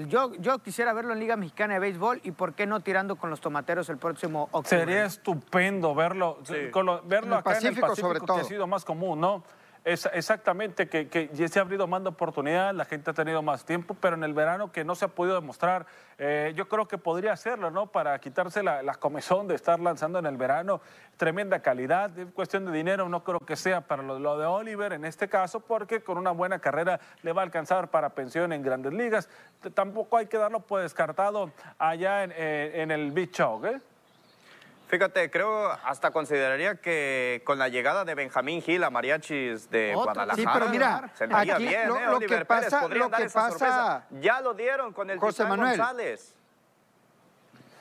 yo, 0.09 0.32
yo 0.34 0.59
quisiera 0.59 0.93
verlo 0.93 1.12
en 1.12 1.18
Liga 1.20 1.37
Mexicana 1.37 1.74
de 1.74 1.80
Béisbol 1.80 2.20
y 2.24 2.32
por 2.32 2.55
qué 2.55 2.66
no 2.66 2.80
tirando 2.80 3.16
con 3.16 3.30
los 3.30 3.41
tomateros 3.41 3.89
el 3.89 3.99
próximo 3.99 4.45
octubre. 4.53 4.68
Sería 4.68 5.05
estupendo 5.05 5.95
verlo, 5.95 6.39
con 6.72 6.87
lo- 6.87 7.03
verlo 7.03 7.34
En 7.34 7.39
acá 7.41 7.51
en 7.53 7.57
el 7.57 7.62
Pacífico, 7.74 7.97
sobre 7.97 8.20
que 8.20 8.26
todo. 8.26 8.39
ha 8.39 8.45
sido 8.45 8.66
más 8.66 8.84
común, 8.84 9.20
¿no? 9.20 9.43
Exactamente, 9.89 10.89
que, 10.89 11.30
ya 11.32 11.47
se 11.47 11.61
ha 11.61 11.62
abrido 11.62 11.87
más 11.87 12.05
oportunidad, 12.05 12.74
la 12.74 12.84
gente 12.84 13.12
ha 13.12 13.14
tenido 13.14 13.41
más 13.41 13.64
tiempo, 13.64 13.95
pero 13.95 14.16
en 14.16 14.24
el 14.24 14.34
verano 14.34 14.72
que 14.72 14.84
no 14.84 14.97
se 14.97 15.05
ha 15.05 15.09
podido 15.09 15.37
demostrar, 15.37 15.87
eh, 16.18 16.53
yo 16.57 16.66
creo 16.66 16.89
que 16.89 16.99
podría 16.99 17.32
hacerlo, 17.32 17.70
¿no? 17.70 17.87
Para 17.87 18.18
quitarse 18.18 18.64
la, 18.64 18.82
la 18.82 18.97
comezón 18.97 19.47
de 19.47 19.55
estar 19.55 19.78
lanzando 19.78 20.18
en 20.18 20.26
el 20.26 20.37
verano, 20.37 20.80
tremenda 21.16 21.61
calidad, 21.61 22.18
es 22.18 22.26
cuestión 22.32 22.64
de 22.64 22.72
dinero, 22.72 23.09
no 23.09 23.22
creo 23.22 23.39
que 23.39 23.55
sea 23.55 23.82
para 23.82 24.03
lo, 24.03 24.18
lo 24.18 24.37
de 24.37 24.47
Oliver 24.47 24.93
en 24.93 25.05
este 25.05 25.28
caso, 25.28 25.61
porque 25.61 26.03
con 26.03 26.18
una 26.18 26.32
buena 26.32 26.59
carrera 26.59 26.99
le 27.22 27.32
va 27.32 27.43
a 27.43 27.45
alcanzar 27.45 27.89
para 27.89 28.09
pensión 28.11 28.53
en 28.53 28.64
grandes 28.64 28.93
ligas. 28.93 29.30
Tampoco 29.72 30.16
hay 30.16 30.26
que 30.26 30.37
darlo 30.37 30.66
por 30.66 30.82
descartado 30.82 31.53
allá 31.78 32.24
en, 32.24 32.32
eh, 32.34 32.82
en 32.82 32.91
el 32.91 33.12
Beach 33.12 33.37
Show, 33.37 33.64
¿eh? 33.64 33.80
Fíjate, 34.89 35.30
creo, 35.30 35.72
hasta 35.84 36.12
consideraría 36.12 36.76
que 36.76 37.43
con 37.45 37.59
la 37.59 37.68
llegada 37.68 38.05
de 38.05 38.14
Benjamín 38.14 38.62
Gil 38.62 38.84
a 38.84 38.91
Mariachis 38.91 39.68
de 39.68 39.91
Otro. 39.97 40.05
Guadalajara, 40.12 40.37
Sí, 40.37 40.47
pero 40.53 40.68
mira, 40.70 41.11
sentaría 41.14 41.55
aquí 41.55 41.66
bien, 41.66 41.89
lo- 41.89 41.97
¿eh? 41.97 42.03
lo 42.07 42.16
Oliver 42.18 42.39
que 42.39 42.45
Pérez 42.45 42.64
pasa- 42.64 42.80
podría 42.82 43.03
lo 43.03 43.09
dar 43.09 43.20
que 43.20 43.26
esa 43.26 43.41
pasa- 43.41 43.51
sorpresa. 43.59 44.07
Ya 44.20 44.41
lo 44.41 44.55
dieron 44.55 44.93
con 44.93 45.11
el 45.11 45.18
José 45.18 45.45
Manuel. 45.45 45.76
González. 45.76 46.36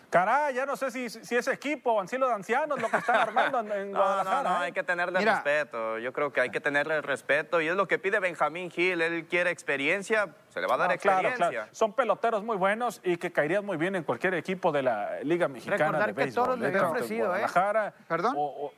Caray, 0.10 0.54
ya 0.56 0.66
no 0.66 0.76
sé 0.78 0.92
si, 0.92 1.10
si 1.10 1.36
es 1.36 1.48
equipo 1.48 1.94
o 1.94 2.02
de 2.28 2.34
ancianos 2.34 2.82
lo 2.82 2.90
que 2.90 2.98
están 2.98 3.16
armando 3.18 3.60
en, 3.60 3.72
en 3.72 3.92
No, 3.92 3.98
no, 4.00 4.04
Guadalajara. 4.06 4.50
no, 4.50 4.56
¿eh? 4.62 4.66
hay 4.68 4.72
que 4.72 4.84
tenerle 4.84 5.20
Mira. 5.20 5.34
respeto. 5.36 5.98
Yo 6.00 6.14
creo 6.14 6.32
que 6.32 6.42
hay 6.42 6.50
que 6.50 6.60
tenerle 6.62 7.02
respeto 7.02 7.62
y 7.62 7.68
es 7.68 7.76
lo 7.76 7.88
que 7.88 8.00
pide 8.00 8.20
Benjamín 8.20 8.70
Gil. 8.72 9.02
Él 9.02 9.26
quiere 9.28 9.50
experiencia, 9.52 10.30
se 10.50 10.62
le 10.62 10.68
va 10.68 10.76
a 10.76 10.78
dar 10.78 10.92
No, 10.92 10.98
claro, 10.98 11.28
experiencia. 11.28 11.50
claro. 11.62 11.76
Son 11.76 11.94
peloteros 11.94 12.44
muy 12.44 12.58
buenos 12.58 13.02
y 13.04 13.18
que 13.18 13.32
caerían 13.32 13.66
muy 13.66 13.78
bien 13.78 13.96
en 13.96 14.04
cualquier 14.04 14.34
equipo 14.36 14.72
de 14.72 14.84
la 14.84 15.20
Liga 15.24 15.48
Mexicana 15.48 15.78
Recordar 15.86 16.08
de 16.08 16.14
que 16.14 16.22
Béisbol. 16.24 16.46
Toros 16.46 16.60
le 16.60 16.72
ofrecido, 16.80 17.26
¿eh? 17.26 17.28
Guadalajara 17.28 17.94
¿Perdón? 18.08 18.34
o- 18.38 18.68
o- 18.68 18.74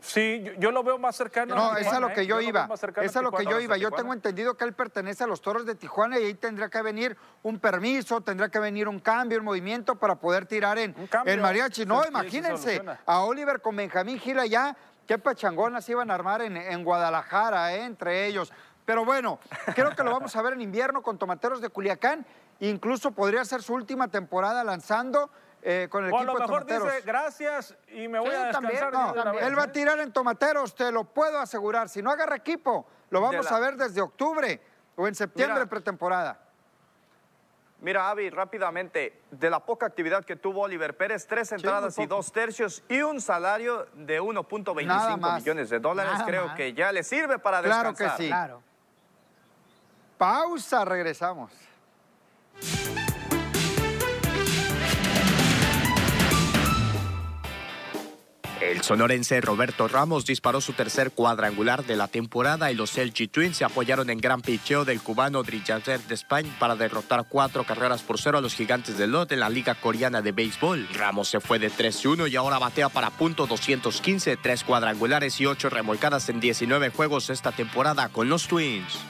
sí, 0.00 0.42
yo, 0.44 0.52
yo 0.54 0.70
lo 0.72 0.82
veo 0.82 0.98
más 0.98 1.16
cercano 1.16 1.54
No, 1.54 1.72
a 1.72 1.80
es 1.80 1.86
a 1.86 2.00
lo 2.00 2.08
Tijuana, 2.08 2.14
que 2.14 2.20
¿eh? 2.22 2.26
yo 2.26 2.40
iba. 2.40 2.76
cercano 2.76 3.06
Es 3.06 3.16
a 3.16 3.22
lo 3.22 3.30
que 3.30 3.38
Tijuana. 3.38 3.58
yo 3.58 3.64
iba. 3.64 3.76
Yo 3.76 3.88
Tijuana. 3.88 3.96
tengo 4.02 4.12
entendido 4.14 4.56
que 4.56 4.64
él 4.64 4.72
pertenece 4.72 5.24
a 5.24 5.26
los 5.26 5.40
toros 5.40 5.66
de 5.66 5.74
Tijuana 5.74 6.18
y 6.18 6.24
ahí 6.24 6.34
tendría 6.34 6.68
que 6.68 6.82
venir 6.82 7.16
un 7.42 7.58
permiso, 7.60 8.20
tendría 8.20 8.48
que 8.48 8.58
venir 8.58 8.88
un 8.88 9.00
cambio, 9.00 9.38
un 9.38 9.44
movimiento 9.44 9.96
para 9.96 10.16
poder 10.16 10.46
tirar 10.46 10.78
en, 10.78 10.94
en 11.24 11.40
mariachi. 11.40 11.86
No, 11.86 12.02
Sí, 12.02 12.08
imagínense 12.08 12.82
a 13.06 13.20
Oliver 13.20 13.60
con 13.60 13.76
Benjamín 13.76 14.18
Gil 14.18 14.38
allá, 14.38 14.76
qué 15.06 15.18
pachangonas 15.18 15.88
iban 15.88 16.10
a 16.10 16.14
armar 16.14 16.42
en, 16.42 16.56
en 16.56 16.84
Guadalajara, 16.84 17.74
eh, 17.74 17.84
entre 17.84 18.26
ellos. 18.26 18.52
Pero 18.84 19.04
bueno, 19.04 19.38
creo 19.74 19.94
que 19.94 20.02
lo 20.02 20.10
vamos 20.10 20.34
a 20.34 20.42
ver 20.42 20.54
en 20.54 20.62
invierno 20.62 21.02
con 21.02 21.18
Tomateros 21.18 21.60
de 21.60 21.68
Culiacán. 21.68 22.26
Incluso 22.60 23.12
podría 23.12 23.44
ser 23.44 23.62
su 23.62 23.72
última 23.74 24.08
temporada 24.08 24.64
lanzando 24.64 25.30
eh, 25.62 25.88
con 25.90 26.04
el 26.04 26.12
O 26.12 26.16
a 26.16 26.20
equipo 26.22 26.32
lo 26.32 26.38
de 26.38 26.46
mejor 26.46 26.64
Tomateros. 26.64 26.94
dice 26.94 27.06
gracias 27.06 27.76
y 27.88 28.08
me 28.08 28.18
voy 28.18 28.30
Sí, 28.30 28.36
a 28.36 28.50
también, 28.50 28.74
descansar. 28.80 29.14
no, 29.16 29.22
también. 29.22 29.44
Él 29.44 29.58
va 29.58 29.62
a 29.64 29.72
tirar 29.72 29.98
en 30.00 30.12
tomateros, 30.12 30.74
te 30.74 30.90
lo 30.90 31.04
puedo 31.04 31.38
asegurar. 31.38 31.88
Si 31.88 32.02
no 32.02 32.10
agarra 32.10 32.36
equipo, 32.36 32.86
lo 33.10 33.20
vamos 33.20 33.50
la- 33.50 33.56
a 33.56 33.60
ver 33.60 33.76
desde 33.76 34.00
octubre 34.00 34.60
o 34.96 35.06
en 35.06 35.14
septiembre 35.14 35.60
Mira. 35.60 35.68
pretemporada. 35.70 36.40
Mira, 37.82 38.10
Avi, 38.10 38.28
rápidamente, 38.28 39.22
de 39.30 39.48
la 39.48 39.60
poca 39.60 39.86
actividad 39.86 40.22
que 40.22 40.36
tuvo 40.36 40.60
Oliver 40.62 40.94
Pérez, 40.98 41.26
tres 41.26 41.50
entradas 41.52 41.96
y 41.98 42.04
dos 42.04 42.30
tercios 42.30 42.82
y 42.90 43.00
un 43.00 43.22
salario 43.22 43.86
de 43.94 44.16
Nada 44.18 44.22
1.25 44.22 45.16
más. 45.18 45.40
millones 45.40 45.70
de 45.70 45.78
dólares, 45.80 46.12
Nada 46.12 46.24
creo 46.26 46.46
más. 46.48 46.56
que 46.56 46.74
ya 46.74 46.92
le 46.92 47.02
sirve 47.02 47.38
para 47.38 47.62
Claro 47.62 47.88
descansar. 47.90 48.16
que 48.18 48.22
sí. 48.24 48.28
Claro. 48.28 48.62
Pausa, 50.18 50.84
regresamos. 50.84 51.50
El 58.70 58.82
sonorense 58.82 59.40
Roberto 59.40 59.88
Ramos 59.88 60.24
disparó 60.24 60.60
su 60.60 60.74
tercer 60.74 61.10
cuadrangular 61.10 61.84
de 61.84 61.96
la 61.96 62.06
temporada 62.06 62.70
y 62.70 62.76
los 62.76 62.96
LG 62.96 63.28
Twins 63.28 63.56
se 63.56 63.64
apoyaron 63.64 64.10
en 64.10 64.18
gran 64.18 64.42
picheo 64.42 64.84
del 64.84 65.00
cubano 65.00 65.42
Drillazer 65.42 66.00
de 66.02 66.14
España 66.14 66.54
para 66.60 66.76
derrotar 66.76 67.26
cuatro 67.28 67.64
carreras 67.64 68.02
por 68.02 68.20
cero 68.20 68.38
a 68.38 68.40
los 68.40 68.54
gigantes 68.54 68.96
de 68.96 69.08
Lot 69.08 69.32
en 69.32 69.40
la 69.40 69.50
Liga 69.50 69.74
Coreana 69.74 70.22
de 70.22 70.30
Béisbol. 70.30 70.86
Ramos 70.94 71.26
se 71.26 71.40
fue 71.40 71.58
de 71.58 71.68
3-1 71.68 72.30
y 72.30 72.36
ahora 72.36 72.60
batea 72.60 72.88
para 72.88 73.10
punto 73.10 73.48
215, 73.48 74.36
tres 74.36 74.62
cuadrangulares 74.62 75.40
y 75.40 75.46
ocho 75.46 75.68
remolcadas 75.68 76.28
en 76.28 76.38
19 76.38 76.90
juegos 76.90 77.28
esta 77.28 77.50
temporada 77.50 78.08
con 78.10 78.28
los 78.28 78.46
Twins. 78.46 79.00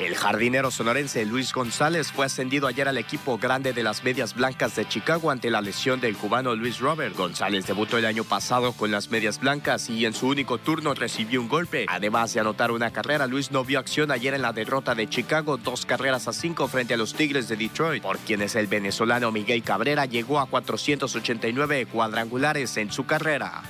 El 0.00 0.16
jardinero 0.16 0.70
sonorense 0.70 1.26
Luis 1.26 1.52
González 1.52 2.10
fue 2.10 2.24
ascendido 2.24 2.66
ayer 2.66 2.88
al 2.88 2.96
equipo 2.96 3.36
grande 3.36 3.74
de 3.74 3.82
las 3.82 4.02
Medias 4.02 4.34
Blancas 4.34 4.74
de 4.74 4.88
Chicago 4.88 5.30
ante 5.30 5.50
la 5.50 5.60
lesión 5.60 6.00
del 6.00 6.16
cubano 6.16 6.56
Luis 6.56 6.80
Robert. 6.80 7.14
González 7.14 7.66
debutó 7.66 7.98
el 7.98 8.06
año 8.06 8.24
pasado 8.24 8.72
con 8.72 8.90
las 8.90 9.10
Medias 9.10 9.38
Blancas 9.38 9.90
y 9.90 10.06
en 10.06 10.14
su 10.14 10.28
único 10.28 10.56
turno 10.56 10.94
recibió 10.94 11.42
un 11.42 11.48
golpe. 11.48 11.84
Además 11.86 12.32
de 12.32 12.40
anotar 12.40 12.70
una 12.70 12.90
carrera, 12.90 13.26
Luis 13.26 13.50
no 13.50 13.62
vio 13.62 13.78
acción 13.78 14.10
ayer 14.10 14.32
en 14.32 14.40
la 14.40 14.54
derrota 14.54 14.94
de 14.94 15.06
Chicago, 15.06 15.58
dos 15.58 15.84
carreras 15.84 16.28
a 16.28 16.32
cinco 16.32 16.66
frente 16.66 16.94
a 16.94 16.96
los 16.96 17.12
Tigres 17.12 17.48
de 17.48 17.56
Detroit, 17.56 18.02
por 18.02 18.18
quienes 18.20 18.54
el 18.54 18.68
venezolano 18.68 19.30
Miguel 19.30 19.62
Cabrera 19.62 20.06
llegó 20.06 20.40
a 20.40 20.46
489 20.46 21.84
cuadrangulares 21.84 22.74
en 22.78 22.90
su 22.90 23.04
carrera. 23.04 23.64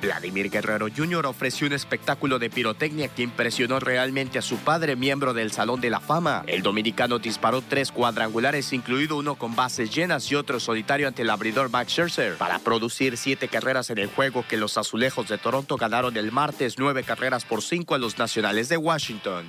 Vladimir 0.00 0.50
Guerrero 0.50 0.88
Jr. 0.94 1.26
ofreció 1.26 1.66
un 1.66 1.72
espectáculo 1.72 2.38
de 2.38 2.50
pirotecnia 2.50 3.08
que 3.08 3.22
impresionó 3.22 3.80
realmente 3.80 4.38
a 4.38 4.42
su 4.42 4.56
padre, 4.58 4.96
miembro 4.96 5.34
del 5.34 5.52
Salón 5.52 5.80
de 5.80 5.90
la 5.90 6.00
Fama. 6.00 6.44
El 6.46 6.62
dominicano 6.62 7.18
disparó 7.18 7.62
tres 7.62 7.92
cuadrangulares, 7.92 8.72
incluido 8.72 9.16
uno 9.16 9.34
con 9.34 9.56
bases 9.56 9.94
llenas 9.94 10.30
y 10.30 10.34
otro 10.34 10.60
solitario 10.60 11.08
ante 11.08 11.22
el 11.22 11.30
abridor 11.30 11.70
Max 11.70 11.92
Scherzer, 11.92 12.36
para 12.36 12.58
producir 12.58 13.16
siete 13.16 13.48
carreras 13.48 13.90
en 13.90 13.98
el 13.98 14.08
juego 14.08 14.44
que 14.48 14.56
los 14.56 14.78
azulejos 14.78 15.28
de 15.28 15.38
Toronto 15.38 15.76
ganaron 15.76 16.16
el 16.16 16.32
martes 16.32 16.78
nueve 16.78 17.02
carreras 17.02 17.44
por 17.44 17.62
cinco 17.62 17.94
a 17.94 17.98
los 17.98 18.18
nacionales 18.18 18.68
de 18.68 18.76
Washington. 18.76 19.48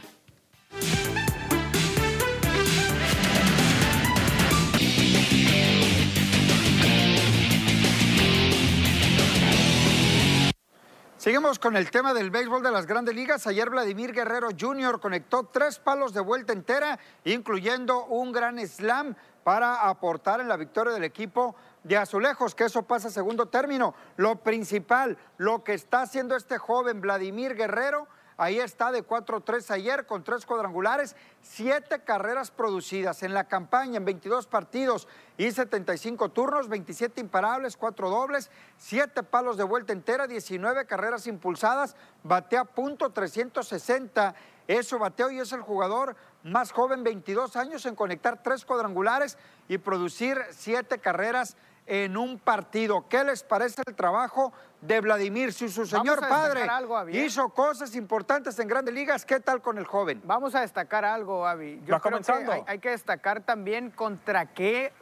Seguimos 11.20 11.59
con 11.59 11.76
el 11.76 11.91
tema 11.91 12.13
del 12.13 12.32
béisbol 12.32 12.63
de 12.63 12.72
las 12.72 12.86
grandes 12.86 13.13
ligas. 13.13 13.45
Ayer 13.45 13.70
Vladimir 13.70 14.13
Guerrero 14.13 14.47
Jr. 14.57 15.01
conectó 15.01 15.43
tres 15.43 15.78
palos 15.78 16.13
de 16.13 16.22
vuelta 16.22 16.53
entera, 16.53 16.97
incluyendo 17.26 18.05
un 18.05 18.32
gran 18.32 18.57
slam 18.65 19.17
para 19.43 19.89
aportar 19.89 20.39
en 20.39 20.47
la 20.47 20.55
victoria 20.55 20.93
del 20.93 21.03
equipo 21.03 21.57
de 21.84 21.97
Azulejos, 21.97 22.55
que 22.55 22.63
eso 22.63 22.84
pasa 22.84 23.09
a 23.09 23.11
segundo 23.11 23.47
término. 23.47 23.93
Lo 24.15 24.38
principal, 24.38 25.17
lo 25.36 25.61
que 25.61 25.74
está 25.74 26.03
haciendo 26.03 26.38
este 26.38 26.57
joven 26.57 27.01
Vladimir 27.01 27.53
Guerrero, 27.53 28.07
ahí 28.40 28.58
está 28.58 28.92
de 28.92 29.06
4-3 29.06 29.70
ayer 29.72 30.06
con 30.06 30.24
tres 30.24 30.46
cuadrangulares, 30.46 31.16
siete 31.42 32.04
carreras 32.04 32.52
producidas 32.52 33.22
en 33.22 33.34
la 33.34 33.44
campaña 33.50 33.98
en 33.98 34.06
22 34.06 34.48
partidos 34.48 35.10
y 35.38 35.52
75 35.52 36.30
turnos, 36.30 36.70
27 36.70 37.20
imparables, 37.20 37.76
cuatro 37.76 38.10
dobles, 38.10 38.50
siete 38.78 39.24
palos 39.24 39.58
de 39.58 39.66
vuelta 39.66 39.92
entera, 39.92 40.26
19 40.26 40.86
carreras 40.86 41.28
impulsadas, 41.28 41.98
batea 42.24 42.64
punto 42.64 43.10
360. 43.12 44.34
Eso 44.68 45.00
bateo 45.00 45.32
y 45.32 45.40
es 45.40 45.52
el 45.52 45.62
jugador 45.62 46.16
más 46.44 46.72
joven, 46.72 47.04
22 47.04 47.58
años, 47.58 47.86
en 47.86 47.96
conectar 47.96 48.42
tres 48.42 48.64
cuadrangulares 48.64 49.38
y 49.68 49.80
producir 49.80 50.40
siete 50.52 51.00
carreras 51.00 51.58
en 51.90 52.16
un 52.16 52.38
partido. 52.38 53.06
¿Qué 53.10 53.24
les 53.24 53.44
parece 53.44 53.82
el 53.88 53.96
trabajo 53.96 54.54
de 54.82 55.01
Vladimir? 55.01 55.51
Si 55.53 55.69
su 55.69 55.86
señor 55.86 56.19
padre 56.21 56.63
algo, 56.63 56.95
Javier. 56.95 57.25
hizo 57.25 57.49
cosas 57.49 57.95
importantes 57.95 58.57
en 58.59 58.67
grandes 58.67 58.93
ligas, 58.93 59.25
¿qué 59.25 59.39
tal 59.39 59.61
con 59.61 59.77
el 59.77 59.86
joven? 59.86 60.21
Vamos 60.23 60.55
a 60.55 60.61
destacar 60.61 61.03
algo, 61.05 61.45
Avi. 61.47 61.82
Yo 61.86 61.93
Va 61.93 61.99
creo 61.99 62.11
comenzando. 62.13 62.51
que 62.51 62.57
hay, 62.57 62.63
hay 62.67 62.80
que 62.80 62.89
destacar 62.89 63.41
también 63.41 63.91
contra 63.91 64.45
qué 64.47 64.93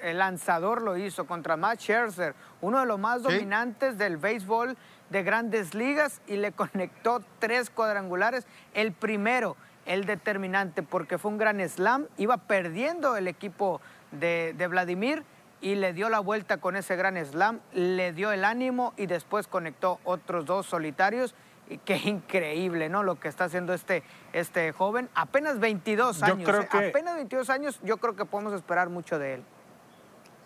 el 0.00 0.18
lanzador 0.18 0.82
lo 0.82 0.96
hizo, 0.96 1.26
contra 1.26 1.56
Matt 1.56 1.80
Scherzer, 1.80 2.34
uno 2.60 2.80
de 2.80 2.86
los 2.86 2.98
más 2.98 3.18
Sí. 3.22 3.24
dominantes 3.24 3.96
del 3.96 4.18
béisbol 4.18 4.76
de 5.10 5.22
grandes 5.22 5.74
ligas 5.74 6.20
y 6.26 6.36
le 6.36 6.52
conectó 6.52 7.22
tres 7.38 7.70
cuadrangulares. 7.70 8.46
El 8.74 8.92
primero, 8.92 9.56
el 9.86 10.04
determinante, 10.04 10.82
porque 10.82 11.18
fue 11.18 11.30
un 11.30 11.38
gran 11.38 11.60
slam, 11.68 12.06
iba 12.18 12.36
perdiendo 12.36 13.16
el 13.16 13.28
equipo 13.28 13.80
de, 14.12 14.54
de 14.56 14.66
Vladimir 14.66 15.24
y 15.64 15.76
le 15.76 15.94
dio 15.94 16.10
la 16.10 16.20
vuelta 16.20 16.58
con 16.58 16.76
ese 16.76 16.94
gran 16.94 17.16
slam, 17.24 17.58
le 17.72 18.12
dio 18.12 18.30
el 18.32 18.44
ánimo 18.44 18.92
y 18.98 19.06
después 19.06 19.48
conectó 19.48 19.98
otros 20.04 20.44
dos 20.44 20.66
solitarios. 20.66 21.34
Y 21.70 21.78
qué 21.78 21.96
increíble, 22.04 22.90
¿no? 22.90 23.02
Lo 23.02 23.18
que 23.18 23.28
está 23.28 23.44
haciendo 23.44 23.72
este, 23.72 24.02
este 24.34 24.72
joven. 24.72 25.08
Apenas 25.14 25.58
22 25.60 26.18
Yo 26.20 26.26
años. 26.26 26.46
creo 26.48 26.60
¿eh? 26.60 26.68
que- 26.70 26.88
Apenas 26.90 27.14
22 27.16 27.48
años, 27.48 27.80
yo 27.82 27.96
creo 27.96 28.14
que 28.14 28.26
podemos 28.26 28.52
esperar 28.52 28.90
mucho 28.90 29.18
de 29.18 29.34
él. 29.34 29.44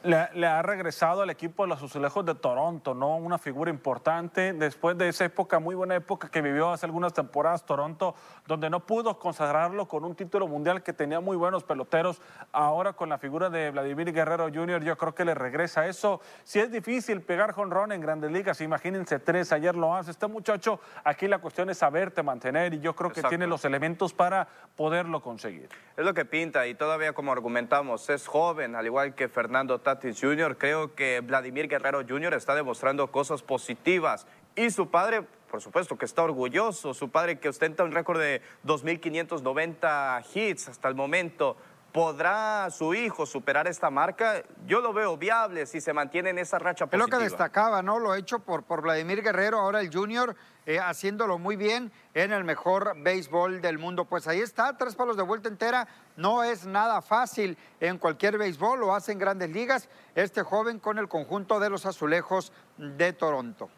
Le, 0.05 0.29
le 0.35 0.47
ha 0.47 0.63
regresado 0.63 1.23
al 1.23 1.31
equipo 1.31 1.65
de 1.65 1.71
los 1.71 1.83
Azulejos 1.83 2.25
de 2.25 2.37
Toronto, 2.37 2.95
¿no? 2.95 3.17
Una 3.17 3.37
figura 3.37 3.69
importante 3.69 4.53
después 4.53 4.97
de 4.97 5.09
esa 5.09 5.25
época, 5.25 5.59
muy 5.59 5.75
buena 5.75 5.97
época 5.97 6.31
que 6.31 6.41
vivió 6.41 6.71
hace 6.71 6.87
algunas 6.87 7.13
temporadas 7.13 7.67
Toronto, 7.67 8.15
donde 8.47 8.71
no 8.71 8.87
pudo 8.87 9.19
consagrarlo 9.19 9.89
con 9.89 10.05
un 10.05 10.15
título 10.15 10.47
mundial 10.47 10.85
que 10.85 10.93
tenía 10.93 11.19
muy 11.19 11.37
buenos 11.37 11.65
peloteros. 11.65 12.23
Ahora 12.53 12.93
con 12.93 13.09
la 13.09 13.19
figura 13.19 13.51
de 13.51 13.73
Vladimir 13.73 14.13
Guerrero 14.13 14.49
Jr., 14.55 14.85
yo 14.85 14.97
creo 14.97 15.17
que 15.17 15.25
le 15.25 15.35
regresa 15.35 15.89
eso. 15.89 16.21
Si 16.45 16.61
es 16.61 16.71
difícil 16.71 17.23
pegar 17.23 17.53
jonrón 17.53 17.91
en 17.91 18.01
grandes 18.01 18.31
ligas, 18.31 18.61
imagínense 18.61 19.19
tres, 19.19 19.51
ayer 19.53 19.75
lo 19.75 19.97
hace. 19.97 20.13
Este 20.13 20.29
muchacho, 20.29 20.79
aquí 21.03 21.27
la 21.27 21.39
cuestión 21.39 21.71
es 21.71 21.79
saberte 21.79 22.23
mantener 22.23 22.73
y 22.73 22.79
yo 22.79 22.95
creo 22.95 23.11
que 23.11 23.25
tiene 23.25 23.49
los 23.49 23.65
elementos 23.65 24.15
para 24.15 24.47
poderlo 24.77 25.21
conseguir. 25.23 25.69
Es 25.97 26.05
lo 26.05 26.15
que 26.15 26.25
pinta 26.25 26.69
y 26.69 26.75
todavía 26.75 27.13
como 27.15 27.33
argumentamos, 27.33 28.09
es 28.11 28.29
joven, 28.29 28.77
al 28.77 28.87
igual 28.87 29.17
que 29.17 29.29
Fernando 29.29 29.81
Tatis 29.89 30.21
Jr. 30.21 30.59
Creo 30.59 30.95
que 30.95 31.21
Vladimir 31.21 31.67
Guerrero 31.67 32.03
Jr. 32.07 32.35
está 32.35 32.55
demostrando 32.55 33.11
cosas 33.11 33.41
positivas 33.41 34.27
y 34.55 34.69
su 34.71 34.91
padre, 34.91 35.23
por 35.51 35.63
supuesto, 35.63 35.97
que 35.97 36.05
está 36.05 36.23
orgulloso. 36.25 36.93
Su 36.93 37.11
padre 37.11 37.39
que 37.39 37.49
ostenta 37.49 37.85
un 37.85 37.93
récord 37.93 38.21
de 38.21 38.43
2.590 38.67 40.25
hits 40.35 40.69
hasta 40.69 40.89
el 40.89 40.95
momento. 40.95 41.57
¿Podrá 41.91 42.69
su 42.71 42.93
hijo 42.93 43.25
superar 43.25 43.67
esta 43.67 43.89
marca? 43.89 44.43
Yo 44.67 44.83
lo 44.83 44.93
veo 44.93 45.17
viable 45.17 45.65
si 45.65 45.81
se 45.81 45.95
mantiene 45.95 46.29
en 46.31 46.39
esa 46.39 46.59
racha 46.59 46.85
Es 46.85 46.93
lo 46.93 46.99
positiva. 46.99 47.19
que 47.19 47.25
destacaba, 47.25 47.81
¿no? 47.81 47.99
Lo 47.99 48.15
hecho 48.15 48.41
por, 48.41 48.65
por 48.65 48.83
Vladimir 48.83 49.23
Guerrero, 49.23 49.59
ahora 49.59 49.81
el 49.81 49.91
Junior, 49.91 50.37
eh, 50.69 50.79
haciéndolo 50.79 51.39
muy 51.39 51.57
bien 51.57 51.91
en 52.13 52.31
el 52.31 52.45
mejor 52.45 52.93
béisbol 52.99 53.63
del 53.63 53.79
mundo. 53.79 54.05
Pues 54.05 54.29
ahí 54.29 54.41
está, 54.41 54.77
tres 54.77 54.95
palos 54.95 55.17
de 55.17 55.23
vuelta 55.23 55.49
entera. 55.49 55.89
No 56.15 56.45
es 56.45 56.67
nada 56.67 57.01
fácil 57.01 57.57
en 57.81 57.97
cualquier 57.97 58.37
béisbol, 58.37 58.79
lo 58.79 58.95
hace 58.95 59.13
en 59.13 59.19
grandes 59.19 59.49
ligas. 59.49 59.89
Este 60.15 60.43
joven 60.43 60.79
con 60.79 60.99
el 60.99 61.09
conjunto 61.09 61.59
de 61.59 61.71
los 61.71 61.87
azulejos 61.87 62.53
de 62.77 63.15
Toronto. 63.15 63.71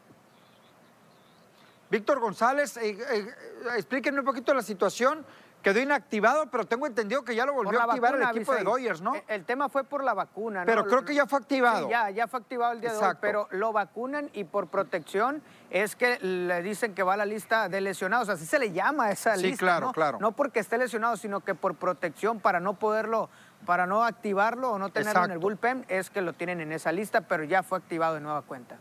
Víctor 1.91 2.18
González, 2.18 2.76
eh, 2.78 2.99
eh, 2.99 3.34
explíquenme 3.76 4.18
un 4.18 4.26
poquito 4.26 4.53
la 4.53 4.62
situación. 4.62 5.24
Quedó 5.62 5.78
inactivado, 5.78 6.51
pero 6.51 6.64
tengo 6.64 6.86
entendido 6.86 7.22
que 7.22 7.36
ya 7.36 7.45
lo 7.45 7.53
volvió 7.53 7.78
a 7.78 7.84
activar 7.84 8.12
vacuna, 8.12 8.30
el 8.30 8.36
equipo 8.36 8.55
de. 8.55 8.64
Dodgers, 8.64 9.03
¿no? 9.03 9.14
El, 9.14 9.22
el 9.28 9.45
tema 9.45 9.68
fue 9.68 9.84
por 9.84 10.03
la 10.03 10.14
vacuna, 10.14 10.61
¿no? 10.61 10.66
Pero 10.66 10.86
creo 10.86 11.05
que 11.05 11.14
ya 11.14 11.26
fue 11.26 11.38
activado. 11.38 11.84
Sí, 11.84 11.91
ya, 11.91 12.11
ya 12.11 12.26
fue 12.26 12.41
activado 12.41 12.72
el 12.72 12.80
día 12.80 12.95
de 12.95 12.99
hoy, 12.99 13.14
pero 13.20 13.47
lo 13.51 13.70
vacunan 13.70 14.30
y 14.32 14.45
por 14.45 14.68
protección 14.68 15.43
es 15.71 15.95
que 15.95 16.18
le 16.21 16.62
dicen 16.62 16.95
que 16.95 17.03
va 17.03 17.14
a 17.14 17.16
la 17.16 17.27
lista 17.27 17.68
de 17.68 17.81
lesionados. 17.81 18.29
Así 18.29 18.45
se 18.45 18.59
le 18.59 18.73
llama 18.73 19.07
a 19.07 19.12
esa 19.12 19.37
Sí, 19.37 19.45
lista, 19.45 19.59
claro, 19.59 19.87
¿no? 19.87 19.93
claro. 19.93 20.18
No 20.21 20.33
porque 20.33 20.59
esté 20.61 20.77
lesionado, 20.79 21.16
sino 21.16 21.41
que 21.41 21.55
por 21.55 21.77
protección 21.77 22.41
para 22.41 22.59
no 22.61 22.75
poderlo, 22.75 23.31
para 23.66 23.87
no 23.87 24.05
activarlo 24.05 24.73
o 24.73 24.79
no 24.79 24.91
tenerlo 24.91 25.25
en 25.25 25.31
el 25.31 25.39
bullpen, 25.39 25.87
es 25.89 26.11
que 26.11 26.23
lo 26.23 26.33
tienen 26.33 26.61
en 26.61 26.73
esa 26.73 26.91
lista, 26.91 27.23
pero 27.23 27.45
ya 27.45 27.62
fue 27.62 27.79
activado 27.79 28.14
de 28.14 28.21
nueva 28.21 28.43
cuenta. 28.43 28.77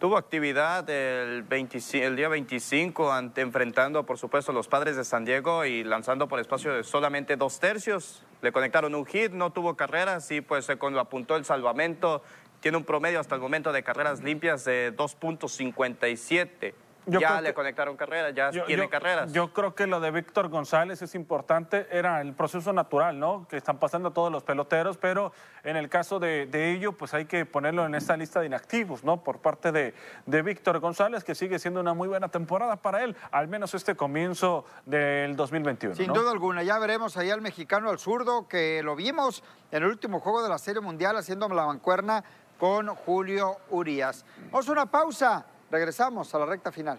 Tuvo 0.00 0.18
actividad 0.18 0.90
el, 0.90 1.44
25 1.44 2.04
el 2.04 2.16
día 2.16 2.28
25, 2.28 3.12
ante, 3.12 3.40
enfrentando, 3.40 4.04
por 4.04 4.18
supuesto, 4.18 4.50
a 4.50 4.54
los 4.54 4.68
padres 4.68 4.96
de 4.96 5.04
San 5.04 5.24
Diego 5.24 5.64
y 5.64 5.84
lanzando 5.84 6.28
por 6.28 6.40
espacio 6.40 6.74
de 6.74 6.82
solamente 6.82 7.36
dos 7.36 7.60
tercios. 7.60 8.22
Le 8.42 8.52
conectaron 8.52 8.94
un 8.94 9.06
hit, 9.06 9.32
no 9.32 9.50
tuvo 9.50 9.76
carreras 9.76 10.30
y 10.30 10.40
pues 10.42 10.68
cuando 10.78 11.00
apuntó 11.00 11.36
el 11.36 11.46
salvamento, 11.46 12.22
tiene 12.64 12.78
un 12.78 12.84
promedio 12.84 13.20
hasta 13.20 13.34
el 13.34 13.42
momento 13.42 13.72
de 13.74 13.82
carreras 13.82 14.22
limpias 14.22 14.64
de 14.64 14.90
2.57. 14.96 16.72
Yo 17.06 17.20
ya 17.20 17.38
le 17.42 17.48
que- 17.50 17.54
conectaron 17.54 17.94
carreras, 17.98 18.34
ya 18.34 18.50
Yo- 18.50 18.64
tiene 18.64 18.84
yo- 18.84 18.88
carreras. 18.88 19.30
Yo 19.34 19.52
creo 19.52 19.74
que 19.74 19.86
lo 19.86 20.00
de 20.00 20.10
Víctor 20.10 20.48
González 20.48 21.02
es 21.02 21.14
importante, 21.14 21.86
era 21.90 22.22
el 22.22 22.32
proceso 22.32 22.72
natural, 22.72 23.18
¿no? 23.20 23.46
Que 23.50 23.58
están 23.58 23.76
pasando 23.78 24.12
todos 24.12 24.32
los 24.32 24.42
peloteros, 24.44 24.96
pero 24.96 25.30
en 25.64 25.76
el 25.76 25.90
caso 25.90 26.18
de, 26.18 26.46
de 26.46 26.72
ello, 26.72 26.92
pues 26.92 27.12
hay 27.12 27.26
que 27.26 27.44
ponerlo 27.44 27.84
en 27.84 27.94
esta 27.94 28.16
lista 28.16 28.40
de 28.40 28.46
inactivos, 28.46 29.04
¿no? 29.04 29.22
Por 29.22 29.40
parte 29.40 29.70
de, 29.70 29.92
de 30.24 30.40
Víctor 30.40 30.78
González, 30.80 31.22
que 31.24 31.34
sigue 31.34 31.58
siendo 31.58 31.80
una 31.80 31.92
muy 31.92 32.08
buena 32.08 32.28
temporada 32.28 32.76
para 32.76 33.04
él, 33.04 33.14
al 33.30 33.48
menos 33.48 33.74
este 33.74 33.94
comienzo 33.94 34.64
del 34.86 35.36
2021. 35.36 35.94
Sin 35.96 36.06
¿no? 36.06 36.14
duda 36.14 36.30
alguna, 36.30 36.62
ya 36.62 36.78
veremos 36.78 37.18
ahí 37.18 37.28
al 37.28 37.42
mexicano 37.42 37.90
al 37.90 37.98
zurdo, 37.98 38.48
que 38.48 38.82
lo 38.82 38.96
vimos 38.96 39.44
en 39.72 39.82
el 39.82 39.90
último 39.90 40.20
juego 40.20 40.42
de 40.42 40.48
la 40.48 40.56
Serie 40.56 40.80
Mundial 40.80 41.18
haciendo 41.18 41.46
la 41.50 41.66
mancuerna 41.66 42.24
con 42.64 42.86
Julio 42.94 43.58
Urias. 43.68 44.24
Vamos 44.50 44.66
a 44.66 44.72
una 44.72 44.86
pausa, 44.86 45.44
regresamos 45.70 46.34
a 46.34 46.38
la 46.38 46.46
recta 46.46 46.72
final. 46.72 46.98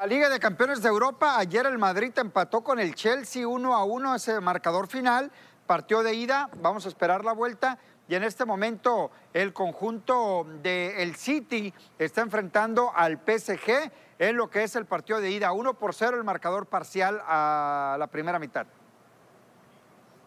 La 0.00 0.06
Liga 0.08 0.28
de 0.28 0.40
Campeones 0.40 0.82
de 0.82 0.88
Europa, 0.88 1.38
ayer 1.38 1.64
el 1.66 1.78
Madrid 1.78 2.12
empató 2.16 2.64
con 2.64 2.80
el 2.80 2.96
Chelsea 2.96 3.46
1 3.46 3.72
a 3.72 3.84
1, 3.84 4.16
ese 4.16 4.40
marcador 4.40 4.88
final, 4.88 5.30
partió 5.64 6.02
de 6.02 6.14
ida, 6.14 6.50
vamos 6.60 6.86
a 6.86 6.88
esperar 6.88 7.24
la 7.24 7.34
vuelta 7.34 7.78
y 8.08 8.16
en 8.16 8.24
este 8.24 8.44
momento 8.44 9.12
el 9.32 9.52
conjunto 9.52 10.44
del 10.60 11.14
City 11.14 11.72
está 12.00 12.22
enfrentando 12.22 12.90
al 12.92 13.18
PSG 13.18 13.92
en 14.18 14.36
lo 14.36 14.48
que 14.48 14.62
es 14.62 14.76
el 14.76 14.86
partido 14.86 15.20
de 15.20 15.30
ida, 15.30 15.52
1 15.52 15.74
por 15.74 15.94
0 15.94 16.16
el 16.16 16.24
marcador 16.24 16.66
parcial 16.66 17.20
a 17.26 17.96
la 17.98 18.06
primera 18.06 18.38
mitad. 18.38 18.66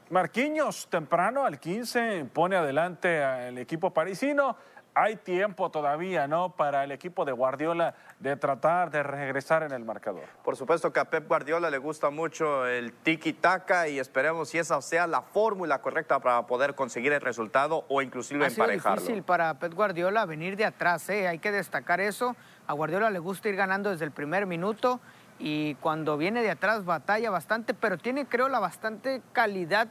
Marquinhos, 0.10 0.88
temprano 0.90 1.46
al 1.46 1.60
15, 1.60 2.26
pone 2.34 2.56
adelante 2.56 3.24
al 3.24 3.58
equipo 3.60 3.92
parisino. 3.92 4.56
Hay 4.96 5.18
tiempo 5.18 5.70
todavía, 5.70 6.28
¿no? 6.28 6.50
Para 6.56 6.84
el 6.84 6.92
equipo 6.92 7.24
de 7.24 7.32
Guardiola 7.32 7.94
de 8.18 8.36
tratar 8.36 8.90
de 8.90 9.04
regresar 9.04 9.62
en 9.62 9.72
el 9.72 9.86
marcador. 9.86 10.24
Por 10.44 10.58
supuesto 10.58 10.92
que 10.92 11.00
a 11.00 11.06
Pep 11.06 11.28
Guardiola 11.28 11.70
le 11.70 11.78
gusta 11.78 12.10
mucho 12.10 12.66
el 12.66 12.92
tiki-taka 13.04 13.88
y 13.88 14.00
esperemos 14.00 14.50
si 14.50 14.58
esa 14.58 14.82
sea 14.82 15.06
la 15.06 15.22
fórmula 15.22 15.80
correcta 15.80 16.20
para 16.20 16.48
poder 16.48 16.74
conseguir 16.74 17.14
el 17.14 17.22
resultado 17.22 17.86
o 17.88 18.02
inclusive 18.02 18.48
Ha 18.48 18.50
sido 18.50 18.64
emparejarlo. 18.64 19.02
difícil 19.02 19.24
para 19.24 19.54
Pep 19.60 19.74
Guardiola 19.76 20.26
venir 20.26 20.58
de 20.58 20.66
atrás, 20.66 21.08
¿eh? 21.12 21.28
hay 21.28 21.38
que 21.38 21.52
destacar 21.52 22.02
eso. 22.02 22.36
A 22.70 22.74
Guardiola 22.74 23.10
le 23.10 23.18
gusta 23.18 23.50
ir 23.50 23.56
ganando 23.56 23.90
desde 23.90 24.06
el 24.06 24.12
primer 24.12 24.46
minuto 24.46 25.00
y 25.40 25.74
cuando 25.76 26.18
viene 26.18 26.44
de 26.44 26.52
atrás 26.52 26.86
batalla 26.86 27.32
bastante, 27.32 27.74
pero 27.74 27.98
tiene 27.98 28.28
creo 28.28 28.48
la 28.48 28.60
bastante 28.60 29.24
calidad 29.34 29.88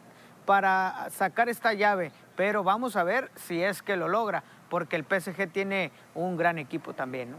para 0.46 1.08
sacar 1.10 1.48
esta 1.48 1.72
llave. 1.72 2.12
Pero 2.36 2.62
vamos 2.62 2.94
a 2.94 3.02
ver 3.02 3.32
si 3.34 3.60
es 3.60 3.82
que 3.82 3.96
lo 3.96 4.06
logra, 4.06 4.44
porque 4.70 4.94
el 4.94 5.04
PSG 5.04 5.50
tiene 5.50 5.90
un 6.14 6.36
gran 6.36 6.56
equipo 6.56 6.94
también. 6.94 7.34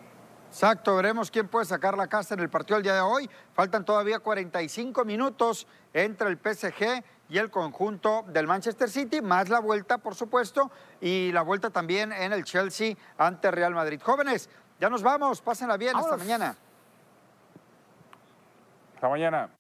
Exacto, 0.50 0.98
veremos 0.98 1.32
quién 1.32 1.48
puede 1.48 1.64
sacar 1.64 1.96
la 1.96 2.08
casa 2.08 2.34
en 2.34 2.42
el 2.42 2.50
partido 2.50 2.76
del 2.76 2.84
día 2.84 2.96
de 2.96 3.02
hoy. 3.02 3.30
Faltan 3.54 3.86
todavía 3.86 4.20
45 4.20 5.06
minutos 5.06 5.68
entre 5.94 6.28
el 6.28 6.38
PSG 6.38 7.02
y 7.30 7.38
el 7.38 7.50
conjunto 7.50 8.26
del 8.28 8.46
Manchester 8.46 8.90
City, 8.90 9.22
más 9.22 9.48
la 9.48 9.60
vuelta, 9.60 10.00
por 10.00 10.16
supuesto, 10.16 10.70
y 11.00 11.32
la 11.32 11.44
vuelta 11.44 11.70
también 11.70 12.12
en 12.12 12.34
el 12.34 12.44
Chelsea 12.44 12.96
ante 13.18 13.52
Real 13.52 13.74
Madrid. 13.74 14.02
Jóvenes, 14.04 14.50
ya 14.80 14.90
nos 14.90 15.04
vamos, 15.04 15.42
pásenla 15.42 15.78
bien, 15.78 15.96
hasta 15.96 16.02
Vámonos. 16.02 16.26
mañana. 16.26 16.56
Hasta 18.96 19.10
mañana. 19.10 19.59